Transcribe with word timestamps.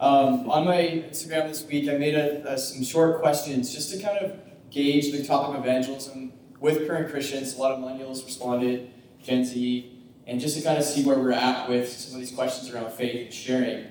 Um, 0.00 0.48
on 0.50 0.64
my 0.64 1.04
Instagram 1.10 1.48
this 1.48 1.62
week, 1.66 1.86
I 1.90 1.98
made 1.98 2.14
a, 2.14 2.54
a, 2.54 2.58
some 2.58 2.82
short 2.82 3.20
questions 3.20 3.72
just 3.72 3.92
to 3.92 4.02
kind 4.02 4.16
of 4.16 4.32
gauge 4.70 5.12
the 5.12 5.22
topic 5.22 5.58
of 5.58 5.62
evangelism 5.62 6.32
with 6.58 6.88
current 6.88 7.10
Christians. 7.10 7.54
A 7.54 7.58
lot 7.60 7.72
of 7.72 7.80
millennials 7.80 8.24
responded, 8.24 8.90
Gen 9.22 9.44
Z, 9.44 9.92
and 10.26 10.40
just 10.40 10.56
to 10.56 10.64
kind 10.64 10.78
of 10.78 10.84
see 10.84 11.04
where 11.04 11.18
we're 11.18 11.32
at 11.32 11.68
with 11.68 11.86
some 11.90 12.14
of 12.14 12.20
these 12.20 12.34
questions 12.34 12.72
around 12.72 12.90
faith 12.92 13.26
and 13.26 13.34
sharing. 13.34 13.88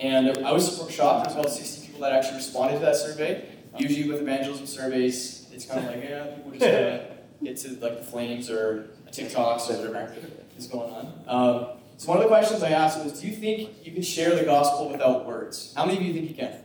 And 0.00 0.44
I 0.44 0.50
was 0.50 0.76
shocked. 0.90 1.26
There's 1.26 1.38
about 1.38 1.52
60 1.52 1.86
people 1.86 2.00
that 2.00 2.12
actually 2.12 2.38
responded 2.38 2.80
to 2.80 2.84
that 2.86 2.96
survey. 2.96 3.48
Usually 3.78 4.10
with 4.10 4.22
evangelism 4.22 4.66
surveys, 4.66 5.46
it's 5.52 5.66
kind 5.66 5.86
of 5.86 5.94
like, 5.94 6.02
yeah, 6.02 6.24
people 6.34 6.50
just 6.50 6.64
kind 6.64 6.74
of 6.74 7.02
get 7.44 7.56
to 7.58 7.68
like 7.80 7.98
the 7.98 8.04
flames 8.04 8.50
or 8.50 8.90
TikToks 9.12 9.70
or 9.70 9.86
whatever 9.86 10.16
is 10.58 10.66
going 10.66 10.92
on. 10.92 11.12
Um, 11.28 11.66
so 11.96 12.08
one 12.08 12.18
of 12.18 12.24
the 12.24 12.28
questions 12.28 12.62
I 12.62 12.70
asked 12.70 13.02
was, 13.02 13.20
do 13.20 13.26
you 13.26 13.36
think 13.36 13.86
you 13.86 13.92
can 13.92 14.02
share 14.02 14.34
the 14.34 14.44
gospel 14.44 14.90
without 14.90 15.26
words? 15.26 15.72
How 15.76 15.86
many 15.86 15.98
of 15.98 16.04
you 16.04 16.12
think 16.12 16.28
you 16.28 16.34
can? 16.34 16.60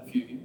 A 0.00 0.04
few 0.04 0.24
of 0.24 0.30
you. 0.30 0.40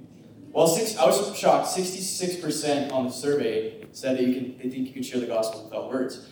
Well, 0.52 0.68
six, 0.68 0.96
I 0.96 1.04
was 1.06 1.36
shocked. 1.36 1.68
Sixty-six 1.68 2.36
percent 2.36 2.92
on 2.92 3.04
the 3.04 3.10
survey 3.10 3.86
said 3.90 4.16
that 4.18 4.22
you 4.24 4.34
can. 4.34 4.58
They 4.58 4.70
think 4.70 4.86
you 4.86 4.92
can 4.92 5.02
share 5.02 5.20
the 5.20 5.26
gospel 5.26 5.64
without 5.64 5.90
words. 5.90 6.28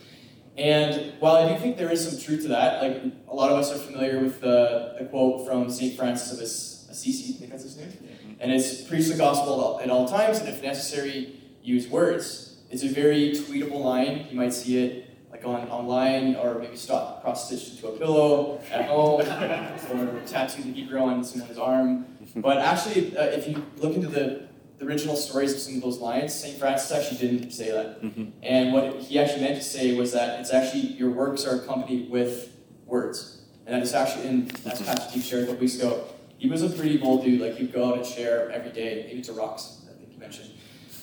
And 0.56 1.14
while 1.18 1.36
I 1.36 1.52
do 1.52 1.58
think 1.58 1.76
there 1.76 1.90
is 1.90 2.08
some 2.08 2.20
truth 2.20 2.42
to 2.42 2.48
that, 2.48 2.82
like 2.82 3.02
a 3.26 3.34
lot 3.34 3.50
of 3.50 3.58
us 3.58 3.72
are 3.72 3.78
familiar 3.78 4.20
with 4.20 4.40
the, 4.40 4.96
the 4.98 5.06
quote 5.06 5.46
from 5.46 5.70
Saint 5.70 5.96
Francis 5.96 6.30
of 6.30 6.40
Assisi, 6.40 7.34
I 7.34 7.38
think 7.38 7.50
that's 7.50 7.62
his 7.62 7.76
name, 7.78 8.36
and 8.38 8.52
it's 8.52 8.82
preach 8.82 9.08
the 9.08 9.16
gospel 9.16 9.80
at 9.82 9.88
all 9.88 10.06
times, 10.06 10.40
and 10.40 10.48
if 10.48 10.62
necessary, 10.62 11.40
use 11.62 11.88
words. 11.88 12.58
It's 12.70 12.82
a 12.82 12.88
very 12.88 13.32
tweetable 13.32 13.82
line. 13.82 14.26
You 14.30 14.36
might 14.36 14.52
see 14.52 14.78
it 14.84 15.11
on 15.44 15.68
online, 15.68 16.36
or 16.36 16.58
maybe 16.58 16.76
stop 16.76 17.22
cross 17.22 17.46
stitched 17.46 17.72
into 17.72 17.88
a 17.88 17.98
pillow 17.98 18.60
at 18.70 18.86
home, 18.86 19.20
or 19.92 20.20
tattoo 20.26 20.62
the 20.62 20.72
Hebrew 20.72 21.00
on 21.00 21.24
someone's 21.24 21.58
arm. 21.58 22.06
But 22.36 22.58
actually, 22.58 23.16
uh, 23.16 23.24
if 23.24 23.48
you 23.48 23.64
look 23.76 23.94
into 23.94 24.08
the, 24.08 24.48
the 24.78 24.86
original 24.86 25.16
stories 25.16 25.52
of 25.52 25.60
some 25.60 25.76
of 25.76 25.82
those 25.82 25.98
lines, 25.98 26.34
St. 26.34 26.58
Francis 26.58 26.90
actually 26.92 27.18
didn't 27.18 27.50
say 27.50 27.70
that. 27.70 28.02
Mm-hmm. 28.02 28.24
And 28.42 28.72
what 28.72 29.00
he 29.00 29.18
actually 29.18 29.42
meant 29.42 29.56
to 29.56 29.64
say 29.64 29.94
was 29.94 30.12
that 30.12 30.40
it's 30.40 30.52
actually 30.52 30.80
your 30.80 31.10
works 31.10 31.44
are 31.46 31.56
accompanied 31.56 32.10
with 32.10 32.56
words. 32.86 33.42
And 33.66 33.74
that 33.74 33.82
is 33.82 33.94
actually, 33.94 34.26
in, 34.26 34.50
as 34.66 34.82
Pastor 34.82 35.10
Steve 35.10 35.22
shared 35.22 35.42
a 35.44 35.46
couple 35.46 35.60
weeks 35.60 35.76
ago, 35.76 36.04
he 36.38 36.48
was 36.48 36.62
a 36.62 36.68
pretty 36.68 36.96
bold 36.96 37.24
dude. 37.24 37.40
Like 37.40 37.56
he'd 37.56 37.72
go 37.72 37.90
out 37.90 37.98
and 37.98 38.06
share 38.06 38.50
every 38.50 38.72
day, 38.72 39.04
maybe 39.06 39.22
to 39.22 39.32
rocks, 39.32 39.82
I 39.88 39.96
think 39.96 40.12
you 40.12 40.18
mentioned, 40.18 40.50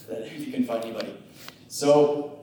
that 0.10 0.22
if 0.24 0.46
you 0.46 0.52
can 0.52 0.66
find 0.66 0.84
anybody. 0.84 1.16
So 1.68 2.39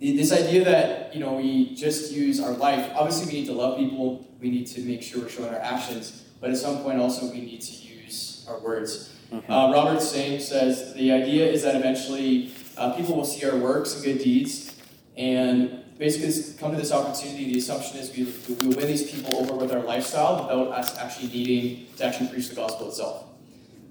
this 0.00 0.32
idea 0.32 0.64
that 0.64 1.14
you 1.14 1.20
know 1.20 1.34
we 1.34 1.74
just 1.74 2.12
use 2.12 2.40
our 2.40 2.52
life 2.52 2.90
obviously 2.94 3.26
we 3.26 3.40
need 3.40 3.46
to 3.46 3.52
love 3.52 3.78
people 3.78 4.26
we 4.40 4.50
need 4.50 4.66
to 4.66 4.80
make 4.82 5.02
sure 5.02 5.22
we're 5.22 5.28
showing 5.28 5.48
our 5.48 5.60
actions 5.60 6.24
but 6.40 6.50
at 6.50 6.56
some 6.56 6.82
point 6.82 6.98
also 6.98 7.30
we 7.30 7.40
need 7.40 7.60
to 7.60 7.72
use 7.72 8.46
our 8.48 8.60
words 8.60 9.14
mm-hmm. 9.32 9.50
uh, 9.50 9.72
robert 9.72 10.00
Sane 10.00 10.40
says 10.40 10.94
the 10.94 11.12
idea 11.12 11.46
is 11.46 11.62
that 11.62 11.74
eventually 11.76 12.52
uh, 12.76 12.92
people 12.92 13.16
will 13.16 13.24
see 13.24 13.48
our 13.48 13.56
works 13.56 13.94
and 13.94 14.04
good 14.04 14.18
deeds 14.18 14.74
and 15.16 15.82
basically 15.98 16.58
come 16.58 16.72
to 16.72 16.76
this 16.76 16.92
opportunity 16.92 17.52
the 17.52 17.58
assumption 17.58 17.96
is 17.96 18.14
we, 18.14 18.24
we 18.54 18.66
will 18.66 18.76
win 18.76 18.86
these 18.86 19.10
people 19.10 19.34
over 19.36 19.54
with 19.54 19.72
our 19.72 19.80
lifestyle 19.80 20.42
without 20.42 20.78
us 20.78 20.98
actually 20.98 21.28
needing 21.28 21.86
to 21.96 22.04
actually 22.04 22.28
preach 22.28 22.50
the 22.50 22.54
gospel 22.54 22.88
itself 22.88 23.24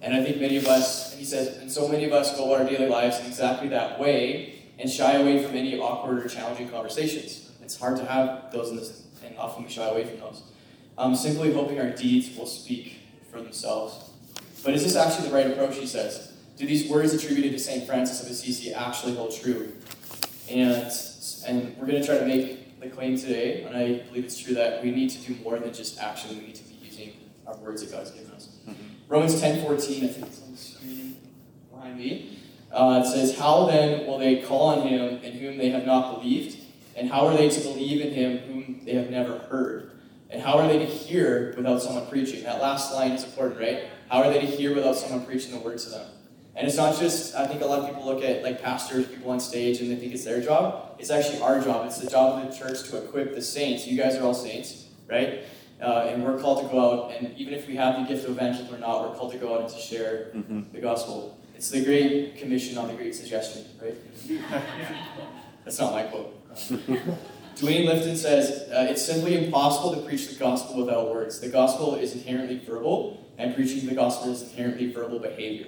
and 0.04 0.14
i 0.14 0.24
think 0.24 0.40
many 0.40 0.58
of 0.58 0.68
us 0.68 1.12
and 1.12 1.20
he 1.20 1.26
says 1.26 1.58
and 1.58 1.72
so 1.72 1.88
many 1.88 2.06
of 2.06 2.14
us 2.14 2.38
go 2.38 2.54
our 2.54 2.64
daily 2.64 2.88
lives 2.88 3.20
in 3.20 3.26
exactly 3.26 3.68
that 3.70 4.00
way 4.00 4.55
and 4.80 4.90
shy 4.90 5.14
away 5.14 5.44
from 5.44 5.56
any 5.56 5.80
awkward 5.80 6.26
or 6.26 6.28
challenging 6.28 6.70
conversations. 6.70 7.52
It's 7.62 7.78
hard 7.78 7.98
to 7.98 8.06
have 8.06 8.52
those 8.52 8.70
in 8.70 8.78
this, 8.78 9.08
and 9.24 9.38
often 9.38 9.64
we 9.64 9.70
shy 9.70 9.88
away 9.88 10.06
from 10.06 10.20
those. 10.20 10.44
Um, 10.98 11.16
simply 11.16 11.54
hoping 11.54 11.80
our 11.80 11.90
deeds 11.90 12.38
will 12.38 12.46
speak 12.46 13.00
for 13.32 13.42
themselves. 13.42 14.12
But 14.64 14.74
is 14.74 14.84
this 14.84 14.96
actually 14.96 15.30
the 15.30 15.36
right 15.36 15.48
approach, 15.48 15.76
he 15.76 15.86
says? 15.86 16.34
Do 16.58 16.66
these 16.66 16.90
words 16.90 17.14
attributed 17.14 17.52
to 17.52 17.60
St. 17.60 17.86
Francis 17.86 18.24
of 18.24 18.30
Assisi 18.30 18.74
actually 18.74 19.16
hold 19.16 19.36
true? 19.36 19.74
And, 20.50 20.92
and 21.48 21.76
we're 21.78 21.88
going 21.88 22.02
to 22.02 22.06
try 22.06 22.18
to 22.18 22.26
make 22.26 22.80
the 22.80 22.88
claim 22.88 23.18
today, 23.18 23.64
and 23.64 23.76
I 23.76 24.00
believe 24.08 24.26
it's 24.26 24.40
true, 24.40 24.54
that 24.56 24.84
we 24.84 24.92
need 24.92 25.10
to 25.10 25.18
do 25.20 25.36
more 25.44 25.60
than 25.60 25.74
just 25.74 26.00
action. 26.00 26.38
We 26.38 26.46
need 26.48 26.56
to 26.56 26.64
be 26.64 26.76
using 26.82 27.14
our 27.46 27.56
words 27.58 27.82
that 27.82 27.92
God's 27.92 28.12
given 28.12 28.32
us. 28.32 28.50
Mm-hmm. 28.68 28.84
Romans 29.08 29.40
10 29.40 29.66
14, 29.66 30.04
I 30.04 30.08
think 30.08 30.28
it's 30.28 30.42
on 30.42 30.52
the 30.52 30.58
screen 30.58 31.18
behind 31.72 31.98
me. 31.98 32.40
Uh, 32.76 33.02
it 33.02 33.10
says, 33.10 33.38
How 33.38 33.66
then 33.68 34.06
will 34.06 34.18
they 34.18 34.42
call 34.42 34.68
on 34.70 34.88
him 34.88 35.24
in 35.24 35.38
whom 35.38 35.58
they 35.58 35.70
have 35.70 35.86
not 35.86 36.16
believed? 36.20 36.58
And 36.98 37.10
how 37.10 37.26
are 37.26 37.36
they 37.36 37.50
to 37.50 37.62
believe 37.62 38.06
in 38.06 38.14
him 38.14 38.38
whom 38.40 38.82
they 38.84 38.96
have 38.96 39.10
never 39.10 39.38
heard? 39.38 39.92
And 40.30 40.42
how 40.42 40.60
are 40.60 40.68
they 40.68 40.80
to 40.80 40.86
hear 40.86 41.54
without 41.56 41.82
someone 41.82 42.06
preaching? 42.08 42.44
That 42.44 42.62
last 42.62 42.94
line 42.94 43.12
is 43.12 43.24
important, 43.24 43.62
right? 43.62 43.86
How 44.10 44.24
are 44.24 44.30
they 44.30 44.42
to 44.42 44.46
hear 44.46 44.76
without 44.76 44.98
someone 44.98 45.26
preaching 45.26 45.52
the 45.52 45.60
word 45.60 45.78
to 45.80 45.90
them? 45.90 46.06
And 46.54 46.68
it's 46.68 46.76
not 46.76 46.98
just, 47.00 47.36
I 47.36 47.48
think 47.48 47.62
a 47.62 47.66
lot 47.66 47.80
of 47.80 47.88
people 47.88 48.06
look 48.06 48.24
at 48.24 48.44
like 48.44 48.62
pastors, 48.62 49.08
people 49.08 49.32
on 49.32 49.40
stage, 49.40 49.80
and 49.80 49.90
they 49.90 49.96
think 49.96 50.14
it's 50.14 50.26
their 50.26 50.42
job. 50.42 50.98
It's 51.00 51.10
actually 51.10 51.40
our 51.42 51.62
job. 51.62 51.86
It's 51.86 52.00
the 52.00 52.10
job 52.10 52.44
of 52.44 52.52
the 52.52 52.58
church 52.58 52.90
to 52.90 53.04
equip 53.04 53.36
the 53.36 53.42
saints. 53.42 53.88
You 53.88 53.98
guys 53.98 54.16
are 54.16 54.24
all 54.24 54.34
saints, 54.34 54.88
right? 55.10 55.44
Uh, 55.82 56.08
and 56.10 56.24
we're 56.24 56.40
called 56.40 56.66
to 56.66 56.70
go 56.70 57.06
out, 57.06 57.12
and 57.14 57.38
even 57.38 57.54
if 57.54 57.68
we 57.68 57.76
have 57.76 57.96
the 57.96 58.14
gift 58.14 58.26
of 58.26 58.32
evangelism 58.32 58.74
or 58.74 58.80
not, 58.80 59.10
we're 59.10 59.16
called 59.18 59.34
to 59.34 59.38
go 59.38 59.56
out 59.56 59.62
and 59.62 59.70
to 59.70 59.80
share 59.80 60.32
mm-hmm. 60.34 60.62
the 60.74 60.80
gospel. 60.80 61.38
It's 61.56 61.70
the 61.70 61.84
Great 61.84 62.38
Commission 62.38 62.78
on 62.78 62.90
the 62.90 62.94
Great 62.94 63.16
Suggestion, 63.16 63.66
right? 63.82 63.96
That's 65.64 65.80
not 65.80 65.94
my 65.94 66.04
quote. 66.04 66.34
Duane 67.56 67.88
Litfin 67.88 68.18
says, 68.18 68.70
uh, 68.70 68.88
It's 68.90 69.02
simply 69.02 69.46
impossible 69.46 69.96
to 69.96 70.02
preach 70.02 70.28
the 70.28 70.36
gospel 70.36 70.84
without 70.84 71.14
words. 71.14 71.40
The 71.40 71.48
gospel 71.48 71.96
is 71.96 72.14
inherently 72.14 72.60
verbal, 72.60 73.26
and 73.38 73.56
preaching 73.56 73.88
the 73.88 73.96
gospel 73.96 74.34
is 74.34 74.42
inherently 74.42 74.92
verbal 74.92 75.20
behavior. 75.20 75.68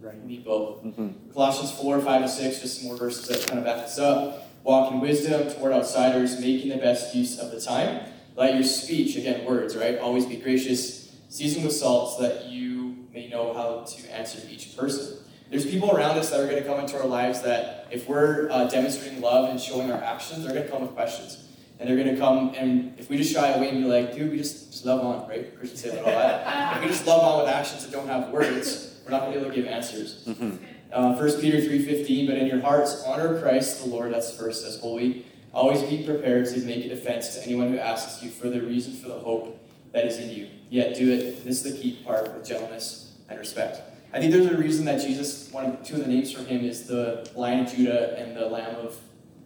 Right. 0.00 0.14
You 0.14 0.28
need 0.28 0.44
both. 0.46 0.82
Mm-hmm. 0.82 1.32
Colossians 1.32 1.72
4, 1.72 2.00
5, 2.00 2.22
and 2.22 2.30
6, 2.30 2.60
just 2.60 2.78
some 2.78 2.88
more 2.88 2.96
verses 2.96 3.28
that 3.28 3.46
kind 3.46 3.58
of 3.58 3.66
back 3.66 3.84
this 3.84 3.98
up. 3.98 4.48
Walk 4.64 4.92
in 4.92 5.00
wisdom 5.00 5.52
toward 5.52 5.72
outsiders, 5.72 6.40
making 6.40 6.70
the 6.70 6.78
best 6.78 7.14
use 7.14 7.38
of 7.38 7.50
the 7.50 7.60
time. 7.60 8.06
Let 8.34 8.54
your 8.54 8.64
speech, 8.64 9.16
again, 9.16 9.44
words, 9.44 9.76
right? 9.76 9.98
Always 9.98 10.24
be 10.24 10.36
gracious, 10.36 11.14
seasoned 11.28 11.64
with 11.64 11.74
salt, 11.74 12.16
so 12.16 12.22
that 12.22 12.46
you 12.46 13.08
may 13.12 13.28
know 13.28 13.52
how 13.52 13.84
to 13.84 14.14
answer 14.14 14.38
each 14.50 14.76
person. 14.76 15.17
There's 15.50 15.64
people 15.64 15.90
around 15.94 16.18
us 16.18 16.30
that 16.30 16.40
are 16.40 16.46
going 16.46 16.62
to 16.62 16.68
come 16.68 16.78
into 16.80 16.98
our 16.98 17.06
lives 17.06 17.42
that, 17.42 17.86
if 17.90 18.06
we're 18.06 18.50
uh, 18.50 18.66
demonstrating 18.66 19.20
love 19.22 19.48
and 19.48 19.58
showing 19.58 19.90
our 19.90 20.02
actions, 20.02 20.44
they're 20.44 20.52
going 20.52 20.64
to 20.64 20.70
come 20.70 20.82
with 20.82 20.92
questions. 20.92 21.44
And 21.80 21.88
they're 21.88 21.96
going 21.96 22.14
to 22.14 22.20
come, 22.20 22.54
and 22.56 22.98
if 22.98 23.08
we 23.08 23.16
just 23.16 23.32
shy 23.32 23.48
away 23.48 23.68
and 23.70 23.82
be 23.82 23.88
like, 23.88 24.14
dude, 24.14 24.32
we 24.32 24.38
just, 24.38 24.72
just 24.72 24.84
love 24.84 25.00
on, 25.00 25.28
right? 25.28 25.56
Christians 25.56 25.80
say 25.80 25.90
that 25.90 26.02
a 26.02 26.10
lot. 26.10 26.76
if 26.76 26.82
we 26.82 26.88
just 26.88 27.06
love 27.06 27.22
on 27.22 27.44
with 27.44 27.48
actions 27.54 27.86
that 27.86 27.92
don't 27.92 28.08
have 28.08 28.30
words, 28.30 29.00
we're 29.04 29.12
not 29.12 29.20
going 29.20 29.32
to 29.32 29.38
be 29.38 29.44
able 29.44 29.54
to 29.54 29.62
give 29.62 29.70
answers. 29.70 30.24
Mm-hmm. 30.26 30.56
Uh, 30.92 31.14
1 31.14 31.40
Peter 31.40 31.58
3.15, 31.58 32.26
but 32.26 32.36
in 32.36 32.46
your 32.46 32.60
hearts, 32.60 33.02
honor 33.06 33.40
Christ 33.40 33.84
the 33.84 33.90
Lord, 33.90 34.12
that's 34.12 34.36
first, 34.36 34.66
as 34.66 34.80
holy. 34.80 35.24
Always 35.54 35.82
be 35.82 36.04
prepared 36.04 36.46
to 36.46 36.60
make 36.60 36.84
a 36.84 36.88
defense 36.88 37.34
to 37.34 37.44
anyone 37.44 37.70
who 37.70 37.78
asks 37.78 38.22
you 38.22 38.30
for 38.30 38.48
the 38.50 38.60
reason 38.60 38.94
for 38.94 39.08
the 39.08 39.18
hope 39.18 39.58
that 39.92 40.04
is 40.04 40.18
in 40.18 40.30
you. 40.30 40.48
Yet 40.70 40.96
do 40.96 41.10
it, 41.12 41.44
this 41.44 41.64
is 41.64 41.72
the 41.72 41.80
key 41.80 42.02
part, 42.04 42.34
with 42.34 42.46
gentleness 42.46 43.12
and 43.28 43.38
respect. 43.38 43.80
I 44.12 44.20
think 44.20 44.32
there's 44.32 44.46
a 44.46 44.56
reason 44.56 44.86
that 44.86 45.00
Jesus, 45.02 45.50
one 45.52 45.66
of 45.66 45.82
two 45.82 45.96
of 45.96 46.00
the 46.00 46.08
names 46.08 46.32
for 46.32 46.42
him 46.42 46.64
is 46.64 46.86
the 46.86 47.28
Lion 47.34 47.66
of 47.66 47.74
Judah 47.74 48.18
and 48.18 48.34
the 48.34 48.46
Lamb 48.46 48.76
of 48.76 48.96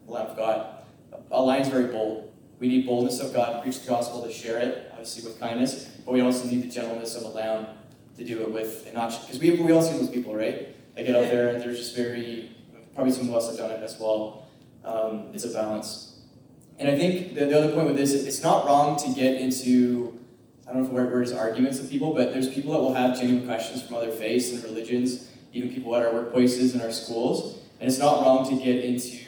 the 0.06 0.12
Lamb 0.12 0.28
of 0.28 0.36
God. 0.36 0.66
A 1.30 1.42
lion's 1.42 1.68
very 1.68 1.86
bold. 1.86 2.32
We 2.60 2.68
need 2.68 2.86
boldness 2.86 3.18
of 3.18 3.34
God 3.34 3.54
to 3.54 3.62
preach 3.62 3.80
the 3.80 3.88
gospel, 3.88 4.22
to 4.22 4.32
share 4.32 4.58
it, 4.58 4.88
obviously 4.92 5.28
with 5.28 5.40
kindness, 5.40 5.90
but 6.04 6.12
we 6.12 6.20
also 6.20 6.46
need 6.46 6.62
the 6.62 6.68
gentleness 6.68 7.16
of 7.16 7.24
a 7.24 7.28
lamb 7.28 7.66
to 8.16 8.24
do 8.24 8.42
it 8.42 8.52
with, 8.52 8.84
and 8.86 8.94
not 8.94 9.10
because 9.20 9.40
we, 9.40 9.50
we 9.50 9.72
all 9.72 9.82
see 9.82 9.98
those 9.98 10.10
people, 10.10 10.34
right? 10.34 10.68
They 10.94 11.04
get 11.04 11.16
out 11.16 11.22
there 11.22 11.48
and 11.48 11.60
they're 11.60 11.74
just 11.74 11.96
very, 11.96 12.50
probably 12.94 13.12
some 13.12 13.28
of 13.28 13.34
us 13.34 13.48
have 13.48 13.56
done 13.56 13.70
it 13.72 13.82
as 13.82 13.98
well. 13.98 14.46
Um, 14.84 15.30
it's 15.32 15.44
a 15.44 15.48
balance. 15.48 16.20
And 16.78 16.88
I 16.88 16.96
think 16.96 17.34
the, 17.34 17.46
the 17.46 17.58
other 17.58 17.72
point 17.72 17.88
with 17.88 17.96
this, 17.96 18.12
is 18.12 18.26
it's 18.26 18.42
not 18.42 18.64
wrong 18.66 18.96
to 18.98 19.08
get 19.12 19.40
into 19.40 20.20
I 20.66 20.72
don't 20.72 20.82
know 20.82 20.88
if 20.88 20.94
the 20.94 21.00
right 21.00 21.10
word 21.10 21.24
is 21.24 21.32
arguments 21.32 21.78
with 21.80 21.90
people, 21.90 22.14
but 22.14 22.32
there's 22.32 22.48
people 22.48 22.72
that 22.72 22.78
will 22.78 22.94
have 22.94 23.18
genuine 23.18 23.46
questions 23.46 23.82
from 23.82 23.96
other 23.96 24.10
faiths 24.10 24.52
and 24.52 24.62
religions, 24.64 25.28
even 25.52 25.72
people 25.72 25.94
at 25.96 26.06
our 26.06 26.12
workplaces 26.12 26.72
and 26.72 26.82
our 26.82 26.92
schools. 26.92 27.58
And 27.80 27.88
it's 27.88 27.98
not 27.98 28.22
wrong 28.22 28.48
to 28.48 28.64
get 28.64 28.84
into 28.84 29.18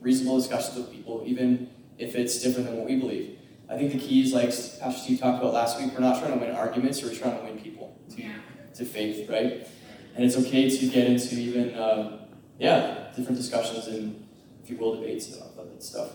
reasonable 0.00 0.38
discussions 0.38 0.76
with 0.76 0.92
people, 0.92 1.22
even 1.26 1.70
if 1.98 2.14
it's 2.14 2.40
different 2.42 2.68
than 2.68 2.76
what 2.76 2.86
we 2.86 2.96
believe. 2.96 3.38
I 3.68 3.78
think 3.78 3.92
the 3.92 3.98
key 3.98 4.22
is 4.22 4.34
like 4.34 4.48
Pastor 4.48 5.00
Steve 5.00 5.20
talked 5.20 5.40
about 5.40 5.54
last 5.54 5.80
week. 5.80 5.92
We're 5.94 6.00
not 6.00 6.20
trying 6.20 6.38
to 6.38 6.44
win 6.44 6.54
arguments, 6.54 7.02
we're 7.02 7.14
trying 7.14 7.38
to 7.38 7.44
win 7.44 7.58
people 7.58 7.98
to, 8.14 8.30
to 8.74 8.84
faith, 8.84 9.28
right? 9.28 9.66
And 10.14 10.24
it's 10.24 10.36
okay 10.36 10.68
to 10.68 10.86
get 10.88 11.06
into 11.08 11.36
even, 11.36 11.74
uh, 11.74 12.26
yeah, 12.58 13.08
different 13.16 13.38
discussions 13.38 13.86
and, 13.86 14.28
if 14.62 14.70
you 14.70 14.76
will, 14.76 14.96
debates 14.96 15.32
and 15.32 15.42
all 15.42 15.64
that 15.64 15.82
stuff. 15.82 16.10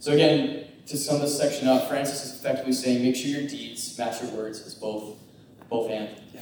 So 0.00 0.12
again, 0.12 0.66
to 0.88 0.96
sum 0.96 1.20
this 1.20 1.36
section 1.36 1.68
up, 1.68 1.88
Francis 1.88 2.24
is 2.24 2.40
effectively 2.40 2.72
saying, 2.72 3.02
make 3.02 3.14
sure 3.14 3.28
your 3.28 3.48
deeds 3.48 3.96
match 3.98 4.22
your 4.22 4.30
words 4.32 4.64
as 4.66 4.74
both, 4.74 5.16
both 5.68 5.90
and. 5.90 6.08
Yeah. 6.34 6.40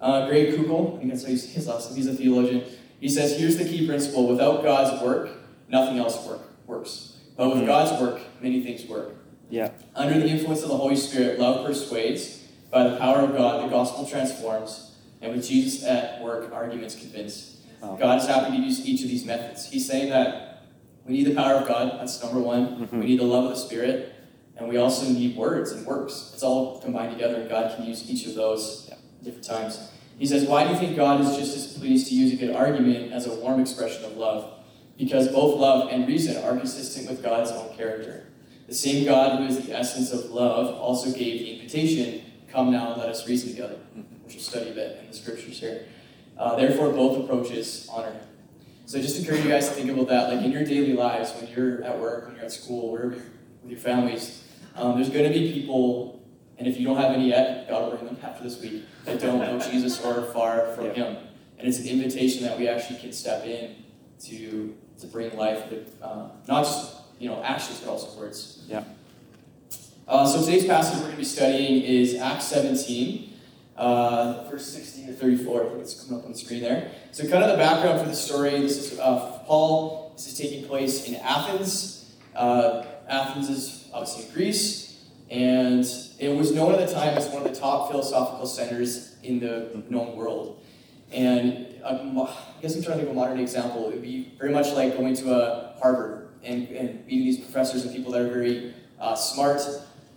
Uh, 0.00 0.26
Greg 0.26 0.54
Koukl, 0.54 0.96
I 0.96 0.98
think 0.98 1.10
that's 1.10 1.24
his, 1.24 1.52
his 1.52 1.66
last 1.66 1.90
name. 1.90 1.96
He's 1.96 2.06
a 2.06 2.14
theologian. 2.14 2.64
He 3.00 3.08
says, 3.08 3.38
here's 3.38 3.56
the 3.56 3.64
key 3.64 3.86
principle: 3.86 4.26
without 4.26 4.62
God's 4.62 5.02
work, 5.02 5.30
nothing 5.68 5.98
else 5.98 6.24
work 6.26 6.40
works. 6.66 7.16
But 7.36 7.50
with 7.50 7.62
Mhm. 7.62 7.66
God's 7.66 8.00
work, 8.00 8.20
many 8.40 8.62
things 8.62 8.86
work. 8.86 9.14
Yeah. 9.50 9.70
Under 9.94 10.18
the 10.18 10.26
influence 10.26 10.62
of 10.62 10.68
the 10.68 10.76
Holy 10.76 10.96
Spirit, 10.96 11.38
love 11.38 11.66
persuades. 11.66 12.44
By 12.70 12.88
the 12.88 12.96
power 12.96 13.20
of 13.20 13.36
God, 13.36 13.64
the 13.64 13.68
gospel 13.70 14.04
transforms. 14.06 14.92
And 15.22 15.34
with 15.34 15.48
Jesus 15.48 15.84
at 15.84 16.22
work, 16.22 16.52
arguments 16.52 16.94
convince. 16.94 17.56
Wow. 17.80 17.96
God 17.98 18.20
is 18.20 18.26
happy 18.26 18.56
to 18.56 18.62
use 18.62 18.86
each 18.86 19.02
of 19.02 19.08
these 19.08 19.24
methods. 19.24 19.70
He's 19.70 19.86
saying 19.86 20.10
that 20.10 20.47
we 21.08 21.16
need 21.16 21.26
the 21.26 21.34
power 21.34 21.54
of 21.54 21.66
God, 21.66 21.98
that's 21.98 22.22
number 22.22 22.38
one. 22.38 22.86
Mhm. 22.86 23.00
We 23.00 23.06
need 23.06 23.20
the 23.20 23.24
love 23.24 23.44
of 23.44 23.50
the 23.50 23.56
Spirit. 23.56 24.12
And 24.56 24.68
we 24.68 24.76
also 24.76 25.08
need 25.08 25.36
words 25.36 25.70
and 25.72 25.86
works. 25.86 26.32
It's 26.34 26.42
all 26.42 26.78
combined 26.80 27.12
together, 27.12 27.36
and 27.36 27.48
God 27.48 27.76
can 27.76 27.86
use 27.86 28.10
each 28.10 28.26
of 28.26 28.34
those 28.34 28.86
Yeah. 28.88 28.96
different 29.22 29.44
times. 29.44 29.78
He 30.18 30.26
says, 30.26 30.48
Why 30.48 30.64
do 30.64 30.70
you 30.72 30.76
think 30.78 30.96
God 30.96 31.20
is 31.20 31.36
just 31.36 31.56
as 31.56 31.78
pleased 31.78 32.08
to 32.08 32.14
use 32.14 32.32
a 32.32 32.36
good 32.36 32.54
argument 32.54 33.12
as 33.12 33.26
a 33.26 33.34
warm 33.34 33.60
expression 33.60 34.04
of 34.04 34.16
love? 34.16 34.50
Because 34.98 35.28
both 35.28 35.58
love 35.60 35.88
and 35.92 36.08
reason 36.08 36.42
are 36.42 36.56
consistent 36.56 37.08
with 37.08 37.22
God's 37.22 37.52
own 37.52 37.68
character. 37.76 38.24
The 38.66 38.74
same 38.74 39.04
God 39.04 39.38
who 39.38 39.46
is 39.46 39.64
the 39.64 39.76
essence 39.78 40.12
of 40.12 40.32
love 40.32 40.74
also 40.74 41.12
gave 41.12 41.38
the 41.38 41.52
invitation, 41.54 42.22
Come 42.50 42.72
now, 42.72 42.96
let 42.96 43.08
us 43.08 43.28
reason 43.28 43.50
together, 43.50 43.76
which 44.24 44.34
we'll 44.34 44.42
study 44.42 44.70
a 44.70 44.72
bit 44.74 44.98
in 45.02 45.10
the 45.10 45.16
scriptures 45.16 45.60
here. 45.60 45.82
Uh, 46.36 46.56
therefore, 46.56 46.90
both 46.90 47.18
approaches 47.18 47.86
honor 47.92 48.10
Him. 48.10 48.20
So 48.88 48.98
just 49.02 49.18
encourage 49.18 49.44
you 49.44 49.50
guys 49.50 49.68
to 49.68 49.74
think 49.74 49.90
about 49.90 50.08
that, 50.08 50.32
like 50.32 50.42
in 50.42 50.50
your 50.50 50.64
daily 50.64 50.94
lives, 50.94 51.30
when 51.34 51.46
you're 51.50 51.84
at 51.84 52.00
work, 52.00 52.26
when 52.26 52.36
you're 52.36 52.46
at 52.46 52.52
school, 52.52 52.90
wherever 52.90 53.16
you're 53.16 53.24
with 53.62 53.70
your 53.72 53.78
families, 53.78 54.42
um, 54.76 54.94
there's 54.94 55.10
going 55.10 55.30
to 55.30 55.38
be 55.38 55.52
people, 55.52 56.24
and 56.56 56.66
if 56.66 56.80
you 56.80 56.86
don't 56.86 56.96
have 56.96 57.12
any 57.12 57.28
yet, 57.28 57.68
God 57.68 57.82
will 57.82 57.98
bring 57.98 58.06
them 58.06 58.16
after 58.24 58.42
this 58.42 58.58
week, 58.62 58.84
that 59.04 59.20
don't 59.20 59.40
know 59.40 59.58
Jesus 59.58 60.02
or 60.02 60.20
are 60.20 60.32
far 60.32 60.72
from 60.74 60.86
Yeah. 60.86 60.92
Him. 60.94 61.16
And 61.58 61.68
it's 61.68 61.80
an 61.80 61.86
invitation 61.86 62.44
that 62.44 62.58
we 62.58 62.66
actually 62.66 62.98
can 62.98 63.12
step 63.12 63.44
in 63.44 63.74
to 64.20 64.74
to 65.00 65.06
bring 65.06 65.36
life 65.36 65.70
with 65.70 65.94
uh, 66.00 66.28
not 66.46 66.64
just 66.64 66.96
you 67.18 67.28
know 67.28 67.42
actions, 67.42 67.80
but 67.80 67.90
also 67.90 68.18
words. 68.18 68.64
Yeah. 68.68 68.84
Uh, 70.06 70.26
so 70.26 70.42
today's 70.42 70.64
passage 70.64 70.94
we're 70.94 71.02
going 71.02 71.12
to 71.12 71.18
be 71.18 71.24
studying 71.24 71.82
is 71.82 72.14
Acts 72.14 72.46
17, 72.46 73.27
uh, 73.78 74.48
verse 74.50 74.66
16 74.72 75.06
to 75.06 75.12
34. 75.14 75.64
I 75.64 75.68
think 75.68 75.80
it's 75.80 76.04
coming 76.04 76.18
up 76.18 76.26
on 76.26 76.32
the 76.32 76.38
screen 76.38 76.62
there. 76.62 76.90
So, 77.12 77.28
kind 77.28 77.44
of 77.44 77.50
the 77.50 77.56
background 77.56 78.00
for 78.00 78.08
the 78.08 78.14
story. 78.14 78.50
This 78.60 78.92
is 78.92 78.98
uh, 78.98 79.38
Paul. 79.46 80.12
This 80.16 80.26
is 80.26 80.36
taking 80.36 80.66
place 80.66 81.08
in 81.08 81.14
Athens. 81.16 82.16
Uh, 82.34 82.84
Athens 83.08 83.48
is 83.48 83.88
obviously 83.94 84.32
Greece, 84.34 85.04
and 85.30 85.86
it 86.18 86.36
was 86.36 86.52
known 86.52 86.74
at 86.74 86.86
the 86.86 86.92
time 86.92 87.16
as 87.16 87.28
one 87.28 87.46
of 87.46 87.52
the 87.52 87.58
top 87.58 87.90
philosophical 87.90 88.46
centers 88.46 89.16
in 89.22 89.38
the 89.38 89.82
known 89.88 90.16
world. 90.16 90.60
And 91.12 91.76
uh, 91.84 92.02
mo- 92.02 92.26
I 92.26 92.60
guess 92.60 92.74
I'm 92.76 92.82
trying 92.82 92.98
to 92.98 93.04
think 93.04 93.10
of 93.10 93.16
a 93.16 93.20
modern 93.20 93.38
example. 93.38 93.86
It 93.86 93.92
would 93.92 94.02
be 94.02 94.34
very 94.38 94.52
much 94.52 94.72
like 94.72 94.96
going 94.96 95.14
to 95.16 95.34
a 95.34 95.74
Harvard 95.80 96.28
and, 96.42 96.68
and 96.68 97.06
meeting 97.06 97.24
these 97.24 97.38
professors 97.38 97.84
and 97.84 97.94
people 97.94 98.12
that 98.12 98.20
are 98.22 98.28
very 98.28 98.74
uh, 99.00 99.14
smart. 99.14 99.62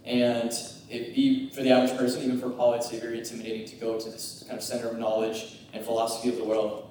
And 0.03 0.51
it'd 0.91 1.15
be, 1.15 1.49
for 1.49 1.63
the 1.63 1.71
average 1.71 1.97
person, 1.97 2.21
even 2.23 2.39
for 2.39 2.49
Paul, 2.49 2.79
say 2.81 2.99
very 2.99 3.17
intimidating 3.17 3.65
to 3.67 3.75
go 3.77 3.97
to 3.97 4.09
this 4.09 4.43
kind 4.47 4.59
of 4.59 4.63
center 4.63 4.89
of 4.89 4.99
knowledge 4.99 5.59
and 5.73 5.83
philosophy 5.83 6.29
of 6.29 6.35
the 6.35 6.43
world. 6.43 6.89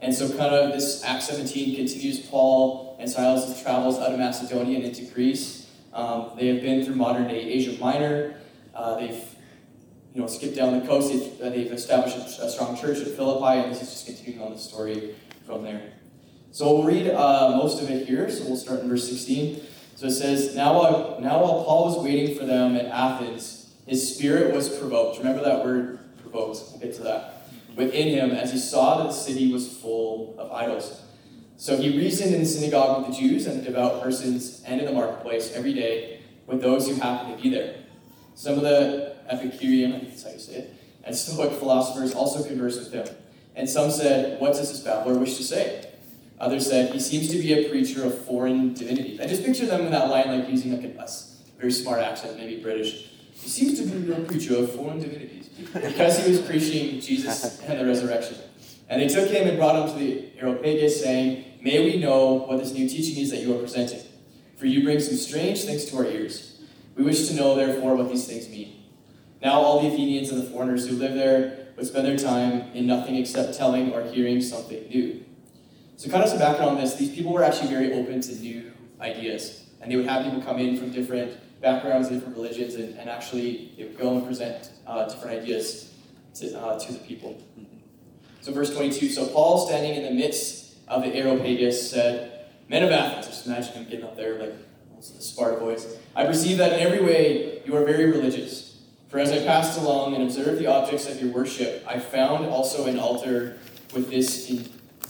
And 0.00 0.14
so, 0.14 0.28
kind 0.28 0.54
of, 0.54 0.72
this 0.72 1.02
Act 1.04 1.22
17 1.22 1.76
continues 1.76 2.20
Paul 2.20 2.96
and 3.00 3.08
Silas' 3.08 3.62
travels 3.62 3.98
out 3.98 4.12
of 4.12 4.18
Macedonia 4.18 4.76
and 4.76 4.84
into 4.84 5.04
Greece. 5.12 5.68
Um, 5.92 6.32
they 6.38 6.48
have 6.48 6.62
been 6.62 6.84
through 6.84 6.96
modern 6.96 7.26
day 7.28 7.40
Asia 7.40 7.78
Minor. 7.80 8.34
Uh, 8.74 8.96
they've 8.96 9.24
you 10.14 10.20
know, 10.20 10.26
skipped 10.26 10.56
down 10.56 10.78
the 10.78 10.86
coast. 10.86 11.12
They've, 11.12 11.40
uh, 11.40 11.50
they've 11.50 11.72
established 11.72 12.16
a, 12.16 12.44
a 12.44 12.50
strong 12.50 12.76
church 12.76 12.98
at 12.98 13.08
Philippi, 13.08 13.60
and 13.60 13.72
this 13.72 13.82
is 13.82 13.90
just 13.90 14.06
continuing 14.06 14.44
on 14.44 14.52
the 14.52 14.58
story 14.58 15.14
from 15.46 15.62
there. 15.62 15.92
So 16.50 16.74
we'll 16.74 16.84
read 16.84 17.10
uh, 17.10 17.56
most 17.56 17.82
of 17.82 17.90
it 17.90 18.06
here. 18.06 18.30
So 18.30 18.44
we'll 18.44 18.56
start 18.56 18.80
in 18.80 18.88
verse 18.88 19.08
16. 19.08 19.60
So 19.98 20.06
it 20.06 20.12
says, 20.12 20.54
now 20.54 20.74
while, 20.74 21.18
now 21.20 21.42
while 21.42 21.64
Paul 21.64 21.86
was 21.86 22.04
waiting 22.04 22.38
for 22.38 22.46
them 22.46 22.76
at 22.76 22.84
Athens, 22.84 23.74
his 23.84 24.14
spirit 24.14 24.54
was 24.54 24.68
provoked. 24.68 25.18
Remember 25.18 25.42
that 25.42 25.64
word, 25.64 25.98
provoked. 26.22 26.60
We'll 26.70 26.78
get 26.78 26.94
to 26.98 27.02
that. 27.02 27.48
Within 27.74 28.06
him, 28.06 28.30
as 28.30 28.52
he 28.52 28.60
saw 28.60 28.98
that 28.98 29.08
the 29.08 29.12
city 29.12 29.52
was 29.52 29.76
full 29.78 30.36
of 30.38 30.52
idols. 30.52 31.02
So 31.56 31.76
he 31.76 31.98
reasoned 31.98 32.32
in 32.32 32.42
the 32.42 32.46
synagogue 32.46 33.08
with 33.08 33.16
the 33.16 33.20
Jews 33.20 33.48
and 33.48 33.60
the 33.60 33.64
devout 33.64 34.00
persons 34.00 34.62
and 34.64 34.80
in 34.80 34.86
the 34.86 34.92
marketplace 34.92 35.52
every 35.52 35.74
day 35.74 36.20
with 36.46 36.62
those 36.62 36.86
who 36.86 36.94
happened 36.94 37.36
to 37.36 37.42
be 37.42 37.50
there. 37.50 37.74
Some 38.36 38.54
of 38.54 38.60
the 38.60 39.16
Epicurean, 39.28 39.94
I 39.94 39.98
think 39.98 40.10
that's 40.10 40.22
how 40.22 40.30
you 40.30 40.38
say 40.38 40.52
it, 40.58 40.74
and 41.02 41.16
Stoic 41.16 41.50
philosophers 41.54 42.14
also 42.14 42.44
conversed 42.44 42.78
with 42.78 42.92
him. 42.92 43.16
And 43.56 43.68
some 43.68 43.90
said, 43.90 44.40
What 44.40 44.52
does 44.52 44.70
this 44.70 44.78
babbler 44.78 45.18
wish 45.18 45.36
to 45.38 45.42
say? 45.42 45.87
Others 46.40 46.68
said, 46.68 46.92
He 46.92 47.00
seems 47.00 47.28
to 47.30 47.38
be 47.38 47.52
a 47.52 47.68
preacher 47.68 48.04
of 48.04 48.16
foreign 48.24 48.74
divinities. 48.74 49.20
I 49.20 49.26
just 49.26 49.44
picture 49.44 49.66
them 49.66 49.82
in 49.82 49.92
that 49.92 50.08
line, 50.08 50.28
like 50.28 50.48
using 50.48 50.72
like 50.72 50.84
a, 50.84 51.00
a 51.00 51.08
very 51.58 51.72
smart 51.72 52.00
accent, 52.00 52.36
maybe 52.36 52.62
British. 52.62 53.10
He 53.32 53.48
seems 53.48 53.80
to 53.80 53.86
be 53.86 54.12
a 54.12 54.20
preacher 54.20 54.56
of 54.56 54.72
foreign 54.72 55.00
divinities. 55.00 55.48
Because 55.72 56.24
he 56.24 56.30
was 56.30 56.40
preaching 56.40 57.00
Jesus 57.00 57.60
and 57.66 57.80
the 57.80 57.86
resurrection. 57.86 58.36
And 58.88 59.02
they 59.02 59.08
took 59.08 59.28
him 59.28 59.48
and 59.48 59.58
brought 59.58 59.76
him 59.76 59.92
to 59.92 59.98
the 59.98 60.38
Areopagus, 60.38 61.02
saying, 61.02 61.44
May 61.60 61.84
we 61.84 61.98
know 62.00 62.34
what 62.34 62.58
this 62.58 62.72
new 62.72 62.88
teaching 62.88 63.22
is 63.22 63.30
that 63.30 63.40
you 63.40 63.54
are 63.54 63.58
presenting. 63.58 64.00
For 64.56 64.66
you 64.66 64.82
bring 64.82 65.00
some 65.00 65.16
strange 65.16 65.64
things 65.64 65.84
to 65.86 65.96
our 65.98 66.04
ears. 66.04 66.60
We 66.96 67.04
wish 67.04 67.28
to 67.28 67.34
know, 67.34 67.54
therefore, 67.54 67.96
what 67.96 68.08
these 68.08 68.26
things 68.26 68.48
mean. 68.48 68.84
Now 69.42 69.60
all 69.60 69.82
the 69.82 69.88
Athenians 69.88 70.30
and 70.30 70.42
the 70.42 70.50
foreigners 70.50 70.88
who 70.88 70.96
live 70.96 71.14
there 71.14 71.68
would 71.76 71.86
spend 71.86 72.06
their 72.06 72.16
time 72.16 72.72
in 72.74 72.86
nothing 72.86 73.14
except 73.16 73.56
telling 73.56 73.92
or 73.92 74.02
hearing 74.02 74.40
something 74.40 74.88
new. 74.88 75.24
So, 75.98 76.08
kind 76.08 76.22
of 76.22 76.30
some 76.30 76.38
background 76.38 76.70
on 76.70 76.80
this 76.80 76.94
these 76.94 77.12
people 77.12 77.32
were 77.32 77.42
actually 77.42 77.70
very 77.70 77.92
open 77.92 78.20
to 78.20 78.32
new 78.36 78.70
ideas. 79.00 79.64
And 79.80 79.90
they 79.90 79.96
would 79.96 80.06
have 80.06 80.24
people 80.24 80.40
come 80.40 80.60
in 80.60 80.76
from 80.76 80.92
different 80.92 81.36
backgrounds, 81.60 82.08
different 82.08 82.36
religions, 82.36 82.76
and, 82.76 82.96
and 82.96 83.10
actually 83.10 83.72
they 83.76 83.82
would 83.82 83.98
go 83.98 84.14
and 84.14 84.24
present 84.24 84.70
uh, 84.86 85.08
different 85.08 85.42
ideas 85.42 85.92
to, 86.34 86.56
uh, 86.56 86.78
to 86.78 86.92
the 86.92 87.00
people. 87.00 87.42
So, 88.42 88.52
verse 88.52 88.72
22 88.72 89.08
So, 89.08 89.26
Paul, 89.26 89.66
standing 89.66 89.96
in 89.96 90.04
the 90.04 90.12
midst 90.12 90.76
of 90.86 91.02
the 91.02 91.12
Areopagus, 91.12 91.90
said, 91.90 92.46
Men 92.68 92.84
of 92.84 92.92
Athens, 92.92 93.26
just 93.26 93.46
imagine 93.46 93.72
him 93.72 93.84
getting 93.84 94.04
up 94.04 94.16
there 94.16 94.38
like 94.38 94.54
the 94.98 95.02
Sparta 95.02 95.56
voice. 95.56 95.96
I 96.14 96.26
perceive 96.26 96.58
that 96.58 96.74
in 96.74 96.78
every 96.78 97.04
way 97.04 97.60
you 97.66 97.74
are 97.74 97.84
very 97.84 98.08
religious. 98.08 98.82
For 99.08 99.18
as 99.18 99.32
I 99.32 99.44
passed 99.44 99.76
along 99.76 100.14
and 100.14 100.22
observed 100.22 100.60
the 100.60 100.66
objects 100.68 101.08
of 101.08 101.20
your 101.20 101.32
worship, 101.32 101.84
I 101.88 101.98
found 101.98 102.46
also 102.46 102.86
an 102.86 103.00
altar 103.00 103.58
with 103.92 104.10
this 104.10 104.48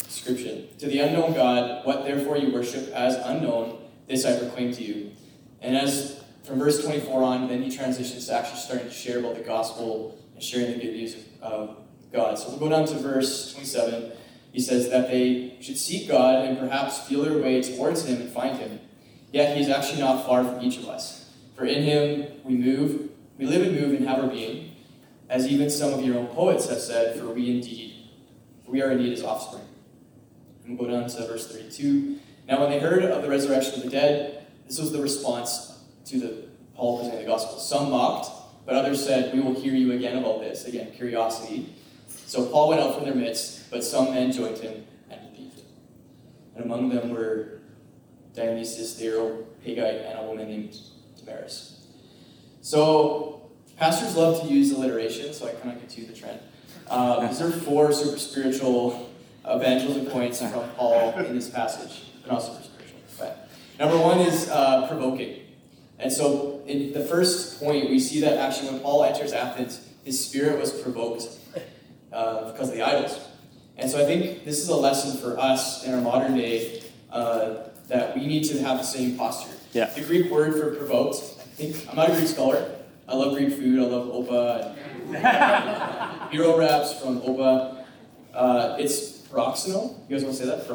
inscription 0.08 0.66
To 0.78 0.86
the 0.86 1.00
unknown 1.00 1.34
God, 1.34 1.84
what 1.84 2.04
therefore 2.04 2.38
you 2.38 2.52
worship 2.52 2.88
as 2.94 3.14
unknown, 3.16 3.78
this 4.06 4.24
I 4.24 4.38
proclaim 4.38 4.72
to 4.72 4.82
you. 4.82 5.12
And 5.60 5.76
as 5.76 6.24
from 6.44 6.58
verse 6.58 6.82
24 6.82 7.22
on, 7.22 7.48
then 7.48 7.62
he 7.62 7.70
transitions 7.70 8.26
to 8.26 8.34
actually 8.34 8.60
starting 8.60 8.88
to 8.88 8.92
share 8.92 9.18
about 9.18 9.34
the 9.34 9.42
gospel 9.42 10.18
and 10.34 10.42
sharing 10.42 10.72
the 10.72 10.78
good 10.78 10.94
news 10.94 11.14
of 11.42 11.76
God. 12.10 12.38
So 12.38 12.48
we'll 12.48 12.58
go 12.58 12.70
down 12.70 12.86
to 12.86 12.94
verse 12.94 13.52
27. 13.52 14.12
He 14.52 14.60
says 14.60 14.88
that 14.88 15.10
they 15.10 15.58
should 15.60 15.76
seek 15.76 16.08
God 16.08 16.46
and 16.46 16.58
perhaps 16.58 17.06
feel 17.06 17.22
their 17.22 17.36
way 17.36 17.60
towards 17.60 18.06
him 18.06 18.22
and 18.22 18.30
find 18.30 18.56
him. 18.56 18.80
Yet 19.30 19.56
he 19.56 19.62
is 19.62 19.68
actually 19.68 20.00
not 20.00 20.24
far 20.24 20.42
from 20.42 20.62
each 20.62 20.78
of 20.78 20.88
us. 20.88 21.34
For 21.54 21.66
in 21.66 21.82
him 21.82 22.28
we 22.44 22.54
move, 22.54 23.10
we 23.36 23.44
live 23.44 23.66
and 23.66 23.78
move 23.78 23.98
and 23.98 24.08
have 24.08 24.20
our 24.20 24.30
being, 24.30 24.74
as 25.28 25.46
even 25.46 25.68
some 25.68 25.92
of 25.92 26.02
your 26.02 26.16
own 26.16 26.28
poets 26.28 26.70
have 26.70 26.80
said, 26.80 27.18
for 27.18 27.26
we 27.26 27.50
indeed, 27.50 27.94
we 28.66 28.80
are 28.80 28.90
indeed 28.90 29.10
his 29.10 29.22
offspring. 29.22 29.67
And 30.68 30.78
we'll 30.78 30.86
go 30.86 30.94
down 30.94 31.08
to 31.08 31.26
verse 31.26 31.50
32. 31.50 32.18
Now 32.46 32.60
when 32.60 32.70
they 32.70 32.78
heard 32.78 33.02
of 33.02 33.22
the 33.22 33.28
resurrection 33.28 33.74
of 33.76 33.82
the 33.84 33.90
dead, 33.90 34.46
this 34.66 34.78
was 34.78 34.92
the 34.92 35.00
response 35.00 35.78
to 36.04 36.20
the 36.20 36.48
Paul 36.74 36.98
presenting 36.98 37.24
the 37.24 37.26
gospel. 37.26 37.58
Some 37.58 37.90
mocked, 37.90 38.30
but 38.66 38.74
others 38.74 39.04
said, 39.04 39.34
We 39.34 39.40
will 39.40 39.58
hear 39.58 39.72
you 39.72 39.92
again 39.92 40.18
about 40.18 40.40
this. 40.40 40.66
Again, 40.66 40.92
curiosity. 40.92 41.74
So 42.26 42.46
Paul 42.46 42.68
went 42.68 42.82
out 42.82 42.94
from 42.94 43.04
their 43.04 43.14
midst, 43.14 43.70
but 43.70 43.82
some 43.82 44.12
men 44.12 44.30
joined 44.30 44.58
him 44.58 44.84
and 45.10 45.20
believed. 45.32 45.62
And 46.54 46.64
among 46.66 46.90
them 46.90 47.10
were 47.10 47.60
Dionysius 48.34 48.94
the 48.96 49.06
Areopagite 49.06 50.02
and 50.04 50.18
a 50.18 50.22
woman 50.22 50.48
named 50.48 50.76
Damaris. 51.18 51.86
So 52.60 53.50
pastors 53.78 54.14
love 54.16 54.42
to 54.42 54.46
use 54.46 54.70
alliteration, 54.72 55.32
so 55.32 55.48
I 55.48 55.52
kind 55.52 55.74
of 55.74 55.78
continue 55.80 56.10
the 56.10 56.16
trend. 56.16 56.40
Um, 56.90 57.26
these 57.26 57.40
are 57.40 57.50
four 57.50 57.90
super 57.92 58.18
spiritual 58.18 59.07
evangelism 59.46 60.06
points 60.06 60.40
from 60.40 60.68
Paul 60.76 61.12
in 61.18 61.34
this 61.34 61.48
passage. 61.48 62.04
They're 62.22 62.32
not 62.32 62.42
super 62.42 62.62
spiritual. 62.62 63.00
But 63.18 63.50
number 63.78 63.98
one 63.98 64.20
is 64.20 64.48
uh, 64.48 64.86
provoking. 64.88 65.40
And 65.98 66.12
so 66.12 66.62
in 66.66 66.92
the 66.92 67.04
first 67.04 67.60
point, 67.60 67.90
we 67.90 67.98
see 67.98 68.20
that 68.20 68.38
actually 68.38 68.70
when 68.70 68.80
Paul 68.80 69.04
enters 69.04 69.32
Athens, 69.32 69.86
his 70.04 70.24
spirit 70.24 70.60
was 70.60 70.72
provoked 70.72 71.24
uh, 72.12 72.52
because 72.52 72.68
of 72.68 72.74
the 72.74 72.82
idols. 72.82 73.18
And 73.76 73.90
so 73.90 74.00
I 74.02 74.04
think 74.04 74.44
this 74.44 74.58
is 74.58 74.68
a 74.68 74.76
lesson 74.76 75.20
for 75.20 75.38
us 75.38 75.84
in 75.84 75.94
our 75.94 76.00
modern 76.00 76.36
day 76.36 76.82
uh, 77.10 77.68
that 77.88 78.16
we 78.16 78.26
need 78.26 78.44
to 78.44 78.60
have 78.62 78.78
the 78.78 78.84
same 78.84 79.16
posture. 79.16 79.54
Yeah. 79.72 79.86
The 79.86 80.02
Greek 80.02 80.30
word 80.30 80.54
for 80.54 80.74
provoked, 80.76 81.16
I 81.16 81.44
think, 81.54 81.88
I'm 81.88 81.96
not 81.96 82.10
a 82.10 82.12
Greek 82.12 82.28
scholar. 82.28 82.76
I 83.08 83.14
love 83.14 83.34
Greek 83.34 83.54
food. 83.54 83.78
I 83.78 83.84
love 83.84 84.08
opa. 84.08 84.76
And 85.14 86.30
hero 86.32 86.58
wraps 86.58 87.00
from 87.00 87.20
opa. 87.22 87.84
Uh, 88.34 88.76
it's 88.78 89.17
paroxysmal. 89.30 90.04
You 90.08 90.16
guys 90.16 90.24
want 90.24 90.36
to 90.36 90.42
say 90.42 90.48
that? 90.48 90.66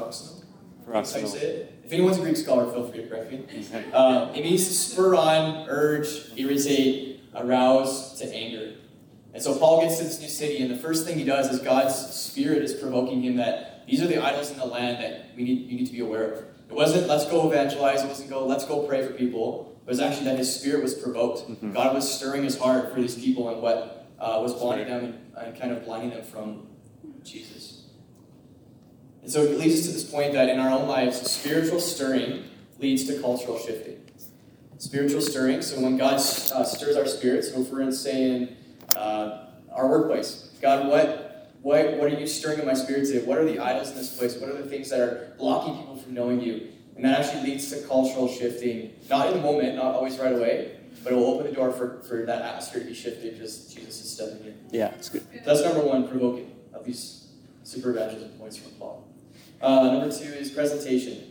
Say 1.05 1.39
it? 1.39 1.79
If 1.85 1.91
anyone's 1.91 2.17
a 2.17 2.21
Greek 2.21 2.37
scholar, 2.37 2.71
feel 2.71 2.87
free 2.87 3.01
to 3.01 3.07
correct 3.07 3.31
me. 3.31 3.43
Uh, 3.93 4.31
it 4.35 4.43
means 4.43 4.67
to 4.67 4.73
spur 4.73 5.15
on, 5.15 5.67
urge, 5.69 6.31
irritate, 6.35 7.21
arouse 7.35 8.17
to 8.19 8.33
anger. 8.33 8.73
And 9.33 9.41
so 9.41 9.57
Paul 9.57 9.81
gets 9.81 9.97
to 9.97 10.03
this 10.03 10.19
new 10.21 10.27
city, 10.27 10.61
and 10.61 10.69
the 10.71 10.77
first 10.77 11.05
thing 11.05 11.17
he 11.17 11.23
does 11.23 11.49
is 11.51 11.59
God's 11.59 11.95
Spirit 11.95 12.61
is 12.63 12.73
provoking 12.73 13.21
him 13.21 13.37
that 13.37 13.85
these 13.87 14.01
are 14.01 14.07
the 14.07 14.23
idols 14.23 14.51
in 14.51 14.57
the 14.57 14.65
land 14.65 15.03
that 15.03 15.35
we 15.35 15.43
need, 15.43 15.69
you 15.69 15.77
need 15.77 15.85
to 15.87 15.91
be 15.91 15.99
aware 16.01 16.31
of. 16.31 16.39
It 16.69 16.75
wasn't 16.75 17.07
let's 17.07 17.25
go 17.25 17.49
evangelize, 17.49 18.03
it 18.03 18.07
wasn't 18.07 18.29
go 18.29 18.45
let's 18.45 18.65
go 18.65 18.87
pray 18.87 19.05
for 19.05 19.13
people. 19.13 19.77
It 19.85 19.89
was 19.89 19.99
actually 19.99 20.25
that 20.25 20.37
his 20.37 20.53
spirit 20.53 20.81
was 20.81 20.93
provoked. 20.93 21.49
Mhm. 21.49 21.73
God 21.73 21.93
was 21.93 22.09
stirring 22.11 22.43
his 22.43 22.57
heart 22.57 22.93
for 22.93 23.01
these 23.01 23.15
people 23.15 23.49
and 23.49 23.61
what 23.61 24.07
uh, 24.19 24.39
was 24.41 24.53
blinding 24.53 24.87
them 24.87 25.03
and, 25.35 25.47
and 25.47 25.59
kind 25.59 25.71
of 25.71 25.83
blinding 25.83 26.11
them 26.11 26.23
from 26.23 26.67
Jesus. 27.23 27.82
And 29.23 29.31
so 29.31 29.41
it 29.41 29.57
leads 29.57 29.79
us 29.79 29.85
to 29.87 29.93
this 29.93 30.03
point 30.03 30.33
that 30.33 30.49
in 30.49 30.59
our 30.59 30.69
own 30.69 30.87
lives, 30.87 31.19
spiritual 31.31 31.79
stirring 31.79 32.43
leads 32.79 33.05
to 33.07 33.21
cultural 33.21 33.57
shifting. 33.57 34.01
Spiritual 34.77 35.21
stirring, 35.21 35.61
so 35.61 35.79
when 35.79 35.97
God 35.97 36.15
uh, 36.15 36.65
stirs 36.65 36.97
our 36.97 37.05
spirits, 37.05 37.53
so 37.53 37.61
if 37.61 37.71
we're 37.71 37.81
in, 37.81 37.93
say, 37.93 38.31
in 38.31 38.57
uh, 38.97 39.45
our 39.71 39.87
workplace, 39.87 40.49
God, 40.61 40.89
what, 40.89 41.53
what, 41.61 41.97
what 41.97 42.11
are 42.11 42.19
you 42.19 42.27
stirring 42.27 42.59
in 42.59 42.65
my 42.65 42.73
spirit 42.73 43.07
today? 43.07 43.25
What 43.25 43.37
are 43.37 43.45
the 43.45 43.59
idols 43.59 43.91
in 43.91 43.95
this 43.95 44.17
place? 44.17 44.35
What 44.35 44.49
are 44.49 44.61
the 44.61 44.69
things 44.69 44.89
that 44.89 44.99
are 44.99 45.33
blocking 45.37 45.77
people 45.77 45.95
from 45.95 46.13
knowing 46.13 46.41
you? 46.41 46.67
And 46.97 47.05
that 47.05 47.21
actually 47.21 47.51
leads 47.51 47.69
to 47.71 47.87
cultural 47.87 48.27
shifting, 48.27 48.93
not 49.09 49.27
in 49.27 49.35
the 49.35 49.41
moment, 49.41 49.77
not 49.77 49.95
always 49.95 50.17
right 50.17 50.33
away, 50.33 50.75
but 51.01 51.13
it 51.13 51.15
will 51.15 51.27
open 51.27 51.47
the 51.47 51.53
door 51.53 51.71
for, 51.71 52.01
for 52.01 52.25
that 52.25 52.41
atmosphere 52.41 52.81
to 52.81 52.87
be 52.87 52.93
shifted 52.93 53.37
just 53.37 53.73
Jesus 53.73 54.03
is 54.03 54.11
stepping 54.11 54.45
in. 54.47 54.55
Yeah, 54.69 54.89
it's 54.95 55.07
good. 55.07 55.25
That's 55.45 55.63
number 55.63 55.79
one, 55.79 56.09
provoking 56.09 56.51
of 56.73 56.83
these 56.83 57.29
super 57.63 57.91
evangelism 57.91 58.31
points 58.37 58.57
from 58.57 58.71
Paul. 58.73 59.07
Uh, 59.63 59.93
number 59.93 60.11
two 60.11 60.25
is 60.25 60.51
presentation. 60.51 61.23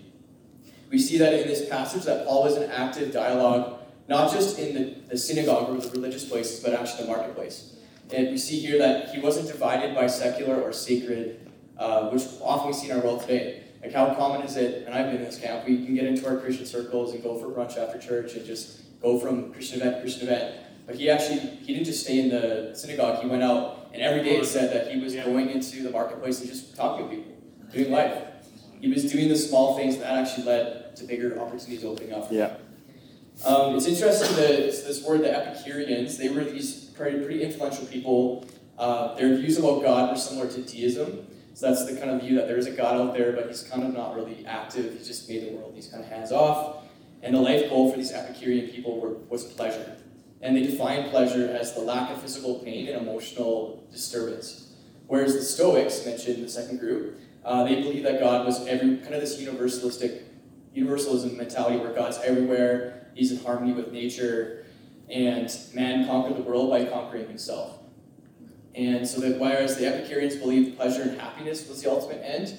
We 0.89 0.99
see 0.99 1.19
that 1.19 1.35
in 1.35 1.47
this 1.47 1.69
passage 1.69 2.05
that 2.05 2.27
Paul 2.27 2.45
was 2.45 2.57
an 2.57 2.71
active 2.71 3.13
dialogue, 3.13 3.81
not 4.09 4.33
just 4.33 4.59
in 4.59 4.75
the, 4.75 4.95
the 5.11 5.19
synagogue 5.19 5.69
or 5.69 5.79
the 5.79 5.91
religious 5.91 6.25
places, 6.25 6.61
but 6.61 6.73
actually 6.73 7.03
the 7.03 7.13
marketplace. 7.13 7.77
And 8.11 8.29
we 8.29 8.39
see 8.39 8.59
here 8.59 8.79
that 8.79 9.11
he 9.11 9.21
wasn't 9.21 9.49
divided 9.49 9.95
by 9.95 10.07
secular 10.07 10.59
or 10.63 10.73
sacred, 10.73 11.51
uh, 11.77 12.09
which 12.09 12.23
often 12.41 12.69
we 12.69 12.73
see 12.73 12.89
in 12.89 12.97
our 12.97 13.03
world 13.03 13.21
today. 13.21 13.65
Like 13.83 13.93
how 13.93 14.15
common 14.15 14.41
is 14.43 14.57
it, 14.57 14.87
and 14.87 14.95
I've 14.95 15.07
been 15.07 15.17
in 15.17 15.25
this 15.25 15.39
camp, 15.39 15.67
we 15.67 15.85
can 15.85 15.95
get 15.95 16.07
into 16.07 16.27
our 16.27 16.39
Christian 16.39 16.65
circles 16.65 17.13
and 17.13 17.23
go 17.23 17.39
for 17.39 17.49
brunch 17.49 17.77
after 17.77 17.99
church 17.99 18.35
and 18.35 18.47
just 18.47 18.81
go 19.03 19.19
from 19.19 19.53
Christian 19.53 19.81
event 19.81 19.97
to 19.97 20.01
Christian 20.01 20.29
event. 20.29 20.57
But 20.87 20.95
he 20.95 21.11
actually, 21.11 21.39
he 21.39 21.75
didn't 21.75 21.85
just 21.85 22.05
stay 22.05 22.19
in 22.21 22.31
the 22.31 22.73
synagogue, 22.75 23.23
he 23.23 23.29
went 23.29 23.43
out, 23.43 23.91
and 23.93 24.01
every 24.01 24.23
day 24.23 24.37
it 24.39 24.47
said 24.47 24.73
that 24.73 24.91
he 24.91 25.01
was 25.01 25.15
going 25.15 25.51
into 25.51 25.83
the 25.83 25.91
marketplace 25.91 26.41
and 26.41 26.49
just 26.49 26.75
talking 26.75 27.09
to 27.09 27.15
people, 27.15 27.32
doing 27.73 27.91
life. 27.91 28.23
He 28.81 28.89
was 28.89 29.11
doing 29.11 29.29
the 29.29 29.37
small 29.37 29.77
things 29.77 29.99
that 29.99 30.13
actually 30.13 30.45
led 30.45 30.97
to 30.97 31.05
bigger 31.05 31.39
opportunities 31.41 31.85
opening 31.85 32.13
up. 32.13 32.31
Yeah. 32.31 32.57
Um, 33.45 33.77
it's 33.77 33.87
interesting 33.87 34.37
that 34.37 34.51
it's 34.51 34.83
this 34.83 35.05
word, 35.05 35.23
the 35.23 35.35
Epicureans, 35.35 36.19
they 36.19 36.29
were 36.29 36.45
these 36.45 36.85
pretty, 36.87 37.19
pretty 37.19 37.43
influential 37.43 37.87
people. 37.87 38.47
Uh, 38.79 39.15
their 39.15 39.37
views 39.37 39.59
about 39.59 39.83
God 39.83 40.11
were 40.11 40.17
similar 40.17 40.49
to 40.49 40.63
deism. 40.63 41.27
So 41.55 41.69
that's 41.69 41.87
the 41.87 41.99
kind 41.99 42.11
of 42.11 42.23
view 42.23 42.37
that 42.37 42.49
there 42.49 42.57
is 42.57 42.67
a 42.67 42.71
God 42.71 42.97
out 43.01 43.15
there, 43.15 43.33
but 43.33 43.47
he's 43.47 43.63
kind 43.63 43.83
of 43.83 43.93
not 43.93 44.15
really 44.15 44.45
active. 44.47 44.95
He's 44.97 45.07
just 45.07 45.29
made 45.29 45.47
the 45.47 45.57
world. 45.57 45.73
He's 45.75 45.87
kind 45.87 46.03
of 46.03 46.09
hands 46.09 46.33
off. 46.33 46.85
And 47.23 47.35
the 47.35 47.41
life 47.41 47.69
goal 47.69 47.91
for 47.91 47.99
these 47.99 48.13
Epicurean 48.13 48.69
people 48.69 49.01
were, 49.01 49.15
was 49.29 49.45
pleasure. 49.45 49.97
And 50.41 50.57
they 50.57 50.63
defined 50.63 51.11
pleasure 51.11 51.49
as 51.49 51.75
the 51.75 51.81
lack 51.81 52.11
of 52.11 52.21
physical 52.21 52.59
pain 52.61 52.89
and 52.89 53.07
emotional 53.07 53.87
disturbance. 53.93 54.73
Whereas 55.07 55.35
the 55.35 55.43
Stoics, 55.43 56.05
mentioned 56.07 56.37
in 56.37 56.43
the 56.43 56.49
second 56.49 56.81
group, 56.81 57.19
uh, 57.45 57.65
they 57.65 57.77
believed 57.83 58.05
that 58.05 58.21
God 58.21 58.47
was 58.47 58.67
every 58.67 58.99
kind 58.99 59.15
of 59.15 59.21
this 59.21 59.41
universalistic 59.41 60.23
universalism 60.75 61.37
mentality 61.37 61.77
where 61.77 61.93
God's 61.93 62.19
everywhere, 62.25 63.09
he's 63.15 63.33
in 63.33 63.39
harmony 63.45 63.73
with 63.73 63.93
nature, 63.93 64.65
and 65.11 65.55
man 65.75 66.07
conquered 66.07 66.37
the 66.37 66.43
world 66.43 66.71
by 66.71 66.85
conquering 66.85 67.29
himself. 67.29 67.79
And 68.75 69.07
so 69.07 69.21
that 69.21 69.39
whereas 69.39 69.77
the 69.77 69.87
Epicureans 69.87 70.37
believed 70.37 70.77
pleasure 70.77 71.03
and 71.03 71.21
happiness 71.21 71.69
was 71.69 71.83
the 71.83 71.91
ultimate 71.91 72.23
end, 72.25 72.59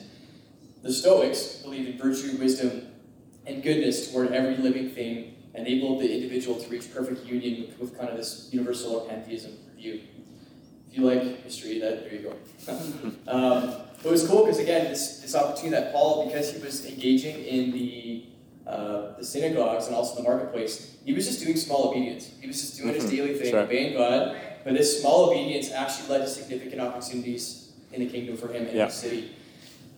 the 0.84 0.94
Stoics 0.94 1.56
believed 1.64 1.90
in 1.90 1.98
virtue, 1.98 2.38
wisdom, 2.38 2.88
and 3.46 3.64
goodness 3.64 4.12
toward 4.12 4.32
every 4.32 4.58
living 4.58 4.90
thing, 4.92 5.36
enabled 5.56 6.02
the 6.02 6.14
individual 6.14 6.60
to 6.60 6.70
reach 6.70 6.94
perfect 6.94 7.26
union 7.26 7.62
with, 7.62 7.80
with 7.80 7.98
kind 7.98 8.10
of 8.10 8.18
this 8.18 8.50
universal 8.52 8.96
or 8.96 9.08
pantheism 9.08 9.54
view. 9.76 10.02
If 10.90 10.98
you 10.98 11.06
like 11.06 11.44
history, 11.44 11.80
that 11.80 12.04
there 12.04 12.14
you 12.14 12.36
go. 12.68 13.28
um, 13.32 13.82
it 14.10 14.12
was 14.12 14.28
cool 14.28 14.44
because 14.44 14.60
again, 14.60 14.86
this, 14.90 15.20
this 15.20 15.36
opportunity 15.36 15.70
that 15.82 15.94
Paul, 15.94 16.26
because 16.26 16.52
he 16.54 16.62
was 16.62 16.86
engaging 16.86 17.44
in 17.46 17.72
the 17.72 18.26
uh, 18.66 19.18
the 19.18 19.26
synagogues 19.26 19.88
and 19.88 19.96
also 19.96 20.16
the 20.16 20.24
marketplace, 20.24 20.96
he 21.04 21.12
was 21.14 21.28
just 21.28 21.44
doing 21.44 21.58
small 21.58 21.90
obedience. 21.90 22.32
He 22.40 22.48
was 22.48 22.62
just 22.62 22.78
doing 22.78 22.94
his 22.94 23.04
Mhm. 23.04 23.10
daily 23.12 23.34
thing, 23.38 23.50
Sure. 23.52 23.60
obeying 23.64 23.94
God. 23.94 24.38
But 24.64 24.76
this 24.76 25.02
small 25.02 25.30
obedience 25.30 25.70
actually 25.72 26.08
led 26.08 26.20
to 26.20 26.28
significant 26.30 26.80
opportunities 26.80 27.72
in 27.92 28.00
the 28.00 28.06
kingdom 28.10 28.38
for 28.38 28.48
him 28.48 28.66
in 28.68 28.76
Yeah. 28.78 28.86
the 28.86 28.92
city. 28.94 29.32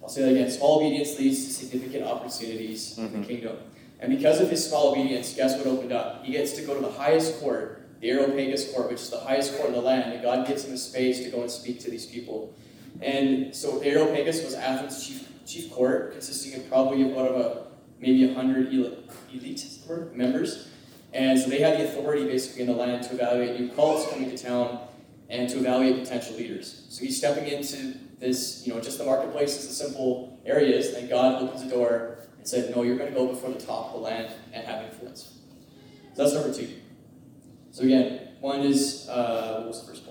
I'll 0.02 0.10
say 0.10 0.24
that 0.24 0.32
again. 0.32 0.50
Small 0.50 0.78
obedience 0.78 1.20
leads 1.20 1.46
to 1.46 1.54
significant 1.54 2.06
opportunities 2.06 2.98
in 2.98 3.10
Mhm. 3.10 3.22
the 3.22 3.28
kingdom. 3.28 3.58
And 4.00 4.18
because 4.18 4.42
of 4.42 4.50
his 4.50 4.66
small 4.68 4.90
obedience, 4.92 5.34
guess 5.36 5.56
what 5.58 5.68
opened 5.68 5.92
up? 5.94 6.26
He 6.26 6.32
gets 6.32 6.54
to 6.54 6.62
go 6.64 6.74
to 6.74 6.82
the 6.82 6.92
highest 6.92 7.40
court, 7.40 7.82
the 8.02 8.10
Areopagus 8.10 8.72
court, 8.72 8.90
which 8.90 9.00
is 9.02 9.10
the 9.12 9.20
highest 9.20 9.56
court 9.58 9.70
in 9.70 9.76
the 9.76 9.82
land, 9.82 10.12
and 10.12 10.24
God 10.24 10.48
gives 10.48 10.66
him 10.66 10.74
a 10.74 10.78
space 10.78 11.20
to 11.24 11.30
go 11.30 11.42
and 11.42 11.52
speak 11.52 11.80
to 11.82 11.92
these 11.92 12.08
people. 12.08 12.52
And 13.02 13.56
so 13.56 13.80
Areopagus 13.80 14.44
was 14.44 14.54
Athens' 14.54 15.06
chief, 15.06 15.30
chief 15.46 15.72
court, 15.72 16.14
consisting 16.14 16.60
of 16.60 16.70
probably 16.70 17.12
about 17.12 17.32
a, 17.32 17.66
maybe 18.00 18.26
100 18.26 18.74
elite, 18.74 19.10
elite 19.34 19.66
members. 20.14 20.70
And 21.14 21.40
so 21.40 21.50
they 21.50 21.60
had 21.60 21.80
the 21.80 21.86
authority 21.86 22.26
basically 22.26 22.62
in 22.62 22.68
the 22.68 22.74
land 22.74 23.04
to 23.06 23.14
evaluate 23.14 23.60
new 23.60 23.70
cults 23.70 24.10
coming 24.12 24.30
to 24.30 24.38
town 24.38 24.80
and 25.30 25.50
to 25.50 25.58
evaluate 25.58 26.04
potential 26.04 26.36
leaders. 26.36 26.86
So 26.90 27.04
he's 27.04 27.18
stepping 27.18 27.48
into 27.48 27.98
this, 28.20 28.66
you 28.66 28.74
know, 28.74 28.82
just 28.82 28.98
the 28.98 29.06
marketplace 29.06 29.58
is 29.58 29.68
the 29.68 29.74
simple 29.74 30.40
areas, 30.46 30.94
and 30.94 31.10
God 31.10 31.42
opens 31.42 31.64
the 31.64 31.70
door 31.70 32.20
and 32.38 32.48
said, 32.48 32.76
No, 32.76 32.84
you're 32.84 32.98
going 32.98 33.12
to 33.12 33.18
go 33.18 33.28
before 33.28 33.52
the 33.52 33.60
top 33.60 33.88
of 33.88 33.94
the 33.94 34.00
land 34.00 34.34
and 34.54 34.66
have 34.66 34.86
influence. 34.86 35.40
So 36.14 36.24
that's 36.24 36.34
number 36.34 36.54
two. 36.54 36.70
So 37.72 37.84
again, 37.84 38.30
one 38.40 38.62
is, 38.62 39.08
uh, 39.10 39.58
what 39.60 39.68
was 39.68 39.82
the 39.82 39.88
first? 39.88 40.05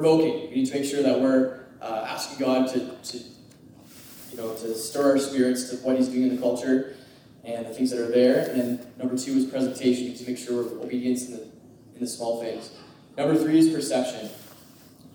Provoking. 0.00 0.48
We 0.48 0.54
need 0.54 0.66
to 0.66 0.80
make 0.80 0.90
sure 0.90 1.02
that 1.02 1.20
we're 1.20 1.60
uh, 1.82 2.06
asking 2.08 2.38
God 2.38 2.66
to, 2.68 2.78
to, 2.78 3.18
you 3.18 4.36
know, 4.38 4.54
to 4.54 4.74
stir 4.74 5.10
our 5.10 5.18
spirits 5.18 5.68
to 5.68 5.76
what 5.84 5.98
He's 5.98 6.08
doing 6.08 6.22
in 6.22 6.36
the 6.36 6.40
culture 6.40 6.96
and 7.44 7.66
the 7.66 7.74
things 7.74 7.90
that 7.90 8.00
are 8.00 8.10
there. 8.10 8.48
And 8.48 8.58
then 8.58 8.86
number 8.96 9.18
two 9.18 9.32
is 9.32 9.44
presentation. 9.44 10.04
We 10.04 10.10
need 10.12 10.16
to 10.16 10.26
make 10.26 10.38
sure 10.38 10.64
we're 10.64 10.82
obedience 10.82 11.26
in 11.26 11.32
the, 11.32 11.42
in 11.42 12.00
the 12.00 12.06
small 12.06 12.40
things. 12.40 12.70
Number 13.18 13.36
three 13.36 13.58
is 13.58 13.68
perception. 13.68 14.30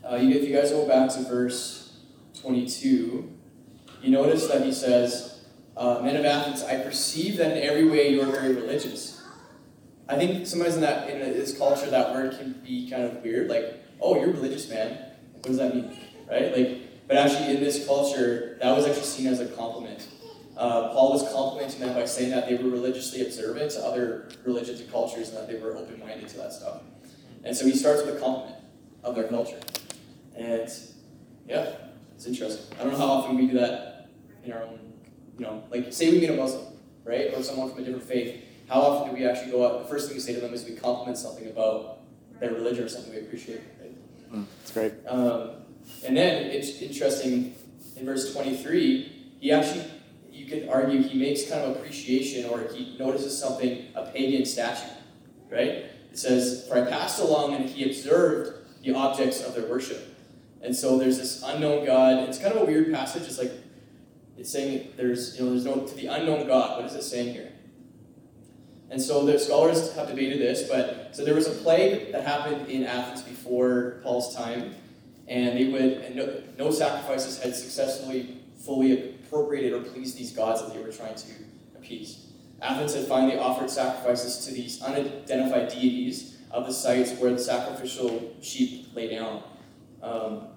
Uh, 0.04 0.20
if 0.22 0.48
you 0.48 0.56
guys 0.56 0.70
go 0.70 0.88
back 0.88 1.10
to 1.16 1.24
verse 1.24 1.98
22, 2.40 3.28
you 4.04 4.12
notice 4.12 4.46
that 4.50 4.62
he 4.62 4.72
says, 4.72 5.46
uh, 5.76 6.00
Men 6.04 6.16
of 6.16 6.26
Athens, 6.26 6.62
I 6.62 6.78
perceive 6.84 7.38
that 7.38 7.58
in 7.58 7.64
every 7.64 7.90
way 7.90 8.10
you 8.10 8.22
are 8.22 8.28
very 8.28 8.54
religious. 8.54 9.20
I 10.08 10.16
think 10.16 10.46
sometimes 10.46 10.76
in 10.76 10.82
that 10.82 11.10
in 11.10 11.22
this 11.34 11.58
culture 11.58 11.90
that 11.90 12.14
word 12.14 12.38
can 12.38 12.62
be 12.64 12.88
kind 12.88 13.02
of 13.02 13.24
weird, 13.24 13.50
like, 13.50 13.82
oh, 14.02 14.20
you're 14.20 14.32
religious, 14.32 14.70
man. 14.70 14.98
What 15.34 15.44
does 15.44 15.58
that 15.58 15.76
mean? 15.76 15.98
Right? 16.30 16.56
Like, 16.56 17.08
but 17.08 17.18
actually 17.18 17.56
in 17.56 17.64
this 17.64 17.86
culture, 17.86 18.58
that 18.62 18.76
was 18.76 18.86
actually 18.86 19.04
seen 19.04 19.28
as 19.28 19.40
a 19.40 19.48
compliment. 19.48 20.08
Uh, 20.58 20.90
Paul 20.94 21.12
was 21.12 21.32
complimenting 21.34 21.82
them 21.82 21.94
by 21.94 22.06
saying 22.06 22.32
that 22.32 22.48
they 22.48 22.56
were 22.56 22.70
religiously 22.70 23.22
observant 23.22 23.72
to 23.72 23.86
other 23.86 24.30
religions 24.46 24.80
and 24.80 24.92
cultures 24.92 25.30
and 25.30 25.38
that 25.38 25.48
they 25.48 25.60
were 25.60 25.76
open-minded 25.76 26.28
to 26.30 26.38
that 26.38 26.54
stuff. 26.54 26.82
And 27.44 27.56
so 27.56 27.66
he 27.66 27.76
starts 27.76 28.04
with 28.04 28.16
a 28.16 28.20
compliment 28.20 28.58
of 29.04 29.16
their 29.16 29.28
culture. 29.28 29.60
And 30.36 30.70
yeah, 31.48 31.74
it's 32.16 32.26
interesting. 32.26 32.76
I 32.80 32.84
don't 32.84 32.94
know 32.94 32.98
how 32.98 33.06
often 33.06 33.38
we 33.38 33.48
do 33.48 33.60
that 33.60 34.10
in 34.44 34.54
our 34.54 34.64
own, 34.64 34.80
you 35.38 35.46
know, 35.46 35.64
like 35.70 35.92
say 35.92 36.12
we 36.12 36.22
meet 36.22 36.30
a 36.30 36.36
Muslim, 36.36 36.74
right? 37.04 37.34
Or 37.34 37.44
someone 37.44 37.70
from 37.70 37.84
a 37.84 37.86
different 37.86 38.08
faith. 38.08 38.44
How 38.68 38.82
often 38.82 39.14
do 39.14 39.20
we 39.20 39.28
actually 39.28 39.52
go 39.52 39.66
out? 39.66 39.84
The 39.84 39.90
first 39.90 40.08
thing 40.08 40.16
we 40.16 40.22
say 40.22 40.34
to 40.34 40.40
them 40.40 40.54
is 40.54 40.66
we 40.66 40.76
compliment 40.76 41.18
something 41.18 41.48
about 41.48 42.00
their 42.40 42.54
religion 42.54 42.86
or 42.86 42.90
something 42.90 43.14
we 43.14 43.20
appreciate? 43.20 43.62
Mm, 44.34 44.46
it's 44.62 44.72
great. 44.72 44.94
Um, 45.08 45.52
and 46.06 46.18
then 46.18 46.44
it's 46.46 46.82
interesting 46.82 47.56
in 47.96 48.06
verse 48.06 48.34
23, 48.34 49.34
he 49.40 49.52
actually 49.52 49.86
you 50.32 50.46
could 50.46 50.68
argue 50.70 51.02
he 51.02 51.18
makes 51.18 51.50
kind 51.50 51.64
of 51.64 51.78
appreciation 51.78 52.50
or 52.50 52.68
he 52.74 52.98
notices 53.00 53.38
something, 53.38 53.86
a 53.96 54.06
pagan 54.08 54.46
statue, 54.46 54.92
right? 55.50 55.86
It 56.12 56.20
says, 56.20 56.68
For 56.68 56.78
I 56.78 56.90
passed 56.90 57.22
along 57.22 57.56
and 57.56 57.70
he 57.70 57.90
observed 57.90 58.84
the 58.84 58.94
objects 58.94 59.42
of 59.42 59.56
their 59.56 59.66
worship. 59.66 60.16
And 60.62 60.76
so 60.76 60.98
there's 60.98 61.18
this 61.18 61.42
unknown 61.44 61.86
God. 61.86 62.28
It's 62.28 62.38
kind 62.38 62.54
of 62.54 62.64
a 62.64 62.66
weird 62.66 62.92
passage. 62.94 63.24
It's 63.24 63.38
like 63.38 63.52
it's 64.38 64.52
saying 64.52 64.94
there's 64.98 65.38
you 65.38 65.46
know 65.46 65.52
there's 65.52 65.66
no 65.66 65.86
to 65.86 65.96
the 65.96 66.08
unknown 66.08 66.48
God. 66.48 66.78
What 66.78 66.86
is 66.86 66.96
it 66.96 67.04
saying 67.04 67.34
here? 67.34 67.52
And 68.96 69.04
so 69.04 69.26
the 69.26 69.38
scholars 69.38 69.94
have 69.96 70.08
debated 70.08 70.40
this, 70.40 70.70
but 70.70 71.14
so 71.14 71.26
there 71.26 71.36
was 71.36 71.48
a 71.48 71.52
plague 71.52 72.14
that 72.14 72.24
happened 72.24 72.70
in 72.70 72.86
Athens 72.86 73.24
before 73.24 74.00
Paul's 74.04 74.34
time, 74.34 74.74
and 75.28 75.58
they 75.58 75.66
would 75.66 75.82
and 75.82 76.16
no, 76.16 76.42
no 76.58 76.72
sacrifices 76.72 77.44
had 77.44 77.54
successfully 77.54 78.38
fully 78.58 78.94
appropriated 78.94 79.74
or 79.74 79.82
pleased 79.82 80.18
these 80.18 80.32
gods 80.32 80.62
that 80.62 80.74
they 80.74 80.82
were 80.82 80.94
trying 80.94 81.14
to 81.14 81.28
appease. 81.76 82.28
Athens 82.62 82.94
had 82.96 83.06
finally 83.06 83.38
offered 83.38 83.70
sacrifices 83.70 84.46
to 84.46 84.54
these 84.54 84.82
unidentified 84.82 85.68
deities 85.68 86.38
of 86.50 86.66
the 86.66 86.72
sites 86.72 87.12
where 87.20 87.34
the 87.34 87.40
sacrificial 87.40 88.34
sheep 88.42 88.96
lay 88.96 89.10
down. 89.10 89.44
Um, 90.02 90.48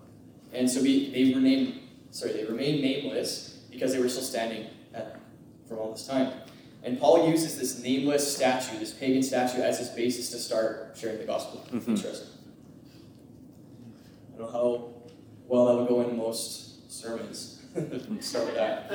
and 0.53 0.71
so 0.71 0.81
we, 0.81 1.11
they 1.11 1.35
remained 1.35 1.81
sorry, 2.13 2.35
they 2.35 2.45
remained 2.45 2.83
nameless 2.83 3.65
because 3.69 3.93
they 3.93 3.99
were 3.99 4.09
still 4.09 4.23
standing 4.23 4.69
at, 4.95 5.19
from 5.67 5.79
all 5.79 5.91
this 5.91 6.07
time. 6.07 6.33
And 6.83 6.99
Paul 6.99 7.29
uses 7.29 7.59
this 7.59 7.83
nameless 7.83 8.37
statue, 8.37 8.79
this 8.79 8.93
pagan 8.93 9.23
statue, 9.23 9.61
as 9.61 9.79
his 9.79 9.89
basis 9.89 10.31
to 10.31 10.39
start 10.39 10.97
sharing 10.99 11.19
the 11.19 11.25
gospel. 11.25 11.65
Mhm. 11.73 11.89
Interesting. 11.89 12.29
I 14.35 14.39
don't 14.39 14.47
know 14.47 14.53
how 14.53 14.95
well 15.49 15.67
that 15.67 15.75
would 15.77 15.89
go 15.89 16.01
in 16.09 16.17
most 16.17 16.91
sermons. 16.91 17.57
start 18.21 18.47
with 18.47 18.55
that. 18.55 18.91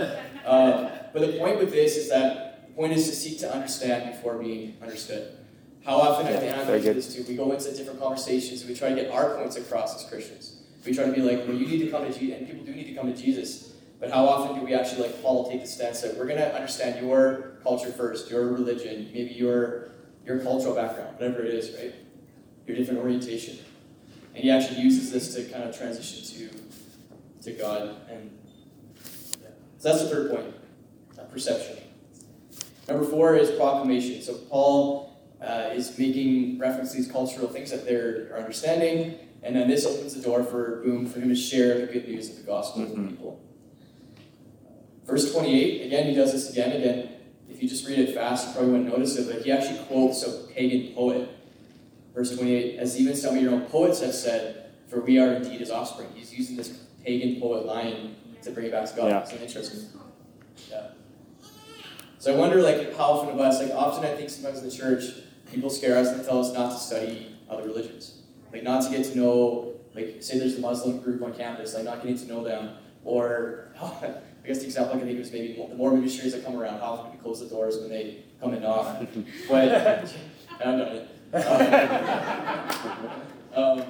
Um, 0.46 0.90
but 1.14 1.22
the 1.22 1.38
point 1.38 1.60
with 1.60 1.72
this 1.72 1.96
is 1.98 2.10
that 2.10 2.68
the 2.68 2.74
point 2.74 2.94
is 2.94 3.08
to 3.10 3.16
seek 3.16 3.40
to 3.40 3.54
understand 3.54 4.12
before 4.12 4.36
being 4.38 4.76
understood. 4.82 5.38
How 5.84 5.98
often, 5.98 6.28
I 6.28 6.32
Yeah, 6.32 6.40
think 6.40 6.58
I'm 6.58 6.66
very 6.66 6.78
into 6.80 6.90
good. 6.90 6.98
this 6.98 7.14
too, 7.16 7.24
we 7.28 7.36
go 7.36 7.52
into 7.52 7.72
different 7.76 8.00
conversations 8.00 8.62
and 8.62 8.70
we 8.70 8.76
try 8.76 8.90
to 8.90 8.96
get 8.96 9.12
our 9.12 9.36
points 9.38 9.58
across 9.58 10.02
as 10.02 10.10
Christians. 10.10 10.56
We 10.86 10.94
try 10.94 11.06
to 11.06 11.12
be 11.12 11.22
like, 11.22 11.46
well, 11.48 11.56
you 11.58 11.68
need 11.68 11.80
to 11.80 11.92
come 11.92 12.04
to 12.10 12.18
Jesus, 12.18 12.38
and 12.40 12.48
people 12.48 12.66
do 12.66 12.74
need 12.74 12.86
to 12.88 12.94
come 12.94 13.14
to 13.14 13.22
Jesus. 13.22 13.73
But 14.04 14.12
how 14.12 14.26
often 14.26 14.60
do 14.60 14.66
we 14.66 14.74
actually, 14.74 15.04
like 15.04 15.22
Paul, 15.22 15.50
take 15.50 15.62
the 15.62 15.68
stance 15.68 16.02
that 16.02 16.18
we're 16.18 16.26
going 16.26 16.38
to 16.38 16.54
understand 16.54 17.00
your 17.00 17.54
culture 17.64 17.90
first, 17.90 18.30
your 18.30 18.50
religion, 18.50 19.10
maybe 19.14 19.34
your 19.34 19.92
your 20.26 20.40
cultural 20.40 20.76
background, 20.76 21.18
whatever 21.18 21.42
it 21.42 21.54
is, 21.54 21.74
right? 21.80 21.96
Your 22.68 22.76
different 22.76 23.00
orientation. 23.00 23.60
And 24.36 24.44
he 24.44 24.52
actually 24.52 24.82
uses 24.82 25.10
this 25.10 25.34
to 25.36 25.46
kind 25.50 25.64
of 25.64 25.78
transition 25.78 26.50
to 26.50 27.50
to 27.50 27.58
God. 27.58 27.96
And 28.10 28.38
yeah. 29.42 29.48
so 29.78 29.88
that's 29.88 30.04
the 30.04 30.10
third 30.10 30.32
point, 30.32 30.54
uh, 31.18 31.24
perception. 31.24 31.78
Number 32.90 33.06
four 33.06 33.38
is 33.38 33.52
proclamation. 33.52 34.22
So 34.22 34.34
Paul 34.34 35.18
uh, 35.42 35.70
is 35.72 35.98
making 35.98 36.60
reference 36.60 36.92
to 36.92 36.98
these 36.98 37.10
cultural 37.10 37.48
things 37.48 37.72
that 37.72 37.86
they're 37.86 38.36
understanding, 38.36 39.18
and 39.44 39.56
then 39.56 39.70
this 39.70 39.86
opens 39.86 40.14
the 40.14 40.22
door 40.22 40.44
for 40.44 40.82
boom 40.84 41.06
for 41.06 41.22
him 41.22 41.30
to 41.30 41.36
share 41.38 41.80
the 41.80 41.88
good 41.88 42.06
news 42.06 42.32
of 42.32 42.36
the 42.36 42.44
gospel 42.44 42.82
Mhm. 42.82 42.98
with 42.98 43.10
people. 43.12 43.40
Verse 45.06 45.32
28, 45.32 45.86
again, 45.86 46.08
he 46.08 46.16
does 46.16 46.32
this 46.32 46.50
again 46.50 46.72
and 46.72 46.84
again. 46.84 47.10
If 47.50 47.62
you 47.62 47.68
just 47.68 47.88
read 47.88 48.00
it 48.00 48.16
fast, 48.16 48.48
you 48.48 48.54
probably 48.54 48.72
wouldn't 48.72 48.90
notice 48.90 49.18
it, 49.18 49.32
but 49.32 49.44
he 49.44 49.52
actually 49.52 49.80
quotes 49.86 50.24
a 50.24 50.48
pagan 50.54 50.94
poet. 50.94 51.30
Verse 52.14 52.36
28, 52.36 52.80
as 52.80 53.00
even 53.00 53.16
some 53.16 53.36
of 53.36 53.42
your 53.42 53.54
own 53.54 53.62
poets 53.62 54.02
have 54.02 54.14
said, 54.14 54.72
for 54.88 55.02
we 55.02 55.20
are 55.20 55.34
indeed 55.34 55.60
his 55.60 55.72
offspring. 55.72 56.10
He's 56.14 56.34
using 56.34 56.56
this 56.56 56.70
pagan 57.04 57.42
poet 57.42 57.66
line 57.66 58.16
to 58.44 58.52
bring 58.52 58.68
it 58.68 58.72
back 58.72 58.90
to 58.90 58.96
God. 58.96 59.10
Yeah. 59.10 59.20
It's 59.20 59.56
interesting. 59.56 60.00
Yeah. 60.70 60.88
So 62.20 62.34
I 62.34 62.38
wonder, 62.38 62.62
like, 62.62 62.96
how 62.96 63.06
often 63.06 63.34
of 63.34 63.40
us, 63.40 63.60
like, 63.60 63.72
often 63.72 64.06
I 64.06 64.16
think 64.16 64.30
sometimes 64.30 64.60
in 64.60 64.70
the 64.70 64.76
church, 64.76 65.04
people 65.52 65.70
scare 65.70 65.98
us 65.98 66.08
and 66.10 66.24
tell 66.24 66.40
us 66.40 66.54
not 66.54 66.72
to 66.72 66.78
study 66.78 67.36
other 67.50 67.64
religions. 67.64 68.22
Like, 68.52 68.64
not 68.64 68.84
to 68.84 68.90
get 68.90 69.06
to 69.12 69.18
know, 69.18 69.74
like, 69.94 70.18
say 70.22 70.40
there's 70.40 70.58
a 70.58 70.62
Muslim 70.62 71.00
group 71.02 71.22
on 71.22 71.34
campus, 71.34 71.74
like, 71.74 71.84
not 71.84 72.02
getting 72.02 72.18
to 72.18 72.28
know 72.28 72.44
them. 72.44 72.76
Or, 73.04 73.74
oh, 73.82 74.16
I 74.44 74.48
guess 74.48 74.60
the 74.60 74.66
example 74.66 74.96
I 74.96 74.98
can 74.98 75.08
think 75.08 75.20
of 75.20 75.26
is 75.26 75.32
maybe 75.32 75.54
the 75.54 75.76
Mormon 75.76 76.02
missionaries 76.02 76.34
that 76.34 76.44
come 76.44 76.58
around, 76.58 76.80
how 76.80 76.94
often 76.94 77.12
do 77.12 77.18
we 77.18 77.24
close 77.24 77.40
the 77.40 77.46
doors 77.48 77.78
when 77.80 77.90
they 77.90 78.24
come 78.42 78.54
and 78.54 78.62
knock? 78.62 79.02
But, 79.50 80.14
I've 80.60 80.78
done 80.78 80.80
it. 80.82 81.10
Um, 83.56 83.80
um, 83.80 83.86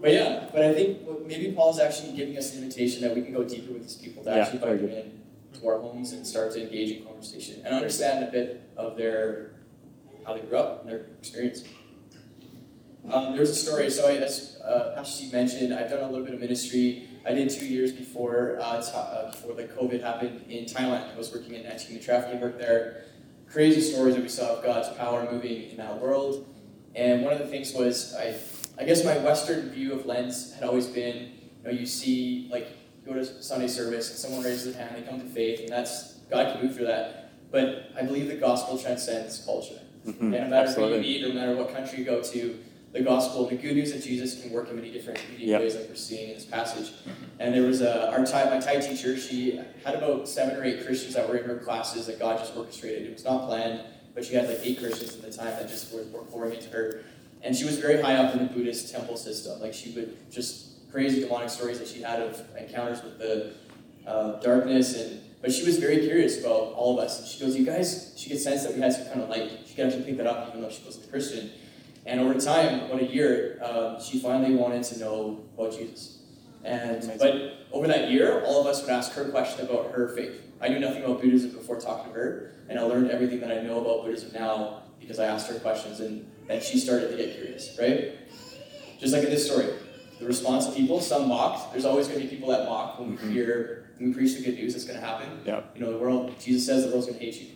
but 0.00 0.12
yeah, 0.12 0.48
but 0.52 0.62
I 0.64 0.74
think 0.74 0.98
maybe 1.26 1.52
Paul's 1.52 1.80
actually 1.80 2.14
giving 2.16 2.36
us 2.36 2.54
an 2.54 2.64
invitation 2.64 3.02
that 3.02 3.14
we 3.14 3.22
can 3.22 3.32
go 3.32 3.44
deeper 3.44 3.72
with 3.72 3.82
these 3.82 3.96
people, 3.96 4.22
to 4.24 4.30
Yeah, 4.30 4.36
actually 4.36 4.62
invite 4.62 4.80
them 4.80 4.90
in 4.90 5.22
to 5.60 5.68
our 5.68 5.78
homes 5.78 6.12
and 6.12 6.26
start 6.26 6.52
to 6.52 6.62
engage 6.62 6.98
in 6.98 7.04
conversation 7.04 7.62
and 7.64 7.74
understand 7.74 8.24
a 8.24 8.30
bit 8.30 8.68
of 8.76 8.96
their 8.96 9.52
how 10.26 10.34
they 10.34 10.40
grew 10.40 10.58
up 10.58 10.82
and 10.82 10.90
their 10.90 11.06
experience. 11.18 11.64
Um, 13.10 13.36
there's 13.36 13.50
a 13.50 13.54
story. 13.54 13.90
So 13.90 14.08
I, 14.08 14.14
as 14.14 14.58
uh, 14.64 14.92
Pastor 14.94 15.12
Steve 15.12 15.32
mentioned, 15.32 15.74
I've 15.74 15.90
done 15.90 16.04
a 16.04 16.08
little 16.08 16.24
bit 16.24 16.34
of 16.34 16.40
ministry. 16.40 17.08
I 17.24 17.32
did 17.34 17.50
two 17.50 17.66
years 17.66 17.92
before 17.92 18.58
uh, 18.60 18.80
t- 18.82 18.90
uh, 18.94 19.30
before 19.30 19.54
the 19.54 19.64
COVID 19.64 20.02
happened 20.02 20.44
in 20.48 20.64
Thailand. 20.64 21.12
I 21.14 21.16
was 21.16 21.32
working 21.32 21.54
in 21.54 21.64
anti-human 21.66 22.02
trafficking 22.04 22.40
work 22.40 22.58
there. 22.58 23.04
Crazy 23.48 23.80
stories 23.80 24.14
that 24.14 24.22
we 24.22 24.28
saw 24.28 24.56
of 24.56 24.64
God's 24.64 24.88
power 24.96 25.30
moving 25.30 25.70
in 25.70 25.76
that 25.76 26.00
world. 26.00 26.46
And 26.94 27.22
one 27.22 27.32
of 27.32 27.38
the 27.38 27.46
things 27.46 27.72
was 27.74 28.14
I, 28.14 28.34
I 28.78 28.84
guess 28.84 29.04
my 29.04 29.18
Western 29.18 29.70
view 29.70 29.92
of 29.92 30.06
lens 30.06 30.52
had 30.54 30.64
always 30.64 30.86
been, 30.86 31.16
you 31.16 31.64
know, 31.64 31.70
you 31.70 31.86
see 31.86 32.48
like 32.50 32.68
you 33.06 33.12
go 33.12 33.14
to 33.14 33.24
Sunday 33.42 33.68
service 33.68 34.10
and 34.10 34.18
someone 34.18 34.42
raises 34.42 34.74
their 34.74 34.84
hand, 34.86 34.96
they 34.96 35.08
come 35.08 35.20
to 35.20 35.26
faith, 35.26 35.60
and 35.60 35.68
that's 35.68 36.14
God 36.30 36.52
can 36.54 36.66
move 36.66 36.76
through 36.76 36.86
that. 36.86 37.30
But 37.50 37.90
I 37.96 38.02
believe 38.02 38.28
the 38.28 38.36
gospel 38.36 38.78
transcends 38.78 39.44
culture. 39.44 39.78
Mhm. 40.06 40.20
And 40.20 40.30
no 40.32 40.46
matter 40.48 40.72
who 40.72 40.88
you 40.94 41.00
meet, 41.00 41.22
no 41.22 41.32
matter 41.34 41.54
what 41.54 41.72
country 41.72 41.98
you 42.00 42.04
go 42.04 42.20
to, 42.22 42.58
the 42.92 43.00
gospel, 43.00 43.48
the 43.48 43.56
good 43.56 43.74
news 43.74 43.92
that 43.92 44.02
Jesus 44.02 44.40
can 44.40 44.52
work 44.52 44.68
in 44.68 44.76
many 44.76 44.90
different 44.90 45.18
unique 45.32 45.48
Yep. 45.48 45.60
ways, 45.60 45.74
like 45.76 45.88
we're 45.88 45.94
seeing 45.94 46.28
in 46.28 46.34
this 46.34 46.44
passage. 46.44 46.92
And 47.38 47.54
there 47.54 47.62
was 47.62 47.80
a 47.80 48.10
our 48.10 48.24
Thai, 48.24 48.44
my 48.50 48.60
Thai 48.60 48.80
teacher. 48.80 49.18
She 49.18 49.60
had 49.84 49.94
about 49.94 50.28
seven 50.28 50.56
or 50.56 50.64
eight 50.64 50.84
Christians 50.84 51.14
that 51.14 51.28
were 51.28 51.36
in 51.36 51.44
her 51.44 51.56
classes 51.56 52.06
that 52.06 52.18
God 52.18 52.38
just 52.38 52.54
orchestrated. 52.56 53.08
It 53.08 53.14
was 53.14 53.24
not 53.24 53.46
planned, 53.46 53.80
but 54.14 54.24
she 54.24 54.34
had 54.34 54.46
like 54.46 54.60
eight 54.62 54.78
Christians 54.78 55.14
at 55.14 55.22
the 55.22 55.32
time 55.32 55.46
that 55.46 55.68
just 55.68 55.92
were, 55.92 56.02
were 56.12 56.24
pouring 56.26 56.54
into 56.54 56.68
her. 56.70 57.02
And 57.42 57.56
she 57.56 57.64
was 57.64 57.78
very 57.78 58.00
high 58.00 58.16
up 58.16 58.34
in 58.34 58.46
the 58.46 58.52
Buddhist 58.52 58.92
temple 58.92 59.16
system. 59.16 59.60
Like 59.60 59.72
she 59.72 59.90
would 59.92 60.30
just 60.30 60.90
crazy 60.92 61.20
demonic 61.20 61.48
stories 61.48 61.78
that 61.78 61.88
she 61.88 62.02
had 62.02 62.20
of 62.20 62.40
encounters 62.58 63.02
with 63.02 63.18
the 63.18 63.54
uh, 64.06 64.38
darkness 64.40 64.94
and 65.00 65.20
but 65.40 65.52
she 65.52 65.64
was 65.64 65.78
very 65.78 65.98
curious 66.06 66.38
about 66.40 66.72
all 66.74 66.96
of 66.96 67.04
us. 67.04 67.18
And 67.18 67.26
she 67.28 67.40
goes, 67.40 67.56
You 67.56 67.66
guys, 67.66 68.14
she 68.16 68.30
could 68.30 68.38
sense 68.38 68.62
that 68.62 68.74
we 68.74 68.80
had 68.80 68.92
some 68.92 69.06
kind 69.06 69.22
of 69.22 69.28
light. 69.28 69.50
She 69.66 69.74
could 69.74 69.86
actually 69.86 70.04
pick 70.04 70.16
that 70.18 70.26
up 70.28 70.48
even 70.48 70.62
though 70.62 70.70
she 70.70 70.84
wasn't 70.84 71.06
a 71.06 71.08
Christian. 71.08 71.50
And 72.04 72.20
over 72.20 72.34
time, 72.38 72.80
about 72.80 73.00
a 73.00 73.06
year, 73.06 73.60
um, 73.62 74.00
she 74.02 74.18
finally 74.18 74.54
wanted 74.54 74.82
to 74.84 74.98
know 74.98 75.44
about 75.56 75.72
Jesus. 75.76 76.18
And 76.64 77.12
but 77.18 77.66
over 77.72 77.86
that 77.88 78.10
year, 78.10 78.42
all 78.44 78.60
of 78.60 78.66
us 78.66 78.80
would 78.82 78.90
ask 78.90 79.12
her 79.12 79.22
a 79.22 79.30
question 79.30 79.66
about 79.66 79.92
her 79.92 80.08
faith. 80.08 80.40
I 80.60 80.68
knew 80.68 80.78
nothing 80.78 81.02
about 81.04 81.20
Buddhism 81.20 81.50
before 81.50 81.80
talking 81.80 82.12
to 82.12 82.18
her, 82.18 82.52
and 82.68 82.78
I 82.78 82.82
learned 82.82 83.10
everything 83.10 83.40
that 83.40 83.50
I 83.50 83.62
know 83.62 83.80
about 83.80 84.04
Buddhism 84.04 84.30
now 84.32 84.82
because 85.00 85.18
I 85.18 85.26
asked 85.26 85.48
her 85.50 85.58
questions, 85.58 85.98
and 86.00 86.28
then 86.46 86.60
she 86.60 86.78
started 86.78 87.10
to 87.10 87.16
get 87.16 87.34
curious, 87.34 87.76
right? 87.80 88.12
Just 89.00 89.12
like 89.12 89.24
in 89.24 89.30
this 89.30 89.44
story, 89.46 89.66
the 90.20 90.26
response 90.26 90.68
of 90.68 90.74
people, 90.76 91.00
some 91.00 91.28
mocked. 91.28 91.72
There's 91.72 91.84
always 91.84 92.06
going 92.06 92.20
to 92.20 92.24
be 92.26 92.30
people 92.30 92.50
that 92.50 92.66
mock 92.66 92.98
when 93.00 93.10
we 93.12 93.16
Mhm. 93.16 93.32
hear, 93.32 93.90
when 93.98 94.08
we 94.10 94.14
preach 94.14 94.36
the 94.36 94.42
good 94.44 94.54
news 94.54 94.74
that's 94.74 94.84
going 94.84 95.00
to 95.00 95.04
happen. 95.04 95.28
Yeah. 95.44 95.62
You 95.74 95.80
know, 95.80 95.90
the 95.92 95.98
world, 95.98 96.32
Jesus 96.40 96.64
says 96.64 96.84
the 96.84 96.90
world's 96.90 97.06
going 97.06 97.18
to 97.18 97.24
hate 97.24 97.40
you. 97.40 97.48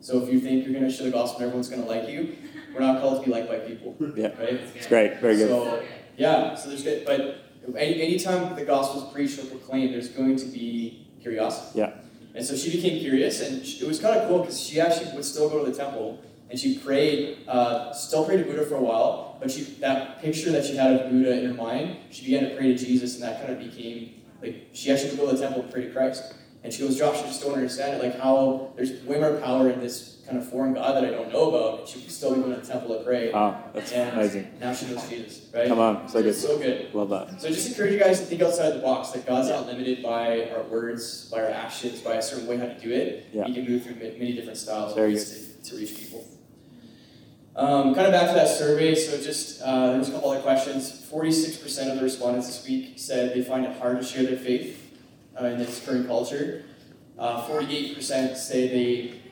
So 0.00 0.22
if 0.22 0.32
you 0.32 0.38
think 0.40 0.64
you're 0.64 0.72
going 0.72 0.84
to 0.84 0.90
share 0.90 1.06
the 1.06 1.12
gospel 1.12 1.38
and 1.38 1.46
everyone's 1.46 1.68
going 1.68 1.82
to 1.82 1.88
like 1.88 2.08
you, 2.08 2.36
we're 2.74 2.80
not 2.80 3.00
called 3.00 3.22
to 3.22 3.26
be 3.28 3.32
liked 3.32 3.48
by 3.48 3.58
people, 3.58 3.96
Yeah. 4.16 4.28
right? 4.38 4.60
It's 4.74 4.86
great. 4.86 5.20
Very 5.20 5.36
good. 5.36 5.48
So 5.48 5.82
yeah, 6.16 6.54
so 6.54 6.68
there's 6.68 6.82
good, 6.82 7.04
but 7.04 7.38
any 7.76 8.02
anytime 8.02 8.54
the 8.56 8.64
gospel 8.64 9.06
is 9.06 9.12
preached 9.12 9.38
or 9.38 9.46
proclaimed, 9.46 9.94
there's 9.94 10.08
going 10.08 10.36
to 10.36 10.46
be 10.46 11.06
curiosity. 11.20 11.78
Yeah. 11.80 11.92
And 12.34 12.44
so 12.44 12.56
she 12.56 12.70
became 12.70 12.98
curious, 13.00 13.40
and 13.42 13.64
she, 13.64 13.84
it 13.84 13.88
was 13.88 13.98
kind 14.00 14.18
of 14.18 14.28
cool 14.28 14.40
because 14.40 14.58
she 14.60 14.80
actually 14.80 15.14
would 15.14 15.24
still 15.24 15.48
go 15.50 15.64
to 15.64 15.70
the 15.70 15.76
temple 15.76 16.20
and 16.52 16.60
she 16.60 16.78
prayed, 16.78 17.38
uh, 17.48 17.92
still 17.94 18.26
prayed 18.26 18.36
to 18.36 18.44
Buddha 18.44 18.66
for 18.66 18.74
a 18.74 18.80
while. 18.80 19.38
But 19.40 19.50
she 19.50 19.62
that 19.80 20.20
picture 20.20 20.52
that 20.52 20.64
she 20.64 20.76
had 20.76 20.92
of 20.92 21.10
Buddha 21.10 21.40
in 21.40 21.46
her 21.46 21.54
mind, 21.54 21.96
she 22.10 22.24
began 22.26 22.48
to 22.50 22.56
pray 22.56 22.68
to 22.68 22.76
Jesus, 22.76 23.14
and 23.14 23.22
that 23.22 23.40
kind 23.40 23.52
of 23.54 23.58
became 23.58 24.22
like 24.42 24.68
she 24.72 24.92
actually 24.92 25.10
would 25.10 25.18
go 25.18 25.30
to 25.30 25.36
the 25.36 25.42
temple 25.42 25.62
and 25.62 25.72
pray 25.72 25.84
to 25.86 25.90
Christ. 25.92 26.34
And 26.64 26.72
she 26.72 26.82
goes, 26.82 26.96
Josh, 26.96 27.18
I 27.18 27.22
just 27.22 27.42
don't 27.42 27.54
understand 27.54 27.96
it. 27.96 28.04
Like 28.04 28.20
how 28.20 28.72
there's 28.76 29.02
way 29.02 29.18
more 29.18 29.36
power 29.38 29.68
in 29.68 29.80
this 29.80 30.22
kind 30.24 30.38
of 30.38 30.48
foreign 30.48 30.74
God 30.74 30.94
that 30.94 31.04
I 31.04 31.10
don't 31.10 31.32
know 31.32 31.48
about, 31.48 31.80
and 31.80 31.88
she 31.88 32.00
could 32.00 32.12
still 32.12 32.34
be 32.34 32.40
going 32.40 32.54
to 32.54 32.60
the 32.60 32.66
temple 32.66 32.96
to 32.96 33.02
pray. 33.02 33.32
Wow, 33.32 33.64
that's 33.74 33.90
And 33.90 34.16
amazing. 34.16 34.46
Now 34.60 34.72
she 34.72 34.86
knows 34.86 35.08
Jesus, 35.08 35.50
right? 35.52 35.66
Come 35.66 35.80
on, 35.80 36.08
so 36.08 36.22
good. 36.22 36.28
It's 36.28 36.40
so 36.40 36.56
good. 36.58 36.94
Love 36.94 37.10
that. 37.10 37.40
So 37.40 37.48
I 37.48 37.50
just 37.50 37.68
encourage 37.68 37.92
you 37.94 37.98
guys 37.98 38.20
to 38.20 38.26
think 38.26 38.42
outside 38.42 38.70
the 38.70 38.78
box. 38.78 39.10
That 39.10 39.26
God's 39.26 39.48
not 39.48 39.66
limited 39.66 40.04
by 40.04 40.50
our 40.50 40.62
words, 40.62 41.28
by 41.32 41.40
our 41.40 41.50
actions, 41.50 42.00
by 42.00 42.14
a 42.14 42.22
certain 42.22 42.46
way 42.46 42.56
how 42.56 42.66
to 42.66 42.78
do 42.78 42.92
it. 42.92 43.26
Yeah. 43.32 43.44
He 43.44 43.54
can 43.54 43.64
move 43.68 43.82
through 43.82 43.96
many 43.96 44.32
different 44.32 44.56
styles 44.56 44.94
Very 44.94 45.14
ways 45.14 45.56
to, 45.64 45.70
to 45.70 45.76
reach 45.76 45.96
people. 45.96 46.28
Um, 47.56 47.94
kind 47.94 48.06
of 48.06 48.12
back 48.12 48.28
to 48.28 48.34
that 48.34 48.48
survey. 48.48 48.94
So 48.94 49.20
just 49.20 49.60
uh, 49.62 49.88
there 49.88 49.98
was 49.98 50.08
a 50.08 50.12
couple 50.12 50.30
other 50.30 50.42
questions. 50.42 51.04
Forty-six 51.10 51.56
percent 51.56 51.90
of 51.90 51.96
the 51.96 52.04
respondents 52.04 52.46
this 52.46 52.66
week 52.66 53.00
said 53.00 53.34
they 53.34 53.42
find 53.42 53.66
it 53.66 53.76
hard 53.78 54.00
to 54.00 54.06
share 54.06 54.22
their 54.22 54.38
faith 54.38 54.81
uh, 55.40 55.46
in 55.46 55.58
this 55.58 55.84
current 55.84 56.06
culture. 56.06 56.64
Uh, 57.18 57.46
48% 57.46 58.36
say 58.36 58.68
they 58.68 59.22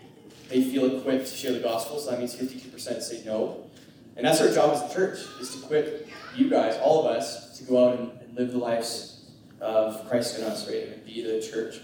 they 0.50 0.64
feel 0.64 0.98
equipped 0.98 1.28
to 1.28 1.36
share 1.36 1.52
the 1.52 1.60
gospel, 1.60 1.98
so 2.00 2.10
that 2.10 2.18
means 2.18 2.34
52% 2.34 3.02
say 3.02 3.22
no. 3.24 3.70
And 4.16 4.26
that's 4.26 4.40
our 4.40 4.52
job 4.52 4.72
as 4.72 4.90
a 4.90 4.92
church, 4.92 5.20
is 5.40 5.54
to 5.54 5.58
equip 5.64 6.08
you 6.36 6.50
guys, 6.50 6.76
all 6.82 7.06
of 7.06 7.16
us, 7.16 7.56
to 7.58 7.64
go 7.64 7.88
out 7.88 7.98
and, 8.00 8.10
and 8.20 8.36
live 8.36 8.50
the 8.50 8.58
lives 8.58 9.30
of 9.60 10.08
Christ 10.08 10.38
in 10.38 10.44
us, 10.44 10.68
right? 10.68 10.88
And 10.88 11.04
be 11.04 11.22
the 11.22 11.40
church. 11.40 11.80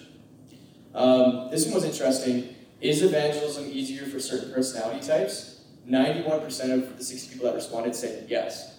Um, 0.94 1.48
this 1.50 1.64
one 1.64 1.74
was 1.74 1.84
interesting. 1.84 2.56
Is 2.80 3.02
evangelism 3.02 3.66
easier 3.70 4.04
for 4.04 4.18
certain 4.18 4.52
personality 4.52 5.06
types? 5.06 5.60
91% 5.88 6.72
of 6.72 6.98
the 6.98 7.04
60 7.04 7.32
people 7.32 7.46
that 7.46 7.54
responded 7.54 7.94
said 7.94 8.26
yes. 8.28 8.75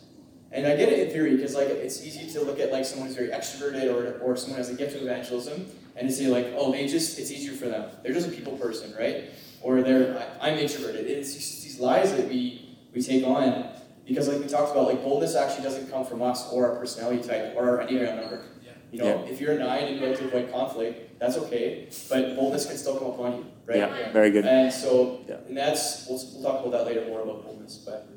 And 0.51 0.65
I 0.65 0.75
get 0.75 0.89
it 0.89 1.07
in 1.07 1.09
theory 1.13 1.35
because 1.35 1.55
like 1.55 1.67
it's 1.67 2.03
easy 2.03 2.29
to 2.31 2.43
look 2.43 2.59
at 2.59 2.71
like 2.71 2.85
someone 2.85 3.07
who's 3.07 3.17
very 3.17 3.29
extroverted 3.29 3.93
or, 3.93 4.19
or 4.19 4.37
someone 4.37 4.61
who 4.61 4.65
has 4.65 4.69
a 4.69 4.75
gift 4.75 4.95
of 4.95 5.01
evangelism 5.01 5.65
and 5.95 6.07
to 6.07 6.13
say 6.13 6.27
like, 6.27 6.53
oh, 6.55 6.71
they 6.71 6.87
just 6.87 7.19
it's 7.19 7.31
easier 7.31 7.53
for 7.53 7.67
them. 7.67 7.89
They're 8.03 8.13
just 8.13 8.27
a 8.27 8.31
people 8.31 8.57
person, 8.57 8.93
right? 8.97 9.25
Or 9.61 9.81
they're 9.81 10.25
I'm 10.39 10.57
introverted. 10.57 11.05
It's 11.07 11.33
just 11.33 11.63
these 11.63 11.79
lies 11.79 12.15
that 12.15 12.27
we 12.29 12.75
we 12.93 13.01
take 13.01 13.25
on 13.25 13.69
because 14.05 14.27
like 14.27 14.39
we 14.39 14.47
talked 14.47 14.71
about, 14.71 14.87
like 14.87 15.03
boldness 15.03 15.35
actually 15.35 15.63
doesn't 15.63 15.91
come 15.91 16.05
from 16.05 16.21
us 16.21 16.49
or 16.51 16.71
our 16.71 16.79
personality 16.79 17.27
type 17.27 17.53
or 17.55 17.69
our 17.69 17.85
Enneagram 17.85 18.21
number. 18.21 18.41
Yeah. 18.63 18.71
You 18.91 18.99
know, 18.99 19.25
yeah. 19.25 19.31
if 19.31 19.41
you're 19.41 19.53
a 19.53 19.59
nine 19.59 19.83
and 19.83 19.99
you 19.99 20.07
like 20.07 20.17
to 20.17 20.25
avoid 20.25 20.51
conflict, 20.51 21.19
that's 21.19 21.37
okay. 21.37 21.89
But 22.09 22.35
boldness 22.35 22.67
can 22.67 22.77
still 22.77 22.97
come 22.97 23.09
upon 23.09 23.33
you, 23.33 23.45
right? 23.65 23.79
Yeah, 23.79 23.99
yeah. 23.99 24.11
very 24.11 24.31
good. 24.31 24.45
And 24.45 24.71
so, 24.71 25.25
yeah. 25.27 25.35
and 25.47 25.57
that's 25.57 26.07
we'll, 26.07 26.19
we'll 26.33 26.43
talk 26.43 26.65
about 26.65 26.71
that 26.71 26.85
later 26.85 27.05
more 27.07 27.21
about 27.21 27.43
boldness. 27.43 27.83
But 27.85 28.07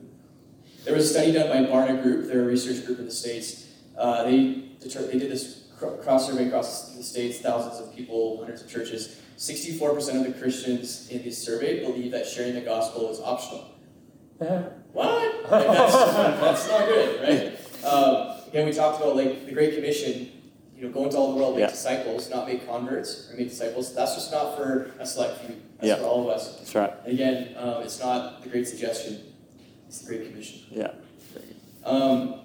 there 0.84 0.94
was 0.94 1.10
a 1.10 1.12
study 1.12 1.32
done 1.32 1.48
by 1.48 1.70
Barna 1.70 2.02
Group, 2.02 2.26
they're 2.26 2.42
a 2.42 2.46
research 2.46 2.86
group 2.86 2.98
in 2.98 3.06
the 3.06 3.10
states. 3.10 3.66
Uh, 3.96 4.24
they 4.24 4.64
they 4.80 5.18
did 5.18 5.30
this 5.30 5.68
cross 5.78 6.26
survey 6.26 6.46
across 6.46 6.94
the 6.94 7.02
states, 7.02 7.38
thousands 7.38 7.80
of 7.80 7.94
people, 7.94 8.38
hundreds 8.38 8.62
of 8.62 8.70
churches. 8.70 9.20
64% 9.36 10.16
of 10.16 10.34
the 10.34 10.38
Christians 10.38 11.08
in 11.08 11.22
this 11.22 11.42
survey 11.42 11.82
believe 11.82 12.12
that 12.12 12.26
sharing 12.26 12.54
the 12.54 12.60
gospel 12.60 13.10
is 13.10 13.20
optional. 13.20 13.70
what? 14.38 15.26
Like 15.50 15.66
that's, 15.66 15.92
that's 16.40 16.68
not 16.68 16.86
good, 16.86 17.20
right? 17.22 17.84
Um, 17.84 18.38
again, 18.48 18.66
we 18.66 18.72
talked 18.72 19.00
about 19.00 19.16
like 19.16 19.46
the 19.46 19.52
Great 19.52 19.74
Commission 19.74 20.30
you 20.76 20.86
know, 20.86 20.92
go 20.92 21.04
into 21.04 21.16
all 21.16 21.34
the 21.34 21.36
world, 21.36 21.56
make 21.56 21.62
yeah. 21.62 21.70
disciples, 21.70 22.30
not 22.30 22.46
make 22.46 22.66
converts 22.66 23.30
or 23.30 23.36
make 23.36 23.48
disciples. 23.48 23.94
That's 23.94 24.14
just 24.14 24.32
not 24.32 24.56
for 24.56 24.92
a 24.98 25.06
select 25.06 25.44
few. 25.44 25.56
That's 25.76 25.88
yeah. 25.88 25.96
for 25.96 26.04
all 26.04 26.28
of 26.28 26.34
us. 26.34 26.56
That's 26.56 26.74
right. 26.74 26.92
And 27.04 27.12
again, 27.12 27.54
um, 27.58 27.82
it's 27.82 28.00
not 28.00 28.42
the 28.42 28.48
Great 28.48 28.66
Suggestion. 28.66 29.20
It's 29.90 29.98
the 29.98 30.06
Great 30.06 30.30
Commission. 30.30 30.60
Yeah. 30.70 30.92
Um, 31.84 32.42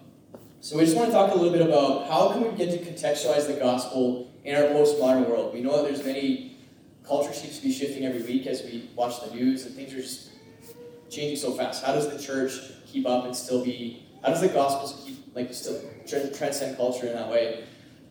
so 0.61 0.79
we 0.79 0.83
just 0.83 0.97
want 0.97 1.09
to 1.09 1.13
talk 1.13 1.31
a 1.31 1.35
little 1.35 1.51
bit 1.51 1.61
about 1.61 2.07
how 2.07 2.29
can 2.29 2.41
we 2.41 2.57
get 2.57 2.71
to 2.71 2.79
contextualize 2.79 3.45
the 3.45 3.53
gospel 3.53 4.33
in 4.43 4.55
our 4.55 4.63
postmodern 4.63 5.29
world. 5.29 5.53
We 5.53 5.61
know 5.61 5.77
that 5.77 5.83
there's 5.83 6.03
many 6.03 6.57
culture 7.05 7.31
seems 7.33 7.59
to 7.59 7.63
be 7.63 7.71
shifting 7.71 8.03
every 8.03 8.23
week 8.23 8.47
as 8.47 8.63
we 8.63 8.89
watch 8.95 9.21
the 9.21 9.35
news, 9.35 9.63
and 9.67 9.75
things 9.75 9.93
are 9.93 10.01
just 10.01 10.31
changing 11.11 11.37
so 11.37 11.51
fast. 11.51 11.85
How 11.85 11.93
does 11.93 12.09
the 12.09 12.17
church 12.17 12.53
keep 12.87 13.05
up 13.05 13.25
and 13.25 13.35
still 13.35 13.63
be? 13.63 14.07
How 14.23 14.29
does 14.29 14.41
the 14.41 14.47
gospel 14.47 15.05
keep 15.05 15.35
like 15.35 15.53
still 15.53 15.79
transcend 16.07 16.77
culture 16.77 17.05
in 17.05 17.13
that 17.13 17.29
way? 17.29 17.63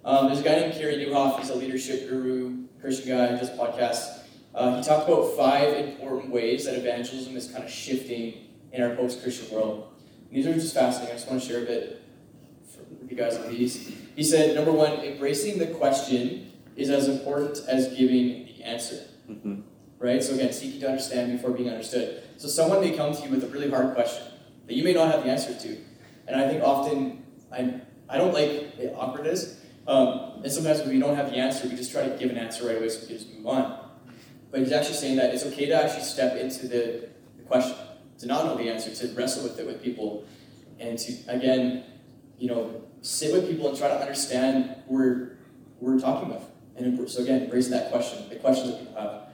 Um, 0.04 0.26
there's 0.26 0.38
a 0.38 0.44
guy 0.44 0.60
named 0.60 0.74
Carey 0.74 0.94
Nieuwhof. 0.94 1.40
He's 1.40 1.50
a 1.50 1.56
leadership 1.56 2.08
guru, 2.08 2.68
Christian 2.80 3.08
guy, 3.08 3.36
does 3.36 3.50
podcasts. 3.50 4.20
Uh, 4.54 4.76
he 4.76 4.82
talked 4.84 5.08
about 5.08 5.36
five 5.36 5.74
important 5.74 6.30
ways 6.30 6.66
that 6.66 6.78
evangelism 6.78 7.36
is 7.36 7.48
kind 7.48 7.64
of 7.64 7.70
shifting 7.70 8.43
in 8.74 8.82
our 8.82 8.94
post-Christian 8.96 9.54
world. 9.54 9.94
And 10.28 10.36
these 10.36 10.46
are 10.46 10.52
just 10.52 10.74
fascinating. 10.74 11.14
I 11.14 11.16
just 11.16 11.30
want 11.30 11.40
to 11.40 11.48
share 11.48 11.62
a 11.62 11.66
bit 11.66 12.02
with 13.00 13.10
you 13.10 13.16
guys 13.16 13.36
on 13.36 13.48
these. 13.48 13.94
He 14.16 14.24
said, 14.24 14.54
number 14.56 14.72
one, 14.72 14.92
embracing 15.00 15.58
the 15.58 15.68
question 15.68 16.52
is 16.76 16.90
as 16.90 17.08
important 17.08 17.60
as 17.68 17.88
giving 17.96 18.46
the 18.46 18.64
answer. 18.64 19.00
Mm-hmm. 19.30 19.60
Right? 19.98 20.22
So 20.22 20.34
again, 20.34 20.52
seeking 20.52 20.80
to 20.80 20.88
understand 20.88 21.32
before 21.32 21.52
being 21.52 21.70
understood. 21.70 22.24
So 22.36 22.48
someone 22.48 22.80
may 22.80 22.96
come 22.96 23.14
to 23.14 23.22
you 23.22 23.30
with 23.30 23.44
a 23.44 23.46
really 23.46 23.70
hard 23.70 23.94
question 23.94 24.24
that 24.66 24.74
you 24.74 24.82
may 24.82 24.92
not 24.92 25.10
have 25.12 25.22
the 25.22 25.30
answer 25.30 25.54
to. 25.54 25.78
And 26.26 26.40
I 26.40 26.48
think 26.48 26.62
often 26.62 27.24
I 27.52 27.80
I 28.08 28.18
don't 28.18 28.34
like 28.34 28.76
the 28.76 28.94
awkwardness, 28.94 29.60
um, 29.86 30.42
and 30.42 30.52
sometimes 30.52 30.80
when 30.80 30.90
we 30.90 30.98
don't 30.98 31.16
have 31.16 31.30
the 31.30 31.36
answer, 31.36 31.66
we 31.66 31.74
just 31.74 31.90
try 31.90 32.06
to 32.06 32.16
give 32.18 32.28
an 32.30 32.36
answer 32.36 32.66
right 32.66 32.76
away 32.76 32.88
so 32.88 33.00
we 33.00 33.06
can 33.06 33.16
just 33.16 33.32
move 33.34 33.46
on. 33.46 33.80
But 34.50 34.60
he's 34.60 34.72
actually 34.72 34.96
saying 34.96 35.16
that 35.16 35.32
it's 35.34 35.44
okay 35.46 35.66
to 35.66 35.74
actually 35.74 36.02
step 36.02 36.36
into 36.36 36.68
the, 36.68 37.08
the 37.38 37.42
question, 37.46 37.76
to 38.18 38.26
not 38.26 38.46
know 38.46 38.56
the 38.56 38.70
answer, 38.70 38.94
to 38.94 39.14
wrestle 39.14 39.42
with 39.44 39.58
it 39.58 39.66
with 39.66 39.82
people, 39.82 40.24
and 40.78 40.98
to, 40.98 41.12
again, 41.28 41.84
you 42.38 42.48
know, 42.48 42.82
sit 43.02 43.32
with 43.32 43.48
people 43.48 43.68
and 43.68 43.78
try 43.78 43.88
to 43.88 44.00
understand 44.00 44.76
who 44.88 45.36
we're, 45.80 45.98
talking 46.00 46.30
with. 46.30 46.42
And 46.76 47.08
so 47.08 47.22
again, 47.22 47.50
raise 47.50 47.68
that 47.70 47.90
question, 47.90 48.28
the 48.30 48.36
questions 48.36 48.70
that 48.70 48.78
people 48.78 49.00
have. 49.00 49.24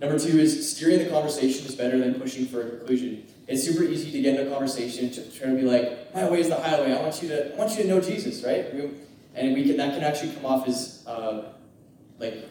Number 0.00 0.18
two 0.18 0.36
is 0.38 0.76
steering 0.76 0.98
the 0.98 1.08
conversation 1.08 1.64
is 1.64 1.76
better 1.76 1.96
than 1.96 2.20
pushing 2.20 2.46
for 2.46 2.60
a 2.60 2.68
conclusion. 2.70 3.24
It's 3.46 3.62
super 3.62 3.84
easy 3.84 4.10
to 4.10 4.20
get 4.20 4.34
into 4.34 4.48
a 4.48 4.52
conversation 4.52 5.10
to 5.12 5.30
try 5.30 5.50
to 5.50 5.54
be 5.54 5.62
like, 5.62 6.12
my 6.12 6.28
way 6.28 6.40
is 6.40 6.48
the 6.48 6.56
highway. 6.56 6.92
I 6.92 7.00
want 7.00 7.22
you 7.22 7.28
to, 7.28 7.54
I 7.54 7.56
want 7.56 7.70
you 7.76 7.84
to 7.84 7.88
know 7.88 8.00
Jesus, 8.00 8.42
right? 8.42 8.66
And 9.34 9.54
we 9.54 9.64
can 9.64 9.76
that 9.76 9.94
can 9.94 10.02
actually 10.02 10.32
come 10.32 10.44
off 10.44 10.66
as 10.66 11.04
uh, 11.06 11.52
like 12.18 12.48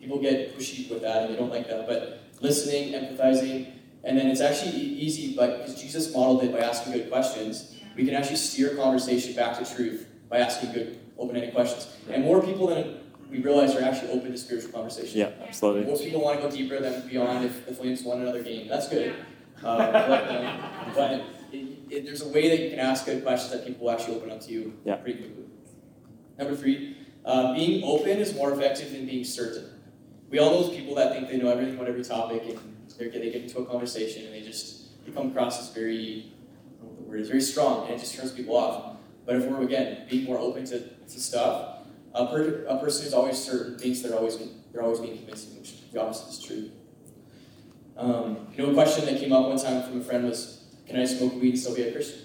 people 0.00 0.20
get 0.20 0.56
pushy 0.56 0.88
with 0.88 1.02
that 1.02 1.24
and 1.24 1.34
they 1.34 1.38
don't 1.38 1.50
like 1.50 1.66
that. 1.66 1.88
But 1.88 2.22
listening, 2.40 2.92
empathizing, 2.92 3.72
and 4.04 4.18
then 4.18 4.26
it's 4.26 4.40
actually 4.40 4.76
easy, 4.76 5.34
but 5.34 5.58
because 5.58 5.80
Jesus 5.80 6.12
modeled 6.14 6.44
it 6.44 6.52
by 6.52 6.58
asking 6.58 6.92
good 6.92 7.10
questions, 7.10 7.74
we 7.96 8.04
can 8.04 8.14
actually 8.14 8.36
steer 8.36 8.76
conversation 8.76 9.34
back 9.34 9.58
to 9.58 9.74
truth 9.74 10.06
by 10.28 10.38
asking 10.38 10.72
good, 10.72 10.98
open-ended 11.18 11.54
questions. 11.54 11.88
And 12.10 12.24
more 12.24 12.42
people 12.42 12.66
than 12.66 13.00
we 13.30 13.38
realize 13.40 13.74
are 13.74 13.82
actually 13.82 14.10
open 14.10 14.32
to 14.32 14.38
spiritual 14.38 14.72
conversation. 14.72 15.18
Yeah, 15.18 15.30
absolutely. 15.46 15.90
Most 15.90 16.04
people 16.04 16.20
want 16.20 16.40
to 16.40 16.46
go 16.46 16.50
deeper 16.54 16.80
than 16.80 17.08
beyond 17.08 17.44
if 17.44 17.66
the 17.66 17.74
Flames 17.74 18.02
won 18.02 18.20
another 18.20 18.42
game. 18.42 18.68
That's 18.68 18.88
good. 18.88 19.14
Uh, 19.62 20.92
but 20.94 21.22
it, 21.52 21.66
it, 21.88 22.04
there's 22.04 22.22
a 22.22 22.28
way 22.28 22.48
that 22.48 22.60
you 22.60 22.70
can 22.70 22.78
ask 22.78 23.06
good 23.06 23.22
questions 23.22 23.52
that 23.52 23.66
people 23.66 23.86
will 23.86 23.92
actually 23.92 24.16
open 24.16 24.30
up 24.30 24.40
to 24.42 24.52
you 24.52 24.74
yeah. 24.84 24.96
pretty 24.96 25.18
quickly. 25.18 25.44
Number 26.38 26.56
three, 26.56 26.96
uh, 27.24 27.54
being 27.54 27.82
open 27.84 28.18
is 28.18 28.34
more 28.34 28.52
effective 28.52 28.92
than 28.92 29.06
being 29.06 29.24
certain. 29.24 29.70
We 30.28 30.38
all 30.40 30.50
know 30.50 30.62
those 30.64 30.76
people 30.76 30.96
that 30.96 31.12
think 31.14 31.28
they 31.28 31.36
know 31.38 31.48
everything 31.48 31.76
about 31.76 31.88
every 31.88 32.02
topic, 32.02 32.42
and 32.48 32.73
they 32.98 33.08
get 33.08 33.42
into 33.42 33.58
a 33.58 33.66
conversation 33.66 34.24
and 34.24 34.34
they 34.34 34.42
just 34.42 35.04
they 35.04 35.12
come 35.12 35.30
across 35.30 35.60
as 35.60 35.74
very, 35.74 36.32
the 36.80 37.02
word 37.02 37.20
is 37.20 37.28
very 37.28 37.40
strong, 37.40 37.86
and 37.86 37.94
it 37.94 37.98
just 37.98 38.14
turns 38.14 38.32
people 38.32 38.56
off. 38.56 38.96
But 39.26 39.36
if 39.36 39.44
we're 39.44 39.62
again 39.62 40.06
being 40.08 40.24
more 40.24 40.38
open 40.38 40.64
to, 40.66 40.80
to 40.80 41.20
stuff, 41.20 41.78
a, 42.14 42.26
per, 42.26 42.64
a 42.68 42.78
person 42.78 43.04
who's 43.04 43.14
always 43.14 43.38
certain 43.38 43.78
thinks 43.78 44.00
they're 44.00 44.16
always 44.16 44.38
they're 44.72 44.82
always 44.82 45.00
being 45.00 45.16
convincing, 45.16 45.58
which 45.58 45.90
the 45.92 46.00
opposite 46.00 46.28
is 46.28 46.42
true. 46.42 46.70
Um, 47.96 48.48
you 48.56 48.64
know, 48.64 48.70
a 48.70 48.74
question 48.74 49.04
that 49.06 49.20
came 49.20 49.32
up 49.32 49.46
one 49.46 49.58
time 49.58 49.82
from 49.82 50.00
a 50.00 50.04
friend 50.04 50.24
was, 50.24 50.64
"Can 50.86 50.96
I 50.96 51.04
smoke 51.04 51.34
weed 51.34 51.50
and 51.50 51.58
still 51.58 51.74
be 51.74 51.82
a 51.82 51.92
Christian?" 51.92 52.20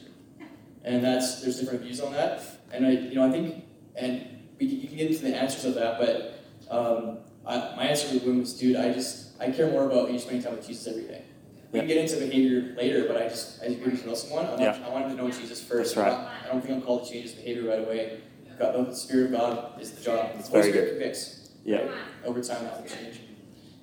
And 0.83 1.03
that's 1.03 1.41
there's 1.41 1.59
different 1.59 1.81
views 1.81 1.99
on 2.01 2.13
that, 2.13 2.41
and 2.71 2.85
I 2.85 2.91
you 2.91 3.15
know 3.15 3.27
I 3.27 3.31
think 3.31 3.65
and 3.95 4.25
we 4.59 4.65
you 4.65 4.87
can 4.87 4.97
get 4.97 5.11
into 5.11 5.23
the 5.23 5.35
answers 5.35 5.65
of 5.65 5.75
that, 5.75 5.99
but 5.99 6.39
um, 6.69 7.19
I, 7.45 7.75
my 7.75 7.83
answer 7.85 8.07
to 8.09 8.19
the 8.19 8.25
woman 8.25 8.41
was, 8.41 8.53
dude, 8.53 8.75
I 8.75 8.93
just, 8.93 9.28
I 9.39 9.51
care 9.51 9.69
more 9.69 9.85
about 9.85 10.11
you 10.11 10.19
spending 10.19 10.43
time 10.43 10.55
with 10.55 10.67
Jesus 10.67 10.87
every 10.87 11.03
day. 11.03 11.23
We 11.71 11.79
can 11.79 11.87
get 11.87 11.97
into 11.97 12.25
behavior 12.25 12.73
later, 12.75 13.05
but 13.07 13.21
I 13.21 13.29
just, 13.29 13.61
as 13.61 13.73
you 13.73 13.85
get 13.85 13.99
to 14.01 14.07
know 14.07 14.15
someone, 14.15 14.45
I 14.45 14.49
want, 14.49 14.61
yeah. 14.61 14.79
I 14.85 14.89
want 14.89 15.05
him 15.05 15.17
to 15.17 15.23
know 15.23 15.29
Jesus 15.29 15.61
first. 15.61 15.95
That's 15.95 16.07
right. 16.07 16.31
I 16.43 16.47
don't 16.47 16.61
think 16.61 16.73
I'm 16.73 16.81
called 16.81 17.05
to 17.05 17.11
change 17.13 17.25
his 17.25 17.33
behavior 17.33 17.69
right 17.69 17.79
away. 17.79 18.21
God, 18.57 18.87
the 18.87 18.93
Spirit 18.95 19.25
of 19.27 19.31
God 19.39 19.81
is 19.81 19.91
the 19.91 20.01
job. 20.01 20.31
It's 20.37 20.49
very 20.49 20.71
Spirit 20.71 20.85
good. 20.85 20.89
convicts. 20.99 21.51
Yeah. 21.63 21.91
Over 22.25 22.41
time, 22.41 22.63
that 22.63 22.81
will 22.81 22.89
change. 22.89 23.21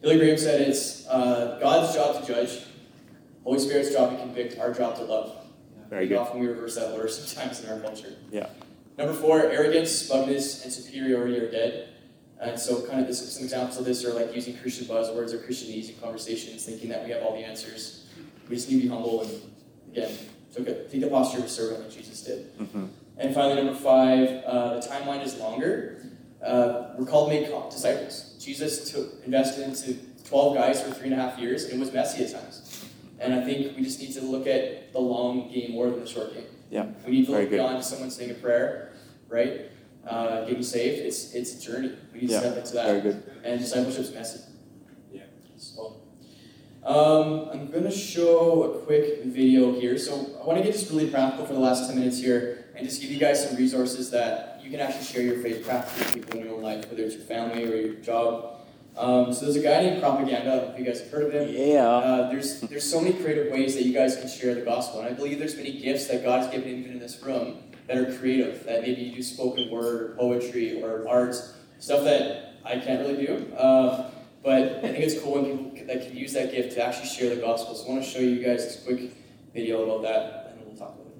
Billy 0.02 0.18
Graham 0.18 0.36
said 0.36 0.60
it's 0.68 1.06
uh, 1.06 1.58
God's 1.60 1.94
job 1.94 2.20
to 2.20 2.26
judge, 2.26 2.64
Holy 3.44 3.58
Spirit's 3.58 3.92
job 3.92 4.10
to 4.10 4.16
convict, 4.18 4.58
our 4.58 4.74
job 4.74 4.96
to 4.96 5.04
love. 5.04 5.36
Very 5.88 6.08
good. 6.08 6.18
Often 6.18 6.40
we 6.40 6.48
reverse 6.48 6.74
that 6.74 6.92
order 6.92 7.08
sometimes 7.08 7.62
in 7.62 7.70
our 7.70 7.78
culture. 7.80 8.14
Yeah. 8.30 8.48
Number 8.98 9.14
four, 9.14 9.40
arrogance, 9.42 9.90
smugness, 9.90 10.64
and 10.64 10.72
superiority 10.72 11.38
are 11.38 11.50
dead. 11.50 11.90
And 12.40 12.58
so, 12.58 12.86
kind 12.86 13.00
of 13.00 13.06
this, 13.06 13.34
some 13.34 13.44
examples 13.44 13.78
of 13.78 13.84
this 13.84 14.04
are 14.04 14.12
like 14.12 14.34
using 14.34 14.56
Christian 14.58 14.86
buzzwords 14.86 15.32
or 15.32 15.38
Christianese 15.38 15.88
in 15.88 15.96
conversations, 15.96 16.64
thinking 16.64 16.90
that 16.90 17.04
we 17.04 17.10
have 17.10 17.22
all 17.22 17.32
the 17.32 17.44
answers. 17.44 18.06
We 18.48 18.56
just 18.56 18.70
need 18.70 18.76
to 18.76 18.82
be 18.82 18.88
humble 18.88 19.22
and, 19.22 19.30
again, 19.90 20.10
take, 20.54 20.68
a, 20.68 20.84
take 20.84 21.00
the 21.00 21.08
posture 21.08 21.38
of 21.38 21.44
a 21.44 21.48
servant 21.48 21.80
like 21.80 21.90
Jesus 21.90 22.22
did. 22.22 22.58
Mm-hmm. 22.58 22.86
And 23.18 23.34
finally, 23.34 23.62
number 23.62 23.74
five, 23.74 24.44
uh, 24.44 24.78
the 24.78 24.86
timeline 24.86 25.24
is 25.24 25.36
longer. 25.38 26.04
Uh, 26.44 26.94
we're 26.98 27.06
called 27.06 27.30
to 27.30 27.40
make 27.40 27.70
disciples. 27.70 28.36
Jesus 28.38 28.92
took, 28.92 29.24
invested 29.24 29.64
into 29.64 29.94
12 30.28 30.54
guys 30.54 30.82
for 30.82 30.90
three 30.90 31.10
and 31.10 31.14
a 31.14 31.22
half 31.22 31.38
years, 31.38 31.64
and 31.64 31.74
it 31.74 31.78
was 31.80 31.92
messy 31.92 32.24
at 32.24 32.32
times. 32.32 32.84
And 33.18 33.34
I 33.34 33.42
think 33.42 33.76
we 33.76 33.82
just 33.82 33.98
need 34.00 34.12
to 34.12 34.20
look 34.20 34.46
at 34.46 34.92
the 34.92 34.98
long 34.98 35.50
game 35.50 35.72
more 35.72 35.88
than 35.90 36.00
the 36.00 36.06
short 36.06 36.34
game. 36.34 36.44
Yeah. 36.70 36.86
We 37.06 37.12
need 37.12 37.26
to 37.26 37.32
look 37.32 37.50
beyond 37.50 37.82
someone 37.82 38.10
saying 38.10 38.30
a 38.30 38.34
prayer, 38.34 38.92
right? 39.28 39.70
Uh, 40.06 40.44
getting 40.44 40.62
saved. 40.62 41.04
It's 41.04 41.34
it's 41.34 41.54
a 41.54 41.60
journey. 41.60 41.92
We 42.12 42.20
need 42.20 42.30
yeah. 42.30 42.40
to 42.40 42.46
step 42.46 42.58
into 42.58 42.74
that. 42.74 42.86
Very 42.86 43.00
good. 43.00 43.22
And 43.44 43.60
discipleship's 43.60 44.12
messy. 44.12 44.40
Yeah. 45.12 45.22
So 45.56 45.96
um, 46.84 47.48
I'm 47.52 47.70
gonna 47.72 47.90
show 47.90 48.62
a 48.62 48.78
quick 48.86 49.24
video 49.24 49.72
here. 49.72 49.98
So 49.98 50.38
I 50.40 50.46
want 50.46 50.58
to 50.58 50.64
get 50.64 50.72
just 50.72 50.90
really 50.90 51.10
practical 51.10 51.44
for 51.44 51.54
the 51.54 51.58
last 51.58 51.88
10 51.88 51.98
minutes 51.98 52.20
here 52.20 52.66
and 52.76 52.86
just 52.86 53.00
give 53.00 53.10
you 53.10 53.18
guys 53.18 53.48
some 53.48 53.56
resources 53.56 54.10
that 54.12 54.60
you 54.62 54.70
can 54.70 54.78
actually 54.78 55.04
share 55.04 55.22
your 55.22 55.38
faith 55.38 55.66
practically 55.66 56.04
with 56.04 56.14
people 56.14 56.40
in 56.40 56.46
your 56.46 56.54
own 56.56 56.62
life, 56.62 56.88
whether 56.88 57.02
it's 57.02 57.16
your 57.16 57.24
family 57.24 57.64
or 57.64 57.74
your 57.74 57.94
job. 57.94 58.60
Um, 58.96 59.32
so 59.32 59.42
there's 59.44 59.56
a 59.56 59.62
guy 59.62 59.82
named 59.82 60.00
Propaganda. 60.00 60.72
If 60.72 60.78
you 60.78 60.84
guys 60.84 61.00
have 61.00 61.10
heard 61.10 61.24
of 61.24 61.32
him, 61.32 61.48
Yeah. 61.50 61.86
Uh, 61.86 62.30
there's 62.30 62.60
there's 62.60 62.88
so 62.88 63.00
many 63.00 63.14
creative 63.14 63.52
ways 63.52 63.74
that 63.74 63.84
you 63.84 63.92
guys 63.92 64.16
can 64.16 64.28
share 64.28 64.54
the 64.54 64.62
gospel, 64.62 65.00
and 65.00 65.08
I 65.08 65.12
believe 65.12 65.38
there's 65.38 65.56
many 65.56 65.80
gifts 65.80 66.06
that 66.06 66.22
God 66.22 66.42
has 66.42 66.50
given 66.50 66.68
even 66.68 66.92
in 66.92 66.98
this 66.98 67.20
room 67.22 67.58
that 67.86 67.96
are 67.96 68.16
creative. 68.18 68.64
That 68.64 68.82
maybe 68.82 69.02
you 69.02 69.16
do 69.16 69.22
spoken 69.22 69.70
word 69.70 70.12
or 70.12 70.14
poetry 70.16 70.82
or 70.82 71.08
art, 71.08 71.36
stuff 71.78 72.04
that 72.04 72.54
I 72.64 72.78
can't 72.78 73.00
really 73.00 73.26
do. 73.26 73.54
Uh, 73.54 74.10
but 74.42 74.62
I 74.62 74.80
think 74.80 74.98
it's 74.98 75.20
cool 75.20 75.42
when 75.42 75.70
people 75.70 75.86
that 75.86 76.06
can 76.06 76.16
use 76.16 76.32
that 76.34 76.52
gift 76.52 76.74
to 76.74 76.84
actually 76.84 77.08
share 77.08 77.34
the 77.34 77.40
gospel. 77.40 77.74
So 77.74 77.86
I 77.86 77.90
want 77.90 78.04
to 78.04 78.08
show 78.08 78.20
you 78.20 78.42
guys 78.42 78.64
this 78.64 78.82
quick 78.84 79.12
video 79.52 79.84
about 79.84 80.02
that, 80.02 80.52
and 80.52 80.66
we'll 80.66 80.76
talk 80.76 80.94
about 80.94 81.00
it. 81.00 81.16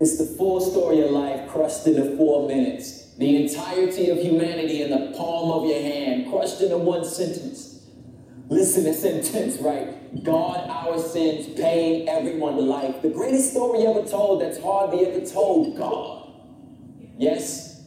It's 0.00 0.18
the 0.18 0.26
full 0.36 0.60
story 0.60 1.00
of 1.00 1.10
life 1.10 1.48
crushed 1.48 1.86
into 1.86 2.16
four 2.16 2.48
minutes. 2.48 3.03
The 3.18 3.44
entirety 3.44 4.10
of 4.10 4.18
humanity 4.18 4.82
in 4.82 4.90
the 4.90 5.16
palm 5.16 5.52
of 5.52 5.68
your 5.68 5.80
hand, 5.80 6.30
crushed 6.30 6.60
into 6.60 6.78
one 6.78 7.04
sentence. 7.04 7.86
Listen, 8.48 8.86
it's 8.86 9.04
intense, 9.34 9.58
right? 9.58 10.22
God, 10.22 10.68
our 10.68 10.98
sins, 10.98 11.48
paying 11.58 12.08
everyone 12.08 12.56
life. 12.56 13.02
The 13.02 13.08
greatest 13.08 13.50
story 13.52 13.86
ever 13.86 14.06
told 14.06 14.40
that's 14.40 14.60
hardly 14.60 15.06
ever 15.06 15.24
told. 15.24 15.76
God. 15.76 16.28
Yes, 17.16 17.84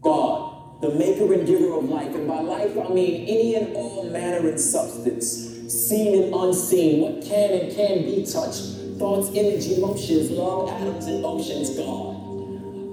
God, 0.00 0.80
the 0.82 0.90
maker 0.90 1.32
and 1.32 1.46
giver 1.46 1.74
of 1.74 1.84
life. 1.84 2.14
And 2.14 2.26
by 2.26 2.40
life, 2.40 2.76
I 2.76 2.88
mean 2.92 3.26
any 3.26 3.54
and 3.54 3.74
all 3.76 4.08
manner 4.10 4.48
and 4.48 4.60
substance, 4.60 5.26
seen 5.72 6.22
and 6.22 6.34
unseen, 6.34 7.00
what 7.00 7.22
can 7.24 7.52
and 7.52 7.74
can 7.74 8.04
be 8.04 8.24
touched, 8.24 8.98
thoughts, 8.98 9.28
image, 9.34 9.66
emotions, 9.68 10.30
love, 10.30 10.68
atoms, 10.70 11.06
and 11.06 11.24
oceans, 11.24 11.76
God. 11.76 12.13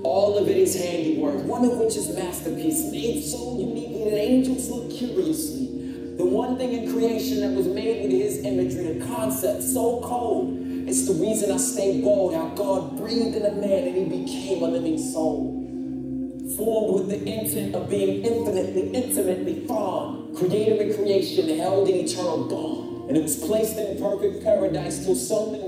All 0.03 0.37
of 0.37 0.47
it 0.47 0.57
is 0.57 0.75
handiwork, 0.75 1.43
one 1.45 1.65
of 1.65 1.77
which 1.77 1.95
is 1.95 2.13
masterpiece, 2.15 2.91
made 2.91 3.23
so 3.23 3.57
uniquely 3.59 4.09
that 4.09 4.17
angels 4.17 4.69
look 4.69 4.91
curiously. 4.91 5.67
The 6.17 6.25
one 6.25 6.57
thing 6.57 6.73
in 6.73 6.91
creation 6.91 7.41
that 7.41 7.51
was 7.51 7.67
made 7.67 8.03
with 8.03 8.11
his 8.11 8.43
imagery, 8.43 8.99
the 8.99 9.05
concept 9.05 9.63
so 9.63 10.01
cold. 10.01 10.57
It's 10.87 11.07
the 11.07 11.13
reason 11.13 11.51
I 11.51 11.57
stay 11.57 12.01
bold, 12.01 12.33
how 12.33 12.49
God 12.49 12.97
breathed 12.97 13.35
in 13.35 13.45
a 13.45 13.53
man 13.53 13.87
and 13.87 13.95
he 13.95 14.23
became 14.23 14.63
a 14.63 14.67
living 14.67 14.97
soul 14.97 15.61
formed 16.55 17.07
with 17.07 17.09
the 17.09 17.31
intent 17.31 17.75
of 17.75 17.89
being 17.89 18.23
infinitely, 18.23 18.89
intimately 18.93 19.65
fond, 19.67 20.35
creator 20.35 20.81
and 20.81 20.95
creation 20.95 21.57
held 21.57 21.87
in 21.87 22.05
eternal 22.05 22.47
bond. 22.47 23.09
And 23.09 23.17
it 23.17 23.23
was 23.23 23.37
placed 23.37 23.77
in 23.77 23.99
perfect 23.99 24.43
paradise 24.43 25.03
till 25.05 25.15
something. 25.15 25.61
A 25.61 25.65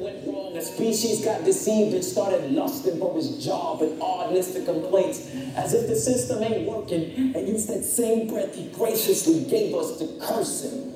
species 0.64 1.24
got 1.24 1.44
deceived 1.44 1.94
and 1.94 2.04
started 2.04 2.52
lusting 2.52 3.00
for 3.00 3.16
his 3.16 3.44
job 3.44 3.82
and 3.82 4.02
oddness 4.02 4.54
to 4.54 4.64
complaints, 4.66 5.30
as 5.56 5.74
if 5.74 5.88
the 5.88 5.96
system 5.96 6.44
ain't 6.44 6.68
working. 6.68 7.36
And 7.36 7.48
used 7.48 7.70
that 7.70 7.84
same 7.84 8.28
breath 8.28 8.56
he 8.56 8.70
graciously 8.70 9.44
gave 9.46 9.76
us 9.76 9.98
to 10.00 10.20
curse 10.22 10.64
him. 10.64 10.94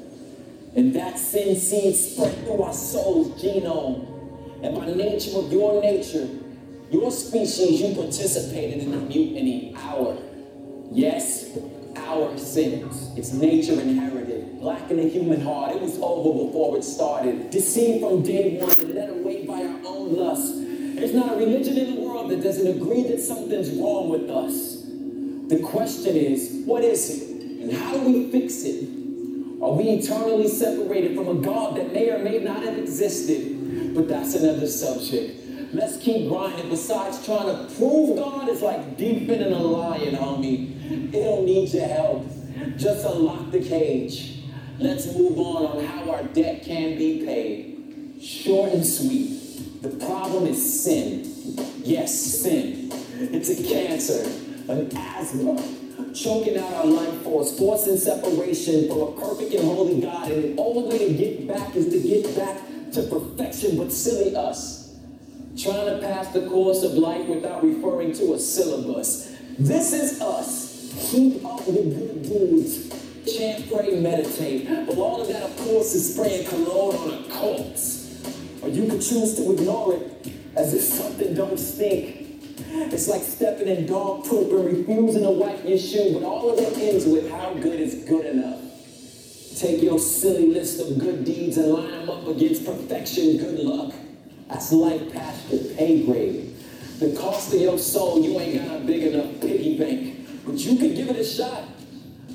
And 0.76 0.96
that 0.96 1.18
sin 1.18 1.56
seed 1.56 1.96
spread 1.96 2.36
through 2.46 2.62
our 2.62 2.74
soul's 2.74 3.42
genome. 3.42 4.14
And 4.64 4.76
by 4.76 4.86
nature 4.88 5.38
of 5.38 5.52
your 5.52 5.82
nature, 5.82 6.28
your 6.92 7.12
species, 7.12 7.82
you 7.82 7.96
participated 7.96 8.84
in 8.84 8.92
the 8.92 8.98
mutiny. 8.98 9.76
Our, 9.76 10.18
yes, 10.92 11.58
our 11.96 12.38
sins. 12.38 13.12
It's 13.18 13.34
nature 13.34 13.80
inherited. 13.80 14.60
Black 14.60 14.90
in 14.90 14.98
the 14.98 15.10
human 15.10 15.42
heart. 15.42 15.76
It 15.76 15.82
was 15.82 15.98
over 16.00 16.46
before 16.46 16.78
it 16.78 16.84
started. 16.84 17.50
Deceived 17.50 18.02
from 18.02 18.24
day 18.24 18.58
one 18.58 18.70
own. 20.08 20.96
There's 20.96 21.14
not 21.14 21.34
a 21.34 21.38
religion 21.38 21.78
in 21.78 21.96
the 21.96 22.02
world 22.02 22.32
that 22.32 22.42
doesn't 22.42 22.68
agree 22.68 23.04
that 23.04 23.20
something's 23.20 23.70
wrong 23.72 24.10
with 24.10 24.30
us. 24.30 24.84
The 25.50 25.60
question 25.64 26.16
is, 26.16 26.64
what 26.66 26.84
is 26.84 27.10
it? 27.10 27.42
And 27.62 27.72
how 27.72 27.94
do 27.94 28.00
we 28.02 28.32
fix 28.32 28.64
it? 28.64 28.84
Are 29.62 29.72
we 29.72 29.90
eternally 29.90 30.48
separated 30.48 31.16
from 31.16 31.28
a 31.28 31.34
God 31.36 31.78
that 31.78 31.94
may 31.94 32.10
or 32.10 32.20
may 32.20 32.40
not 32.40 32.64
have 32.64 32.78
existed? 32.78 33.94
But 33.96 34.08
that's 34.08 34.36
another 34.36 34.68
subject. 34.68 35.74
Let's 35.74 35.98
keep 35.98 36.30
grinding. 36.30 36.70
Besides 36.70 37.26
trying 37.26 37.48
to 37.48 37.76
prove 37.76 38.18
God 38.18 38.50
is 38.50 38.62
like 38.62 38.98
defending 38.98 39.54
a 39.54 39.60
lion, 39.60 40.16
homie. 40.16 41.14
It 41.14 41.24
don't 41.24 41.46
need 41.46 41.70
your 41.74 41.88
help. 41.88 42.26
Just 42.78 43.06
unlock 43.06 43.52
the 43.52 43.62
cage. 43.62 44.40
Let's 44.80 45.08
move 45.16 45.38
on 45.40 45.66
on 45.66 45.86
how 45.86 46.12
our 46.12 46.24
debt 46.24 46.64
can 46.64 46.98
be 46.98 47.26
paid. 47.26 48.22
Short 48.22 48.72
and 48.74 48.86
sweet. 48.86 49.37
The 49.88 50.06
problem 50.06 50.48
is 50.48 50.84
sin. 50.84 51.24
Yes, 51.82 52.14
sin. 52.14 52.90
It's 53.20 53.50
a 53.50 53.64
cancer, 53.64 54.30
an 54.68 54.92
asthma, 54.94 55.64
choking 56.14 56.58
out 56.58 56.74
our 56.74 56.86
life 56.86 57.22
force, 57.22 57.58
forcing 57.58 57.96
separation 57.96 58.90
from 58.90 59.02
a 59.02 59.12
perfect 59.14 59.54
and 59.54 59.64
holy 59.64 60.02
God. 60.02 60.30
And 60.30 60.44
the 60.44 60.62
only 60.62 60.90
way 60.90 61.08
to 61.08 61.14
get 61.14 61.48
back 61.48 61.74
is 61.74 61.88
to 61.88 62.02
get 62.02 62.36
back 62.36 62.58
to 62.94 63.04
perfection, 63.04 63.78
but 63.78 63.94
silly 63.94 64.36
us. 64.36 64.94
Trying 65.58 65.86
to 65.86 66.06
pass 66.06 66.34
the 66.34 66.50
course 66.50 66.84
of 66.84 66.96
life 66.96 67.26
without 67.26 67.64
referring 67.64 68.12
to 68.16 68.34
a 68.34 68.40
syllabus. 68.40 69.34
This 69.58 69.94
is 69.94 70.20
us. 70.20 70.94
Keep 71.12 71.46
up 71.46 71.66
with 71.66 71.76
the 71.76 71.84
good 71.84 72.24
deeds. 72.24 73.38
Chant, 73.38 73.72
pray, 73.72 74.02
meditate. 74.02 74.68
But 74.86 74.98
all 74.98 75.22
of 75.22 75.30
that, 75.30 75.44
of 75.44 75.58
course, 75.58 75.96
is 75.96 76.14
spraying 76.14 76.46
cologne 76.48 76.96
on 76.98 77.24
a 77.24 77.34
corpse. 77.34 77.87
You 78.78 78.88
could 78.88 79.02
choose 79.02 79.34
to 79.38 79.52
ignore 79.54 79.96
it 79.96 80.32
as 80.56 80.72
if 80.76 80.82
something 80.84 81.34
don't 81.34 81.58
stink. 81.58 82.44
It's 82.70 83.08
like 83.08 83.24
stepping 83.24 83.68
in 83.68 83.88
dog 83.88 84.24
poop 84.24 84.52
and 84.52 84.66
refusing 84.66 85.24
to 85.24 85.32
wipe 85.32 85.68
your 85.68 85.80
shoe, 85.80 86.14
but 86.14 86.22
all 86.22 86.52
of 86.52 86.60
it 86.60 86.78
ends 86.78 87.08
with 87.08 87.28
how 87.32 87.56
good 87.56 87.80
is 87.80 87.96
good 88.08 88.28
enough. 88.28 88.62
Take 89.58 89.82
your 89.82 89.98
silly 89.98 90.54
list 90.54 90.80
of 90.80 91.00
good 91.00 91.26
deeds 91.26 91.58
and 91.58 91.74
line 91.74 91.90
them 91.90 92.10
up 92.12 92.28
against 92.28 92.66
perfection, 92.66 93.38
good 93.38 93.62
luck. 93.62 93.96
That's 94.48 94.72
life 94.72 95.12
past 95.12 95.50
the 95.50 95.74
pay 95.76 96.06
grade. 96.06 96.56
The 97.00 97.18
cost 97.18 97.52
of 97.56 97.60
your 97.60 97.80
soul, 97.80 98.22
you 98.22 98.40
ain't 98.40 98.64
got 98.64 98.78
a 98.78 98.80
big 98.82 99.02
enough 99.06 99.42
piggy 99.42 99.76
bank, 99.80 100.46
but 100.46 100.54
you 100.54 100.78
can 100.78 100.94
give 100.94 101.10
it 101.10 101.16
a 101.16 101.26
shot. 101.26 101.64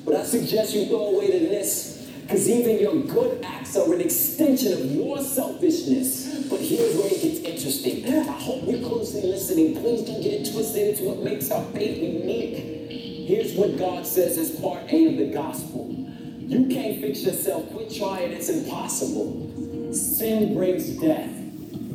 But 0.03 0.15
I 0.15 0.23
suggest 0.25 0.75
you 0.75 0.87
throw 0.87 1.15
away 1.15 1.39
the 1.39 1.47
list, 1.47 2.02
because 2.23 2.49
even 2.49 2.79
your 2.79 2.95
good 3.03 3.43
acts 3.43 3.75
are 3.75 3.93
an 3.93 4.01
extension 4.01 4.73
of 4.73 4.85
your 4.91 5.21
selfishness. 5.21 6.47
But 6.49 6.61
here's 6.61 6.95
where 6.95 7.07
it 7.07 7.21
gets 7.21 7.39
interesting. 7.39 8.05
I 8.07 8.31
hope 8.31 8.63
you're 8.65 8.87
closely 8.87 9.23
listening. 9.23 9.75
Please 9.75 10.03
don't 10.03 10.21
get 10.21 10.33
it 10.33 10.51
twisted 10.51 10.89
into 10.89 11.03
what 11.03 11.19
makes 11.19 11.51
our 11.51 11.63
faith 11.71 11.97
unique. 11.97 13.27
Here's 13.27 13.53
what 13.53 13.77
God 13.77 14.07
says 14.07 14.37
as 14.37 14.51
part 14.59 14.83
A 14.91 15.05
of 15.07 15.17
the 15.17 15.33
gospel. 15.33 15.89
You 15.89 16.67
can't 16.67 17.01
fix 17.01 17.23
yourself. 17.23 17.69
Quit 17.71 17.93
trying. 17.93 18.31
It's 18.31 18.49
impossible. 18.49 19.93
Sin 19.93 20.53
brings 20.53 20.89
death. 20.99 21.29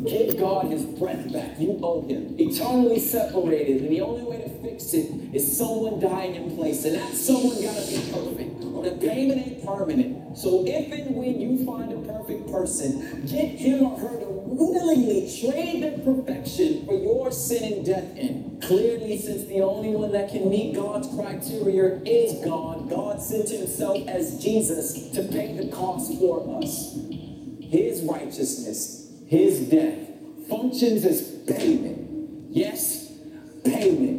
Give 0.04 0.38
God 0.38 0.66
his 0.66 0.84
breath 0.84 1.32
back. 1.32 1.58
You 1.58 1.78
owe 1.82 2.06
him. 2.06 2.36
Eternally 2.38 3.00
separated. 3.00 3.82
And 3.82 3.90
the 3.90 4.00
only 4.02 4.22
way 4.22 4.42
to 4.42 4.48
fix 4.62 4.92
it 4.94 5.10
is 5.34 5.56
someone 5.56 6.00
dying 6.00 6.34
in 6.34 6.56
place. 6.56 6.84
And 6.84 6.96
that 6.96 7.14
someone 7.14 7.60
gotta 7.60 7.86
be 7.86 7.98
perfect. 8.12 8.57
The 8.82 8.92
payment 8.92 9.46
ain't 9.46 9.64
permanent. 9.64 10.36
So 10.36 10.64
if 10.66 10.92
and 10.92 11.16
when 11.16 11.40
you 11.40 11.64
find 11.64 11.92
a 11.92 12.12
perfect 12.12 12.50
person, 12.50 13.26
get 13.26 13.48
him 13.48 13.82
or 13.82 13.98
her 13.98 14.20
to 14.20 14.26
willingly 14.28 15.30
trade 15.40 15.82
their 15.82 15.98
perfection 15.98 16.84
for 16.86 16.94
your 16.94 17.30
sin 17.30 17.72
and 17.72 17.86
death 17.86 18.16
in. 18.16 18.60
Clearly, 18.62 19.18
since 19.18 19.46
the 19.46 19.60
only 19.60 19.90
one 19.90 20.12
that 20.12 20.30
can 20.30 20.48
meet 20.50 20.74
God's 20.74 21.08
criteria 21.14 22.00
is 22.04 22.44
God, 22.44 22.88
God 22.90 23.20
sent 23.22 23.50
himself 23.50 24.06
as 24.08 24.42
Jesus 24.42 25.10
to 25.10 25.22
pay 25.22 25.56
the 25.56 25.70
cost 25.70 26.18
for 26.18 26.58
us. 26.58 26.98
His 27.60 28.02
righteousness, 28.02 29.12
his 29.26 29.60
death, 29.68 30.08
functions 30.48 31.04
as 31.04 31.22
payment. 31.46 32.48
Yes, 32.50 33.12
payment. 33.64 34.17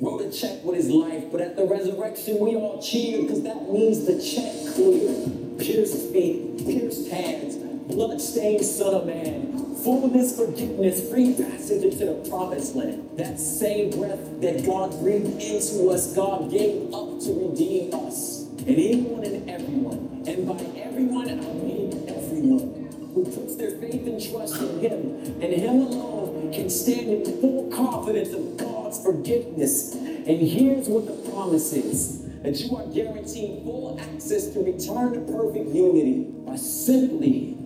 Wrote 0.00 0.20
a 0.20 0.30
check 0.30 0.62
with 0.62 0.76
his 0.76 0.90
life, 0.90 1.24
but 1.32 1.40
at 1.40 1.56
the 1.56 1.64
resurrection 1.64 2.38
we 2.38 2.54
all 2.54 2.80
cheered 2.80 3.22
because 3.22 3.42
that 3.42 3.68
means 3.68 4.04
the 4.04 4.22
check 4.22 4.74
cleared. 4.74 5.58
Pierced 5.58 6.12
feet, 6.12 6.64
pierced 6.64 7.08
hands, 7.08 7.56
blood-stained 7.92 8.64
son 8.64 8.94
of 8.94 9.06
man, 9.06 9.74
fullness, 9.82 10.36
forgiveness, 10.36 11.10
free 11.10 11.34
passage 11.34 11.82
into 11.82 12.06
the 12.06 12.28
promised 12.28 12.76
land. 12.76 13.10
That 13.16 13.40
same 13.40 13.90
breath 13.90 14.40
that 14.40 14.64
God 14.64 14.96
breathed 15.00 15.42
into 15.42 15.90
us, 15.90 16.14
God 16.14 16.48
gave 16.48 16.94
up 16.94 17.18
to 17.20 17.48
redeem 17.48 17.92
us. 17.94 18.46
And 18.58 18.68
anyone 18.68 19.24
and 19.24 19.50
everyone, 19.50 20.22
and 20.28 20.46
by 20.46 20.62
everyone 20.80 21.28
I 21.28 21.34
mean 21.34 22.04
everyone, 22.06 22.77
who 23.14 23.24
puts 23.24 23.56
their 23.56 23.72
faith 23.72 24.06
and 24.06 24.22
trust 24.22 24.60
in 24.60 24.80
Him 24.80 25.42
and 25.42 25.52
Him 25.52 25.80
alone 25.82 26.52
can 26.52 26.70
stand 26.70 27.08
in 27.08 27.40
full 27.40 27.70
confidence 27.70 28.32
of 28.32 28.56
God's 28.56 29.02
forgiveness. 29.02 29.94
And 29.94 30.40
here's 30.40 30.88
what 30.88 31.06
the 31.06 31.30
promise 31.30 31.72
is 31.72 32.24
that 32.42 32.58
you 32.60 32.76
are 32.76 32.86
guaranteed 32.86 33.62
full 33.64 33.98
access 34.00 34.48
to 34.48 34.60
return 34.60 35.12
to 35.14 35.20
perfect 35.32 35.74
unity 35.74 36.24
by 36.46 36.56
simply 36.56 37.56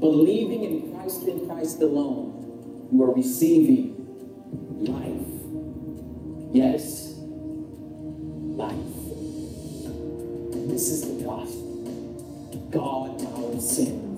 believing 0.00 0.64
in 0.64 0.92
Christ 0.92 1.22
and 1.22 1.48
Christ 1.48 1.80
alone, 1.80 2.88
you 2.92 3.02
are 3.04 3.14
receiving 3.14 3.94
life. 4.80 5.28
Yes, 6.52 7.14
life. 8.56 8.74
This 10.68 10.88
is 10.88 11.02
the 11.02 11.24
gospel. 11.24 12.68
God, 12.70 13.24
our 13.26 13.60
life. 13.60 14.11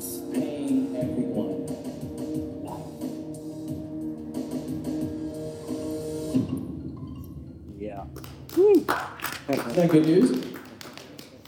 Yeah. 7.79 8.05
Isn't 8.57 9.75
that 9.75 9.91
good 9.91 10.07
news? 10.07 10.45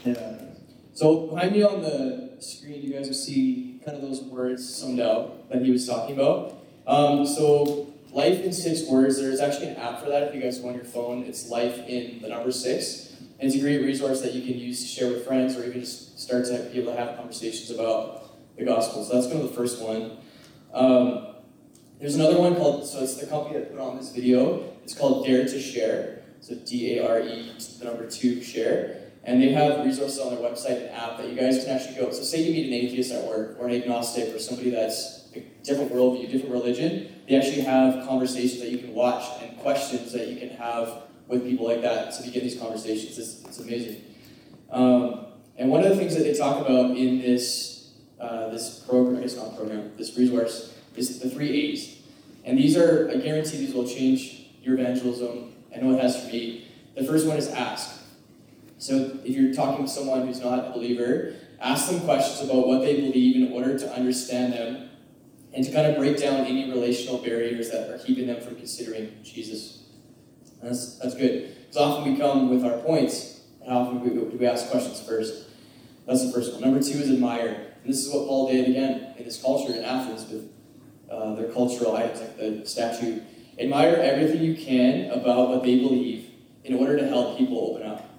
Yeah. 0.03 0.37
So 0.93 1.27
behind 1.27 1.53
me 1.53 1.63
on 1.63 1.81
the 1.81 2.35
screen, 2.39 2.81
you 2.81 2.93
guys 2.93 3.07
will 3.07 3.15
see 3.15 3.81
kind 3.85 3.95
of 3.97 4.03
those 4.03 4.21
words 4.21 4.67
summed 4.75 4.99
out 4.99 5.49
that 5.49 5.61
he 5.61 5.71
was 5.71 5.87
talking 5.87 6.15
about. 6.15 6.55
Um, 6.85 7.25
so 7.25 7.93
life 8.11 8.43
in 8.43 8.51
six 8.53 8.83
words. 8.87 9.19
There's 9.19 9.39
actually 9.39 9.67
an 9.67 9.77
app 9.77 10.01
for 10.01 10.09
that 10.09 10.23
if 10.23 10.35
you 10.35 10.41
guys 10.41 10.63
on 10.63 10.73
your 10.73 10.83
phone. 10.83 11.23
It's 11.23 11.49
life 11.49 11.79
in 11.87 12.21
the 12.21 12.29
number 12.29 12.51
six. 12.51 13.15
And 13.39 13.47
it's 13.47 13.55
a 13.55 13.59
great 13.59 13.83
resource 13.83 14.21
that 14.21 14.33
you 14.33 14.41
can 14.41 14.59
use 14.59 14.81
to 14.81 14.87
share 14.87 15.09
with 15.09 15.25
friends 15.25 15.55
or 15.55 15.63
even 15.65 15.81
just 15.81 16.19
start 16.19 16.45
to 16.45 16.69
be 16.71 16.79
able 16.81 16.93
to 16.93 16.97
have 16.97 17.15
conversations 17.15 17.69
about 17.69 18.26
the 18.57 18.65
gospel. 18.65 19.03
So 19.03 19.13
that's 19.13 19.27
kind 19.27 19.41
of 19.41 19.49
the 19.49 19.55
first 19.55 19.81
one. 19.81 20.17
Um, 20.73 21.27
there's 21.99 22.15
another 22.15 22.39
one 22.39 22.55
called, 22.55 22.87
so 22.87 23.01
it's 23.03 23.15
the 23.17 23.25
company 23.25 23.57
that 23.57 23.71
put 23.71 23.79
on 23.79 23.97
this 23.97 24.11
video. 24.11 24.71
It's 24.83 24.93
called 24.93 25.25
Dare 25.25 25.45
to 25.45 25.59
Share. 25.59 26.23
So 26.41 26.55
D 26.55 26.97
A 26.97 27.07
R 27.07 27.19
E, 27.21 27.51
the 27.79 27.85
number 27.85 28.09
two, 28.09 28.43
share. 28.43 29.01
And 29.23 29.41
they 29.41 29.49
have 29.49 29.85
resources 29.85 30.19
on 30.19 30.33
their 30.33 30.43
website 30.43 30.87
and 30.87 30.89
app 30.91 31.17
that 31.17 31.27
you 31.27 31.35
guys 31.35 31.63
can 31.63 31.75
actually 31.75 31.95
go. 31.95 32.11
So 32.11 32.23
say 32.23 32.43
you 32.43 32.53
meet 32.53 32.67
an 32.67 32.73
atheist 32.73 33.11
at 33.11 33.25
work 33.25 33.57
or 33.59 33.67
an 33.67 33.73
agnostic 33.73 34.33
or 34.33 34.39
somebody 34.39 34.69
that's 34.69 35.27
a 35.35 35.39
different 35.63 35.91
worldview, 35.91 36.31
different 36.31 36.53
religion. 36.53 37.09
They 37.27 37.35
actually 37.35 37.61
have 37.61 38.07
conversations 38.07 38.61
that 38.61 38.69
you 38.69 38.77
can 38.77 38.93
watch 38.93 39.25
and 39.41 39.57
questions 39.57 40.13
that 40.13 40.27
you 40.27 40.37
can 40.37 40.49
have 40.57 41.03
with 41.27 41.43
people 41.43 41.67
like 41.67 41.81
that 41.81 42.13
to 42.13 42.23
begin 42.23 42.43
these 42.43 42.57
conversations. 42.57 43.17
It's, 43.17 43.43
it's 43.43 43.59
amazing. 43.59 44.01
Um, 44.69 45.25
and 45.57 45.69
one 45.69 45.83
of 45.83 45.89
the 45.89 45.97
things 45.97 46.15
that 46.15 46.23
they 46.23 46.33
talk 46.33 46.61
about 46.65 46.95
in 46.95 47.19
this 47.19 47.76
uh, 48.19 48.49
this 48.49 48.79
program, 48.79 49.23
it's 49.23 49.35
not 49.35 49.55
program, 49.55 49.91
this 49.97 50.17
resource, 50.17 50.75
is 50.95 51.19
the 51.19 51.29
three 51.29 51.71
A's. 51.71 51.97
And 52.45 52.57
these 52.57 52.77
are, 52.77 53.09
I 53.11 53.17
guarantee 53.17 53.57
these 53.57 53.73
will 53.73 53.87
change 53.87 54.47
your 54.63 54.79
evangelism. 54.79 55.53
I 55.75 55.79
know 55.79 55.93
it 55.93 56.01
has 56.01 56.23
for 56.23 56.31
me. 56.31 56.67
The 56.95 57.03
first 57.03 57.27
one 57.27 57.37
is 57.37 57.49
ask. 57.49 58.01
So 58.79 59.19
if 59.23 59.35
you're 59.35 59.53
talking 59.53 59.85
to 59.85 59.91
someone 59.91 60.25
who's 60.25 60.39
not 60.39 60.67
a 60.67 60.71
believer, 60.71 61.35
ask 61.59 61.89
them 61.89 62.01
questions 62.01 62.49
about 62.49 62.67
what 62.67 62.81
they 62.81 63.01
believe 63.01 63.35
in 63.35 63.53
order 63.53 63.77
to 63.77 63.93
understand 63.93 64.53
them 64.53 64.89
and 65.53 65.65
to 65.65 65.71
kind 65.71 65.87
of 65.87 65.97
break 65.97 66.17
down 66.17 66.45
any 66.45 66.69
relational 66.69 67.17
barriers 67.17 67.71
that 67.71 67.89
are 67.89 67.97
keeping 67.99 68.27
them 68.27 68.39
from 68.41 68.55
considering 68.55 69.17
Jesus. 69.23 69.83
That's, 70.61 70.97
that's 70.99 71.15
good. 71.15 71.55
Because 71.61 71.77
often 71.77 72.11
we 72.11 72.19
come 72.19 72.49
with 72.49 72.63
our 72.63 72.77
points, 72.79 73.41
and 73.61 73.73
often 73.73 74.01
we, 74.01 74.09
we 74.09 74.45
ask 74.45 74.69
questions 74.69 75.01
first. 75.01 75.47
That's 76.05 76.25
the 76.25 76.31
first 76.31 76.53
one. 76.53 76.61
Number 76.61 76.81
two 76.81 76.97
is 76.99 77.09
admire. 77.09 77.66
And 77.83 77.93
this 77.93 78.05
is 78.05 78.13
what 78.13 78.27
Paul 78.27 78.51
did 78.51 78.69
again 78.69 79.13
in 79.17 79.25
his 79.25 79.41
culture 79.41 79.73
in 79.73 79.83
Athens 79.83 80.29
with 80.29 80.51
uh, 81.09 81.35
their 81.35 81.51
cultural 81.51 81.95
items 81.95 82.19
like 82.19 82.37
the 82.37 82.65
statue. 82.65 83.21
Admire 83.59 83.95
everything 83.95 84.41
you 84.41 84.55
can 84.55 85.09
about 85.11 85.49
what 85.49 85.63
they 85.63 85.79
believe 85.79 86.29
in 86.63 86.75
order 86.75 86.97
to 86.97 87.07
help 87.07 87.37
people 87.37 87.71
open 87.71 87.87
up. 87.87 88.09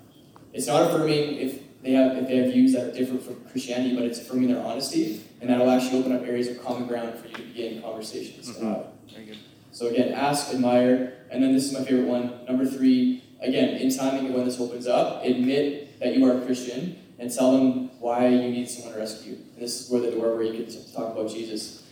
It's 0.52 0.66
not 0.66 0.90
affirming 0.90 1.36
if 1.36 1.62
they 1.82 1.92
have 1.92 2.16
if 2.16 2.26
they 2.26 2.36
have 2.38 2.52
views 2.52 2.72
that 2.72 2.88
are 2.88 2.92
different 2.92 3.22
from 3.22 3.36
Christianity, 3.50 3.94
but 3.94 4.04
it's 4.04 4.18
affirming 4.20 4.52
their 4.52 4.64
honesty, 4.64 5.22
and 5.40 5.48
that'll 5.48 5.70
actually 5.70 6.00
open 6.00 6.12
up 6.12 6.22
areas 6.22 6.48
of 6.48 6.64
common 6.64 6.88
ground 6.88 7.16
for 7.18 7.28
you 7.28 7.34
to 7.34 7.42
begin 7.42 7.82
conversations. 7.82 8.50
Mm-hmm. 8.50 8.72
Uh, 8.72 8.78
Very 9.12 9.26
good. 9.26 9.38
so 9.70 9.86
again, 9.86 10.12
ask, 10.12 10.52
admire, 10.52 11.12
and 11.30 11.42
then 11.42 11.52
this 11.52 11.66
is 11.66 11.72
my 11.72 11.84
favorite 11.84 12.08
one. 12.08 12.44
Number 12.46 12.66
three, 12.66 13.22
again, 13.40 13.76
in 13.76 13.94
timing 13.94 14.32
when 14.32 14.44
this 14.44 14.58
opens 14.58 14.86
up, 14.88 15.24
admit 15.24 16.00
that 16.00 16.16
you 16.16 16.24
are 16.28 16.38
a 16.38 16.44
Christian 16.44 16.98
and 17.18 17.32
tell 17.32 17.52
them 17.52 17.90
why 18.00 18.28
you 18.28 18.50
need 18.50 18.68
someone 18.68 18.94
to 18.94 18.98
rescue. 18.98 19.34
And 19.34 19.62
this 19.62 19.80
is 19.80 19.90
where 19.90 20.00
the 20.00 20.12
door 20.12 20.36
where 20.36 20.44
you 20.44 20.64
can 20.64 20.92
talk 20.92 21.16
about 21.16 21.30
Jesus. 21.30 21.82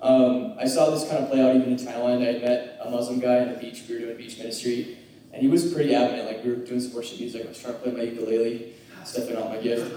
Um, 0.00 0.54
I 0.58 0.66
saw 0.66 0.90
this 0.90 1.08
kind 1.08 1.24
of 1.24 1.30
play 1.30 1.42
out 1.42 1.56
even 1.56 1.72
in 1.72 1.76
Thailand. 1.76 2.18
I 2.18 2.38
met 2.40 2.80
a 2.84 2.90
Muslim 2.90 3.18
guy 3.18 3.40
on 3.40 3.52
the 3.52 3.58
beach. 3.58 3.82
We 3.88 3.94
were 3.94 4.00
doing 4.02 4.16
beach 4.16 4.38
ministry, 4.38 4.98
and 5.32 5.42
he 5.42 5.48
was 5.48 5.72
pretty 5.72 5.94
adamant. 5.94 6.26
Like 6.26 6.44
we 6.44 6.50
were 6.50 6.56
doing 6.56 6.80
some 6.80 6.94
worship 6.94 7.18
music. 7.18 7.44
I 7.44 7.48
was 7.48 7.60
trying 7.60 7.74
to 7.74 7.80
play 7.80 7.92
my 7.92 8.02
ukulele. 8.02 8.74
stepping 9.06 9.34
not 9.34 9.48
my 9.50 9.58
gift. 9.58 9.94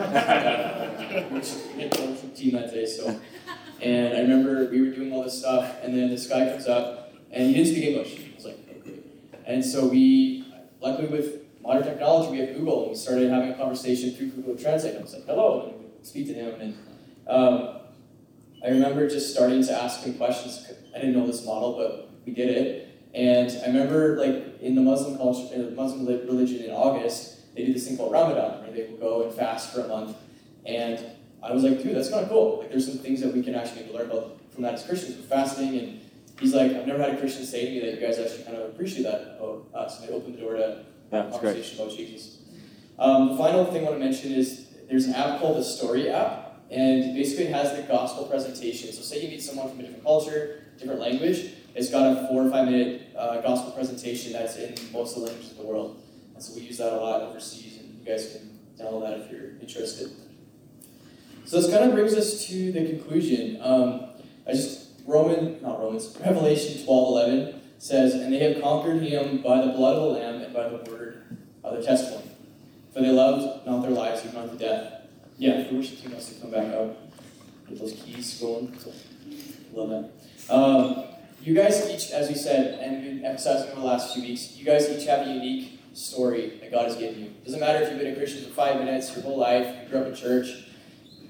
some 2.19 2.31
team 2.31 2.53
that 2.53 2.71
day, 2.71 2.85
so. 2.85 3.19
And 3.81 4.17
I 4.17 4.21
remember 4.21 4.69
we 4.69 4.81
were 4.81 4.93
doing 4.93 5.13
all 5.13 5.23
this 5.23 5.39
stuff, 5.39 5.77
and 5.81 5.97
then 5.97 6.09
this 6.09 6.27
guy 6.27 6.49
comes 6.49 6.67
up, 6.67 7.13
and 7.31 7.47
he 7.47 7.53
didn't 7.53 7.71
speak 7.71 7.85
English. 7.85 8.19
I 8.19 8.35
was 8.35 8.45
like, 8.45 8.59
okay. 8.79 8.99
And 9.45 9.65
so 9.65 9.87
we, 9.87 10.45
luckily 10.81 11.07
with 11.07 11.48
modern 11.61 11.83
technology, 11.83 12.31
we 12.31 12.39
have 12.39 12.55
Google, 12.55 12.83
and 12.83 12.91
we 12.91 12.95
started 12.95 13.29
having 13.29 13.51
a 13.51 13.55
conversation 13.55 14.13
through 14.13 14.29
Google 14.29 14.55
Translate. 14.55 14.95
I 14.95 15.01
was 15.01 15.13
like, 15.13 15.25
hello, 15.25 15.69
and 15.69 15.79
we 15.79 16.05
speak 16.05 16.27
to 16.27 16.33
him, 16.33 16.59
and 16.61 16.77
um, 17.27 17.79
I 18.63 18.69
remember 18.69 19.07
just 19.07 19.33
starting 19.33 19.63
to 19.63 19.73
ask 19.73 20.01
him 20.01 20.15
questions. 20.15 20.65
I 20.95 20.99
didn't 20.99 21.13
know 21.13 21.25
this 21.25 21.45
model, 21.45 21.77
but 21.77 22.09
we 22.25 22.33
did 22.33 22.49
it. 22.49 22.85
And 23.13 23.51
I 23.63 23.67
remember, 23.67 24.17
like 24.17 24.61
in 24.61 24.75
the 24.75 24.81
Muslim 24.81 25.17
culture, 25.17 25.53
in 25.53 25.65
the 25.65 25.71
Muslim 25.71 26.05
religion, 26.05 26.63
in 26.63 26.71
August, 26.71 27.55
they 27.55 27.65
do 27.65 27.73
this 27.73 27.87
thing 27.87 27.97
called 27.97 28.11
Ramadan, 28.11 28.61
where 28.61 28.71
they 28.71 28.83
will 28.83 28.97
go 28.97 29.23
and 29.23 29.33
fast 29.33 29.73
for 29.73 29.81
a 29.81 29.87
month. 29.87 30.15
And 30.65 31.03
I 31.41 31.53
was 31.53 31.63
like, 31.63 31.81
dude, 31.81 31.95
that's 31.95 32.09
kind 32.09 32.23
of 32.23 32.29
cool. 32.29 32.59
Like, 32.59 32.69
there's 32.69 32.87
some 32.87 32.99
things 32.99 33.21
that 33.21 33.33
we 33.33 33.41
can 33.41 33.55
actually 33.55 33.91
learn 33.91 34.11
about 34.11 34.39
from 34.51 34.63
that 34.63 34.73
as 34.75 34.85
Christians. 34.85 35.17
We're 35.17 35.23
fasting, 35.23 35.79
and 35.79 36.01
he's 36.39 36.53
like, 36.53 36.73
I've 36.73 36.85
never 36.85 37.01
had 37.01 37.15
a 37.15 37.17
Christian 37.17 37.45
say 37.45 37.65
to 37.65 37.71
me 37.71 37.79
that 37.79 37.99
you 37.99 38.05
guys 38.05 38.19
actually 38.19 38.43
kind 38.43 38.57
of 38.57 38.69
appreciate 38.69 39.03
that 39.03 39.37
about 39.37 39.65
us. 39.73 39.99
And 39.99 40.09
they 40.09 40.13
opened 40.13 40.35
the 40.35 40.41
door 40.41 40.55
to 40.55 40.85
That's 41.09 41.37
great. 41.39 41.53
conversation 41.53 41.81
about 41.81 41.97
Jesus. 41.97 42.37
Um, 42.97 43.29
the 43.29 43.37
final 43.37 43.65
thing 43.65 43.87
I 43.87 43.89
want 43.91 44.01
to 44.01 44.05
mention 44.05 44.31
is 44.31 44.67
there's 44.89 45.05
an 45.05 45.15
app 45.15 45.39
called 45.39 45.57
the 45.57 45.63
Story 45.63 46.09
app, 46.09 46.61
and 46.69 47.15
basically 47.15 47.45
it 47.45 47.53
has 47.53 47.75
the 47.75 47.83
gospel 47.83 48.25
presentation. 48.25 48.91
So, 48.91 49.01
say 49.01 49.21
you 49.21 49.29
meet 49.29 49.41
someone 49.41 49.69
from 49.69 49.79
a 49.79 49.83
different 49.83 50.03
culture, 50.03 50.63
different 50.77 50.99
language, 50.99 51.51
it's 51.75 51.89
got 51.89 52.05
a 52.05 52.27
four 52.27 52.45
or 52.45 52.51
five 52.51 52.65
minute 52.65 53.13
uh, 53.15 53.41
gospel 53.41 53.71
presentation 53.71 54.33
that's 54.33 54.57
in 54.57 54.75
most 54.91 55.15
of 55.15 55.21
the 55.21 55.27
languages 55.27 55.51
of 55.51 55.57
the 55.57 55.63
world. 55.63 56.01
And 56.33 56.43
so 56.43 56.55
we 56.55 56.61
use 56.61 56.77
that 56.77 56.91
a 56.93 56.95
lot 56.95 57.21
overseas, 57.21 57.79
and 57.79 57.99
you 57.99 58.05
guys 58.05 58.33
can 58.33 58.59
download 58.77 59.07
that 59.07 59.19
if 59.19 59.31
you're 59.31 59.51
interested. 59.61 60.09
So 61.45 61.61
this 61.61 61.71
kind 61.71 61.85
of 61.85 61.93
brings 61.93 62.13
us 62.13 62.45
to 62.47 62.71
the 62.71 62.85
conclusion. 62.85 63.59
Um, 63.61 64.05
I 64.47 64.51
just 64.51 64.87
Roman, 65.05 65.61
not 65.61 65.79
Romans, 65.79 66.17
Revelation 66.25 66.85
twelve 66.85 67.09
eleven 67.09 67.61
says, 67.77 68.13
"And 68.13 68.33
they 68.33 68.39
have 68.39 68.61
conquered 68.61 69.01
him 69.01 69.41
by 69.41 69.65
the 69.65 69.71
blood 69.71 69.95
of 69.95 70.01
the 70.03 70.19
Lamb 70.19 70.41
and 70.41 70.53
by 70.53 70.69
the 70.69 70.75
word 70.91 70.98
of 71.63 71.73
their 71.73 71.83
testimony, 71.83 72.31
for 72.93 73.01
they 73.01 73.11
loved 73.11 73.65
not 73.65 73.81
their 73.81 73.91
lives 73.91 74.25
even 74.25 74.37
unto 74.37 74.57
death." 74.57 74.93
Yeah, 75.37 75.63
the 75.63 75.75
worship 75.75 75.99
team 75.99 76.11
wants 76.11 76.33
to 76.33 76.41
come 76.41 76.51
back 76.51 76.73
up, 76.73 76.97
get 77.67 77.79
those 77.79 77.93
keys 77.93 78.39
going. 78.39 78.77
Love 79.73 79.89
that. 79.89 80.53
Um, 80.53 81.05
you 81.41 81.53
guys 81.53 81.89
each, 81.89 82.11
as 82.11 82.27
we 82.27 82.35
said, 82.35 82.79
and 82.79 83.03
been 83.03 83.25
emphasizing 83.25 83.71
over 83.71 83.79
the 83.79 83.85
last 83.85 84.13
few 84.13 84.23
weeks, 84.23 84.57
you 84.57 84.65
guys 84.65 84.89
each 84.89 85.05
have 85.05 85.25
a 85.25 85.31
unique 85.31 85.79
story 85.93 86.59
that 86.61 86.71
God 86.71 86.85
has 86.85 86.97
given 86.97 87.23
you. 87.23 87.29
Doesn't 87.45 87.59
matter 87.59 87.81
if 87.81 87.89
you've 87.89 87.99
been 87.99 88.11
a 88.11 88.15
Christian 88.15 88.43
for 88.43 88.53
five 88.53 88.77
minutes, 88.77 89.13
your 89.13 89.23
whole 89.23 89.37
life, 89.37 89.65
you 89.81 89.89
grew 89.89 90.01
up 90.01 90.07
in 90.07 90.15
church. 90.15 90.47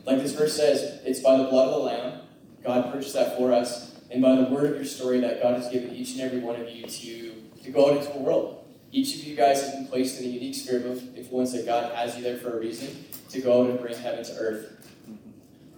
Like 0.05 0.19
this 0.19 0.33
verse 0.33 0.55
says, 0.55 1.01
it's 1.05 1.19
by 1.19 1.37
the 1.37 1.43
blood 1.43 1.67
of 1.67 1.75
the 1.75 1.79
Lamb, 1.79 2.21
God 2.63 2.91
purchased 2.91 3.13
that 3.13 3.37
for 3.37 3.53
us, 3.53 3.99
and 4.09 4.21
by 4.21 4.35
the 4.35 4.43
word 4.43 4.71
of 4.71 4.75
your 4.75 4.85
story 4.85 5.19
that 5.19 5.41
God 5.41 5.55
has 5.55 5.69
given 5.69 5.95
each 5.95 6.13
and 6.13 6.21
every 6.21 6.39
one 6.39 6.59
of 6.59 6.69
you 6.69 6.87
to, 6.87 7.33
to 7.63 7.71
go 7.71 7.91
out 7.91 7.97
into 7.97 8.11
the 8.11 8.19
world. 8.19 8.58
Each 8.91 9.15
of 9.15 9.23
you 9.23 9.35
guys 9.35 9.61
has 9.61 9.71
been 9.73 9.87
placed 9.87 10.19
in 10.19 10.25
a 10.27 10.29
unique 10.29 10.55
sphere 10.55 10.85
of 10.87 11.17
influence 11.17 11.51
that 11.53 11.65
God 11.65 11.93
has 11.95 12.17
you 12.17 12.23
there 12.23 12.37
for 12.37 12.57
a 12.57 12.59
reason 12.59 13.05
to 13.29 13.41
go 13.41 13.63
out 13.63 13.69
and 13.69 13.79
bring 13.79 13.95
heaven 13.95 14.23
to 14.23 14.31
earth. 14.37 14.75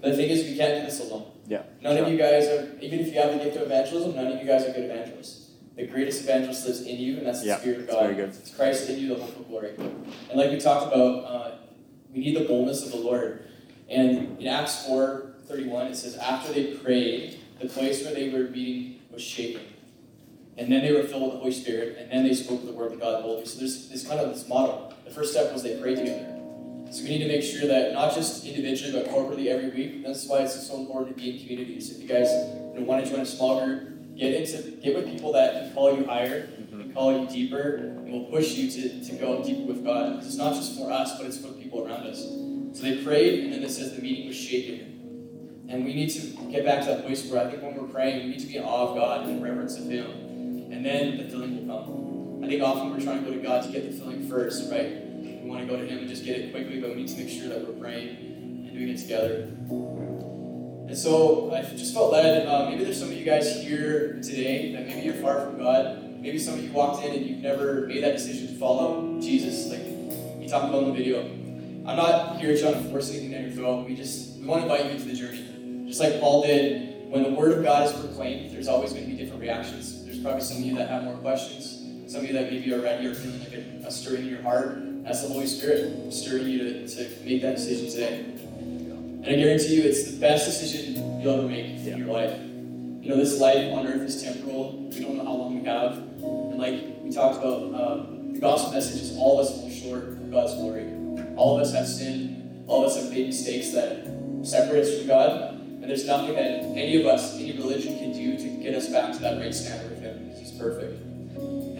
The 0.02 0.16
thing 0.16 0.30
is, 0.30 0.44
we 0.46 0.56
can't 0.56 0.80
do 0.80 0.86
this 0.86 1.00
alone. 1.02 1.32
Yeah. 1.48 1.64
None 1.82 1.98
sure. 1.98 2.06
of 2.06 2.12
you 2.12 2.18
guys 2.18 2.48
are, 2.48 2.76
even 2.82 3.00
if 3.00 3.08
you 3.08 3.20
have 3.20 3.34
the 3.34 3.44
gift 3.44 3.58
of 3.58 3.64
evangelism, 3.64 4.16
none 4.16 4.28
of 4.28 4.40
you 4.40 4.48
guys 4.48 4.64
are 4.66 4.72
good 4.72 4.90
evangelists. 4.90 5.52
The 5.76 5.86
greatest 5.88 6.24
evangelist 6.24 6.66
lives 6.66 6.82
in 6.82 6.98
you, 6.98 7.18
and 7.18 7.28
that's 7.28 7.42
the 7.42 7.48
Yeah, 7.48 7.60
Spirit 7.60 7.82
of 7.82 7.88
God. 7.88 8.04
very 8.04 8.16
good. 8.16 8.30
It's 8.30 8.56
Christ 8.56 8.90
in 8.90 9.00
you, 9.00 9.10
the 9.10 9.22
hope 9.22 9.38
of 9.38 9.48
glory. 9.48 9.74
And 9.78 10.40
like 10.40 10.50
we 10.52 10.60
talked 10.60 10.88
about, 10.94 11.24
uh, 11.26 11.52
we 12.14 12.22
need 12.22 12.36
the 12.36 12.46
boldness 12.46 12.86
of 12.86 12.92
the 12.92 12.98
Lord. 12.98 13.48
And 13.90 14.40
in 14.40 14.48
Acts 14.48 14.86
4 14.88 15.28
31, 15.48 15.88
it 15.88 15.96
says, 15.96 16.16
After 16.18 16.54
they 16.54 16.76
prayed, 16.76 17.40
the 17.60 17.68
place 17.68 18.04
where 18.06 18.14
they 18.14 18.30
were 18.30 18.50
meeting 18.50 19.02
was 19.12 19.22
shaken. 19.22 19.62
And 20.58 20.72
then 20.72 20.84
they 20.84 20.92
were 20.92 21.04
filled 21.04 21.24
with 21.24 21.32
the 21.34 21.40
Holy 21.40 21.52
Spirit, 21.52 21.98
and 22.00 22.12
then 22.12 22.24
they 22.24 22.34
spoke 22.34 22.66
the 22.66 22.74
word 22.74 22.92
of 22.92 23.00
God 23.00 23.24
boldly. 23.24 23.46
So 23.46 23.60
there's 23.60 23.88
this 23.90 24.08
kind 24.08 24.20
of 24.20 24.34
this 24.34 24.48
model. 24.48 24.94
The 25.06 25.12
first 25.12 25.32
step 25.32 25.52
was 25.54 25.64
they 25.64 25.80
prayed 25.80 25.98
together. 25.98 26.38
So 26.92 27.04
we 27.04 27.10
need 27.10 27.20
to 27.20 27.28
make 27.28 27.42
sure 27.42 27.68
that 27.68 27.94
not 27.94 28.14
just 28.14 28.46
individually, 28.46 28.92
but 28.92 29.10
corporately 29.10 29.48
every 29.48 29.70
week. 29.70 30.04
That's 30.06 30.28
why 30.28 30.40
it's 30.40 30.68
so 30.68 30.78
important 30.78 31.16
to 31.16 31.24
be 31.24 31.32
in 31.32 31.40
communities. 31.40 31.90
If 31.90 32.02
you 32.02 32.08
guys 32.08 32.30
you 32.74 32.82
know, 32.82 32.86
want 32.86 33.04
to 33.06 33.10
join 33.10 33.22
a 33.22 33.26
small 33.26 33.66
group, 33.66 34.18
get 34.18 34.34
into 34.34 34.72
get 34.72 34.96
with 34.96 35.06
people 35.06 35.32
that 35.32 35.54
can 35.54 35.74
call 35.74 35.96
you 35.96 36.06
higher, 36.06 36.48
mm-hmm. 36.48 36.82
can 36.82 36.94
call 36.94 37.18
you 37.18 37.28
deeper, 37.30 37.76
and 37.78 38.12
will 38.12 38.26
push 38.26 38.56
you 38.56 38.70
to, 38.70 39.06
to 39.06 39.16
go 39.16 39.42
deeper 39.42 39.66
with 39.66 39.86
God. 39.86 40.18
It's 40.18 40.36
not 40.36 40.54
just 40.54 40.78
for 40.78 40.92
us, 40.92 41.18
but 41.18 41.28
it's 41.28 41.38
for 41.38 41.48
the 41.48 41.62
people 41.62 41.88
around 41.88 42.06
us. 42.08 42.20
So 42.78 42.84
they 42.84 43.02
prayed, 43.04 43.46
and 43.46 43.54
then 43.54 43.64
it 43.64 43.72
says 43.72 43.96
the 43.96 44.02
meeting 44.02 44.28
was 44.28 44.36
shaken. 44.36 45.68
And 45.70 45.86
we 45.86 45.94
need 45.94 46.10
to 46.10 46.20
get 46.52 46.66
back 46.66 46.82
to 46.82 46.88
that 46.88 47.06
place 47.06 47.26
where 47.32 47.46
I 47.46 47.50
think 47.50 47.64
when 47.64 47.76
we're 47.76 47.88
praying, 47.88 48.26
we 48.26 48.32
need 48.32 48.40
to 48.42 48.48
be 48.48 48.58
in 48.58 48.64
awe 48.64 48.90
of 48.90 48.96
God 48.98 49.28
and 49.28 49.42
reverence 49.42 49.78
of 49.78 49.86
Him. 49.86 50.31
And 50.82 50.90
then 50.90 51.18
the 51.18 51.26
filling 51.26 51.68
will 51.68 51.84
come. 51.84 52.44
I 52.44 52.48
think 52.48 52.64
often 52.64 52.90
we're 52.90 53.00
trying 53.00 53.24
to 53.24 53.30
go 53.30 53.38
to 53.38 53.44
God 53.44 53.64
to 53.66 53.72
get 53.72 53.86
the 53.86 53.96
filling 53.96 54.28
first, 54.28 54.72
right? 54.72 54.90
We 54.90 55.44
want 55.44 55.62
to 55.62 55.68
go 55.68 55.80
to 55.80 55.86
Him 55.86 56.00
and 56.00 56.10
just 56.10 56.26
get 56.26 56.40
it 56.40 56.52
quickly, 56.52 56.82
but 56.82 56.90
we 56.90 57.04
need 57.04 57.08
to 57.10 57.18
make 57.18 57.30
sure 57.30 57.50
that 57.50 57.68
we're 57.68 57.80
praying 57.80 58.18
and 58.66 58.74
doing 58.74 58.90
it 58.90 58.98
together. 58.98 59.44
And 60.88 60.98
so 60.98 61.54
I 61.54 61.62
just 61.62 61.94
felt 61.94 62.12
led. 62.12 62.48
Uh, 62.48 62.72
maybe 62.72 62.84
there's 62.84 63.00
some 63.00 63.10
of 63.10 63.14
you 63.14 63.24
guys 63.24 63.62
here 63.62 64.20
today 64.24 64.74
that 64.74 64.88
maybe 64.88 65.02
you're 65.02 65.14
far 65.14 65.42
from 65.42 65.60
God. 65.60 66.20
Maybe 66.20 66.40
some 66.40 66.56
of 66.56 66.64
you 66.64 66.72
walked 66.72 67.06
in 67.06 67.14
and 67.14 67.28
you've 67.28 67.44
never 67.44 67.86
made 67.86 68.04
that 68.04 68.14
decision 68.14 68.48
to 68.48 68.56
follow 68.56 69.22
Jesus, 69.22 69.68
like 69.68 69.84
we 70.40 70.48
talked 70.48 70.66
about 70.68 70.82
in 70.82 70.90
the 70.90 70.96
video. 70.96 71.22
I'm 71.86 71.96
not 71.96 72.40
here 72.40 72.58
trying 72.58 72.74
to 72.74 72.90
force 72.90 73.12
anything 73.12 73.30
down 73.30 73.44
your 73.44 73.52
throat. 73.52 73.88
We 73.88 73.96
just 73.96 74.40
we 74.40 74.48
want 74.48 74.66
to 74.66 74.68
invite 74.68 74.86
you 74.86 74.98
into 74.98 75.06
the 75.06 75.14
journey. 75.14 75.86
Just 75.88 76.00
like 76.00 76.20
Paul 76.20 76.42
did, 76.42 77.12
when 77.12 77.22
the 77.22 77.34
word 77.34 77.56
of 77.56 77.64
God 77.64 77.86
is 77.86 77.94
proclaimed, 77.94 78.52
there's 78.52 78.68
always 78.68 78.94
going 78.94 79.06
to 79.06 79.12
be 79.12 79.16
different 79.16 79.42
reactions. 79.42 80.01
Probably 80.22 80.42
some 80.42 80.58
of 80.58 80.64
you 80.64 80.76
that 80.76 80.88
have 80.88 81.04
more 81.04 81.16
questions. 81.16 82.12
Some 82.12 82.22
of 82.22 82.28
you 82.28 82.34
that 82.34 82.52
maybe 82.52 82.72
already 82.74 83.08
are 83.08 83.16
feeling 83.16 83.40
like 83.40 83.54
a, 83.54 83.88
a 83.88 83.92
stirring 83.92 84.24
in 84.24 84.30
your 84.30 84.42
heart. 84.44 84.78
That's 85.04 85.24
the 85.24 85.30
Holy 85.30 85.48
Spirit 85.48 86.14
stirring 86.14 86.48
you 86.48 86.60
to, 86.60 86.88
to 86.88 87.26
make 87.26 87.42
that 87.42 87.56
decision 87.56 87.90
today. 87.90 88.20
And 88.20 89.26
I 89.26 89.36
guarantee 89.36 89.76
you, 89.76 89.84
it's 89.84 90.12
the 90.12 90.20
best 90.20 90.46
decision 90.46 91.22
you'll 91.22 91.40
ever 91.40 91.48
make 91.48 91.66
in 91.66 91.98
your 91.98 92.08
life. 92.08 92.38
You 92.40 93.10
know, 93.10 93.16
this 93.16 93.40
life 93.40 93.74
on 93.74 93.88
earth 93.88 94.02
is 94.02 94.22
temporal. 94.22 94.90
We 94.90 95.00
don't 95.00 95.18
know 95.18 95.26
how 95.26 95.34
long 95.34 95.60
we 95.60 95.66
have. 95.66 95.98
And 95.98 96.58
like 96.60 96.84
we 97.02 97.12
talked 97.12 97.40
about, 97.40 97.74
um, 97.74 98.34
the 98.34 98.40
gospel 98.40 98.74
message 98.74 99.02
is 99.02 99.18
all 99.18 99.40
of 99.40 99.48
us 99.48 99.60
fall 99.60 99.72
short 99.72 100.04
of 100.04 100.32
God's 100.32 100.54
glory. 100.54 100.86
All 101.36 101.56
of 101.56 101.64
us 101.64 101.74
have 101.74 101.88
sinned. 101.88 102.66
All 102.68 102.84
of 102.86 102.92
us 102.92 103.02
have 103.02 103.12
made 103.12 103.26
mistakes 103.28 103.72
that 103.72 104.06
separate 104.44 104.86
us 104.86 105.00
from 105.00 105.08
God. 105.08 105.52
And 105.82 105.84
there's 105.84 106.06
nothing 106.06 106.36
that 106.36 106.62
any 106.78 107.00
of 107.00 107.08
us, 107.08 107.36
any 107.40 107.58
religion 107.58 107.98
can 107.98 108.12
do 108.12 108.38
to 108.38 108.62
get 108.62 108.76
us 108.76 108.88
back 108.90 109.14
to 109.14 109.20
that 109.20 109.40
right 109.40 109.54
standard 109.54 110.01
perfect. 110.62 111.02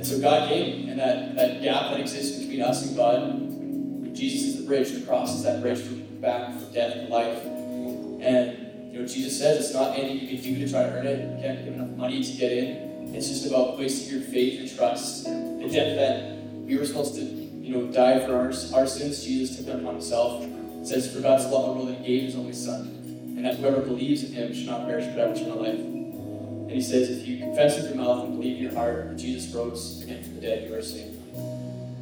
And 0.02 0.06
so 0.06 0.20
God 0.20 0.50
came, 0.50 0.90
and 0.90 1.00
that, 1.00 1.36
that 1.36 1.62
gap 1.62 1.92
that 1.92 2.00
exists 2.00 2.40
between 2.40 2.62
us 2.62 2.88
and 2.88 2.98
God, 2.98 4.16
Jesus 4.16 4.56
is 4.56 4.62
the 4.62 4.68
bridge. 4.68 4.92
The 4.92 5.02
cross 5.02 5.36
is 5.36 5.44
that 5.44 5.62
bridge 5.62 5.80
from 5.80 6.02
back 6.20 6.52
from 6.54 6.72
death 6.74 6.94
to 6.94 7.08
life. 7.08 7.44
And 8.22 8.94
you 8.94 9.00
know, 9.00 9.08
Jesus 9.08 9.38
says 9.38 9.66
it's 9.66 9.74
not 9.74 9.98
anything 9.98 10.28
you 10.28 10.42
can 10.42 10.54
do 10.54 10.66
to 10.66 10.72
try 10.72 10.84
to 10.84 10.90
earn 10.90 11.08
it. 11.08 11.38
You 11.38 11.42
can't 11.42 11.66
give 11.66 11.74
enough 11.74 11.98
money 11.98 12.24
to 12.24 12.32
get 12.34 12.52
in. 12.52 13.16
It's 13.16 13.28
just 13.28 13.48
about 13.48 13.76
placing 13.76 14.14
your 14.14 14.28
faith 14.28 14.60
and 14.60 14.78
trust. 14.78 15.26
The 15.26 15.70
death 15.72 15.96
that 15.98 16.38
we 16.66 16.78
were 16.78 16.86
supposed 16.86 17.16
to, 17.16 17.22
you 17.22 17.76
know, 17.76 17.92
die 17.92 18.26
for 18.26 18.36
our, 18.36 18.54
our 18.80 18.88
sins, 18.88 19.24
Jesus 19.24 19.58
took 19.58 19.66
them 19.66 19.82
upon 19.82 19.96
himself. 19.96 20.44
It 20.44 20.88
says, 20.88 21.14
For 21.14 21.22
God's 21.22 21.46
love 21.46 21.78
the 21.78 21.84
world 21.84 21.98
he 21.98 22.06
gave 22.06 22.24
his 22.24 22.36
only 22.36 22.54
Son, 22.54 23.34
and 23.38 23.46
that 23.46 23.58
whoever 23.58 23.82
believes 23.82 24.24
in 24.24 24.34
him 24.34 24.54
should 24.54 24.68
not 24.68 24.88
perish 24.88 25.06
but 25.06 25.18
have 25.18 25.38
eternal 25.38 25.62
life. 25.62 26.01
And 26.72 26.80
he 26.80 26.88
says, 26.88 27.10
If 27.10 27.28
you 27.28 27.38
confess 27.38 27.76
with 27.76 27.94
your 27.94 28.02
mouth 28.02 28.24
and 28.24 28.38
believe 28.38 28.56
in 28.56 28.64
your 28.64 28.74
heart 28.74 29.10
that 29.10 29.18
Jesus 29.18 29.54
rose 29.54 30.02
again 30.02 30.24
from 30.24 30.36
the 30.36 30.40
dead, 30.40 30.70
you 30.70 30.74
are 30.74 30.82
saved. 30.82 31.18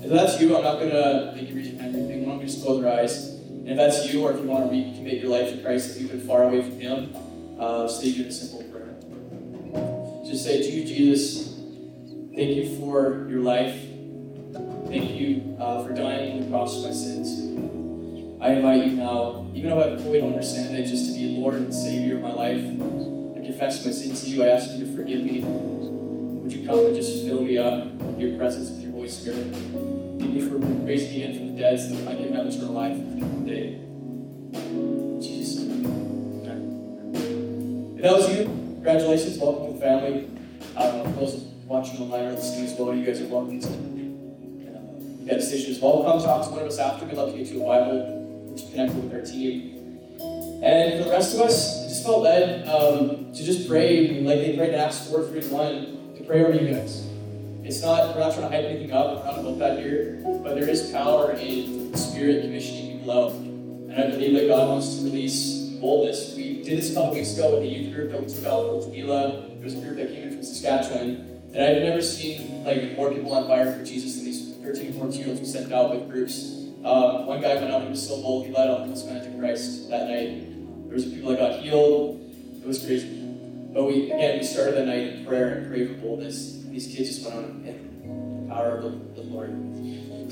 If 0.04 0.12
that's 0.12 0.40
you, 0.40 0.56
I'm 0.56 0.64
not 0.64 0.78
going 0.78 0.92
to 0.92 1.34
make 1.36 1.50
you 1.50 1.56
raise 1.56 1.72
your 1.72 1.82
hand 1.82 1.96
or 1.96 1.98
anything. 1.98 2.24
Don't 2.24 2.40
you 2.40 2.46
just 2.46 2.64
close 2.64 2.80
your 2.80 2.94
eyes? 2.94 3.30
And 3.50 3.68
if 3.68 3.78
that's 3.78 4.14
you, 4.14 4.22
or 4.22 4.32
if 4.32 4.40
you 4.40 4.44
want 4.44 4.70
to 4.70 4.78
recommit 4.78 5.24
your 5.24 5.32
life 5.32 5.50
to 5.50 5.58
Christ, 5.64 5.96
if 5.96 6.04
you've 6.04 6.12
been 6.12 6.22
far 6.22 6.44
away 6.44 6.62
from 6.62 6.80
Him, 6.80 7.16
uh, 7.60 7.88
say 7.88 8.10
you 8.10 8.28
a 8.28 8.32
simple 8.32 8.62
prayer. 8.70 8.94
Just 10.24 10.44
say 10.44 10.62
to 10.62 10.70
you, 10.70 10.86
Jesus, 10.86 11.56
thank 12.36 12.56
you 12.56 12.78
for 12.78 13.28
your 13.28 13.42
life. 13.42 13.74
Thank 14.86 15.20
you 15.20 15.58
uh, 15.60 15.84
for 15.84 15.96
dying 15.96 16.34
on 16.34 16.40
the 16.42 16.48
cross 16.52 16.76
for 16.76 16.90
my 16.90 16.94
sins. 16.94 17.40
I 18.40 18.52
invite 18.52 18.86
you 18.86 18.98
now, 18.98 19.50
even 19.56 19.72
though 19.72 19.82
I 19.82 19.98
fully 19.98 20.22
don't 20.22 20.34
understand 20.34 20.78
it, 20.78 20.86
just 20.86 21.08
to 21.08 21.14
be 21.14 21.40
Lord 21.40 21.56
and 21.56 21.74
Savior 21.74 22.18
of 22.18 22.22
my 22.22 22.34
life. 22.34 22.99
Confess 23.50 23.84
my 23.84 23.92
sins 23.92 24.24
to 24.24 24.30
you. 24.30 24.44
I 24.44 24.50
ask 24.50 24.70
you 24.78 24.86
to 24.86 24.96
forgive 24.96 25.24
me. 25.24 25.42
Would 25.42 26.54
you 26.54 26.68
come 26.68 26.86
and 26.86 26.96
just 26.96 27.26
fill 27.26 27.42
me 27.42 27.58
up 27.58 27.86
with 27.96 28.20
your 28.20 28.38
presence, 28.38 28.70
with 28.70 28.84
your 28.84 28.92
Holy 28.92 29.10
Spirit? 29.10 29.48
Thank 30.20 30.36
you 30.36 30.48
for 30.48 30.58
raising 30.86 31.10
me 31.10 31.24
again 31.24 31.36
from 31.36 31.56
the 31.56 31.60
dead 31.60 31.80
so 31.80 31.96
that 31.96 32.10
I 32.10 32.16
can 32.16 32.32
have 32.36 32.46
eternal 32.46 32.74
life 32.74 32.96
today. 32.96 33.82
Jesus. 35.20 35.64
Amen. 35.64 37.14
If 37.98 38.04
that 38.04 38.14
was 38.14 38.38
you, 38.38 38.46
congratulations. 38.46 39.40
Welcome 39.40 39.66
to 39.66 39.74
the 39.74 39.80
family. 39.80 40.30
Uh, 40.78 41.04
those 41.14 41.38
watching 41.66 42.02
online 42.02 42.26
or 42.26 42.34
listening 42.34 42.66
as 42.68 42.78
well, 42.78 42.94
you 42.94 43.04
guys 43.04 43.20
are 43.20 43.28
welcome 43.30 43.60
to 43.60 43.68
uh, 43.68 43.72
that 45.26 45.40
decision 45.40 45.72
as 45.72 45.80
well. 45.82 46.04
Come 46.04 46.22
talk 46.22 46.46
to 46.46 46.52
one 46.52 46.62
of 46.62 46.68
us 46.68 46.78
after. 46.78 47.08
We'd 47.08 47.18
love 47.18 47.32
to 47.32 47.38
get 47.40 47.48
you 47.48 47.64
a 47.64 47.66
Bible, 47.66 48.54
to 48.56 48.64
connect 48.70 48.94
with 48.94 49.12
our 49.12 49.22
team. 49.22 49.98
And 50.64 51.00
for 51.00 51.06
the 51.06 51.12
rest 51.16 51.34
of 51.34 51.42
us, 51.42 51.79
just 52.00 52.08
felt 52.08 52.24
led 52.24 52.66
um, 52.70 53.34
to 53.34 53.44
just 53.44 53.68
pray, 53.68 54.22
like 54.22 54.40
they 54.40 54.56
prayed 54.56 54.74
in 54.74 54.80
Acts 54.80 55.10
4 55.10 55.28
3 55.28 55.42
1, 55.50 56.16
to 56.16 56.24
pray 56.24 56.44
over 56.44 56.54
you 56.54 56.74
guys. 56.74 57.06
It's 57.64 57.82
not, 57.82 58.16
we're 58.16 58.22
not 58.22 58.34
trying 58.34 58.50
to 58.50 58.56
hype 58.56 58.66
anything 58.66 58.94
up, 58.94 59.18
we're 59.18 59.26
not 59.26 59.40
about 59.40 59.60
that 59.60 59.80
here, 59.80 60.22
but 60.24 60.56
there 60.56 60.70
is 60.70 60.92
power 60.92 61.34
in 61.34 61.92
the 61.92 61.98
Spirit 61.98 62.44
commissioning 62.44 63.00
people 63.00 63.12
out. 63.12 63.34
And 63.34 63.94
I 63.94 64.12
believe 64.12 64.34
that 64.40 64.48
God 64.48 64.70
wants 64.70 64.96
to 64.96 65.04
release 65.04 65.72
boldness. 65.82 66.36
We 66.38 66.64
did 66.64 66.78
this 66.78 66.92
a 66.92 66.94
couple 66.94 67.16
weeks 67.16 67.34
ago 67.34 67.52
with 67.52 67.64
the 67.64 67.68
youth 67.68 67.94
group 67.94 68.12
that 68.12 68.22
we 68.22 68.28
took 68.28 68.46
out 68.46 68.84
from 68.84 68.94
Tooele. 68.94 69.56
There 69.56 69.64
was 69.64 69.76
a 69.76 69.82
group 69.82 69.98
that 69.98 70.08
came 70.08 70.24
in 70.24 70.34
from 70.36 70.44
Saskatchewan. 70.44 71.42
And 71.54 71.64
I've 71.64 71.84
never 71.84 72.02
seen 72.02 72.64
like 72.64 72.96
more 72.96 73.12
people 73.12 73.34
on 73.34 73.48
fire 73.48 73.78
for 73.78 73.84
Jesus 73.84 74.16
than 74.16 74.26
these 74.26 74.56
13, 74.64 74.94
14 74.94 75.20
year 75.20 75.30
olds 75.30 75.42
we 75.42 75.46
sent 75.46 75.74
out 75.74 75.92
with 75.92 76.10
groups. 76.10 76.56
Um, 76.86 77.26
one 77.26 77.42
guy 77.42 77.56
went 77.56 77.72
out, 77.72 77.82
he 77.82 77.90
was 77.90 78.08
so 78.08 78.22
bold, 78.22 78.46
he 78.46 78.54
led 78.54 78.70
men 78.88 78.96
to 78.96 79.38
Christ 79.38 79.90
that 79.90 80.08
night. 80.08 80.59
There 80.90 80.96
was 80.96 81.06
people 81.06 81.30
that 81.30 81.38
got 81.38 81.60
healed. 81.62 82.20
It 82.64 82.68
was 82.68 82.84
crazy. 82.84 83.08
But 83.72 83.84
we 83.84 84.10
again 84.12 84.40
we 84.40 84.44
started 84.44 84.74
the 84.74 84.86
night 84.88 85.14
in 85.14 85.26
prayer 85.26 85.50
and 85.50 85.70
prayed 85.70 85.88
for 85.88 85.94
boldness. 86.02 86.64
These 86.64 86.88
kids 86.88 87.10
just 87.10 87.24
went 87.24 87.38
on 87.38 87.64
in 87.64 88.48
the 88.48 88.52
power 88.52 88.78
of 88.78 88.84
the, 88.84 89.22
the 89.22 89.28
Lord. 89.30 89.52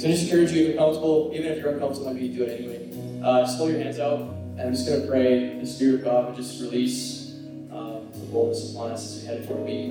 So 0.01 0.07
I 0.07 0.11
just 0.11 0.23
encourage 0.23 0.51
you 0.51 0.63
if 0.63 0.67
you're 0.69 0.77
comfortable, 0.77 1.29
even 1.35 1.51
if 1.51 1.59
you're 1.59 1.73
uncomfortable, 1.73 2.11
maybe 2.11 2.25
you 2.25 2.37
do 2.37 2.43
it 2.43 2.59
anyway. 2.59 3.21
Uh, 3.23 3.41
just 3.41 3.59
hold 3.59 3.69
your 3.69 3.81
hands 3.81 3.99
out, 3.99 4.19
and 4.19 4.61
I'm 4.61 4.73
just 4.73 4.87
going 4.87 5.01
to 5.01 5.07
pray 5.07 5.59
the 5.59 5.67
Spirit 5.67 5.95
of 5.99 6.03
God 6.05 6.25
would 6.25 6.35
just 6.35 6.59
release 6.59 7.35
um, 7.71 8.09
the 8.13 8.25
boldness 8.31 8.73
upon 8.73 8.91
us 8.91 9.17
as 9.17 9.21
we 9.21 9.27
head 9.27 9.47
toward 9.47 9.63
me. 9.63 9.89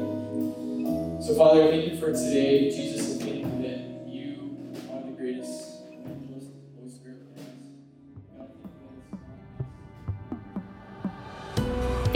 So, 1.24 1.32
Father, 1.36 1.68
thank 1.70 1.92
you 1.92 1.96
for 1.96 2.12
today, 2.12 2.70
Jesus, 2.70 3.05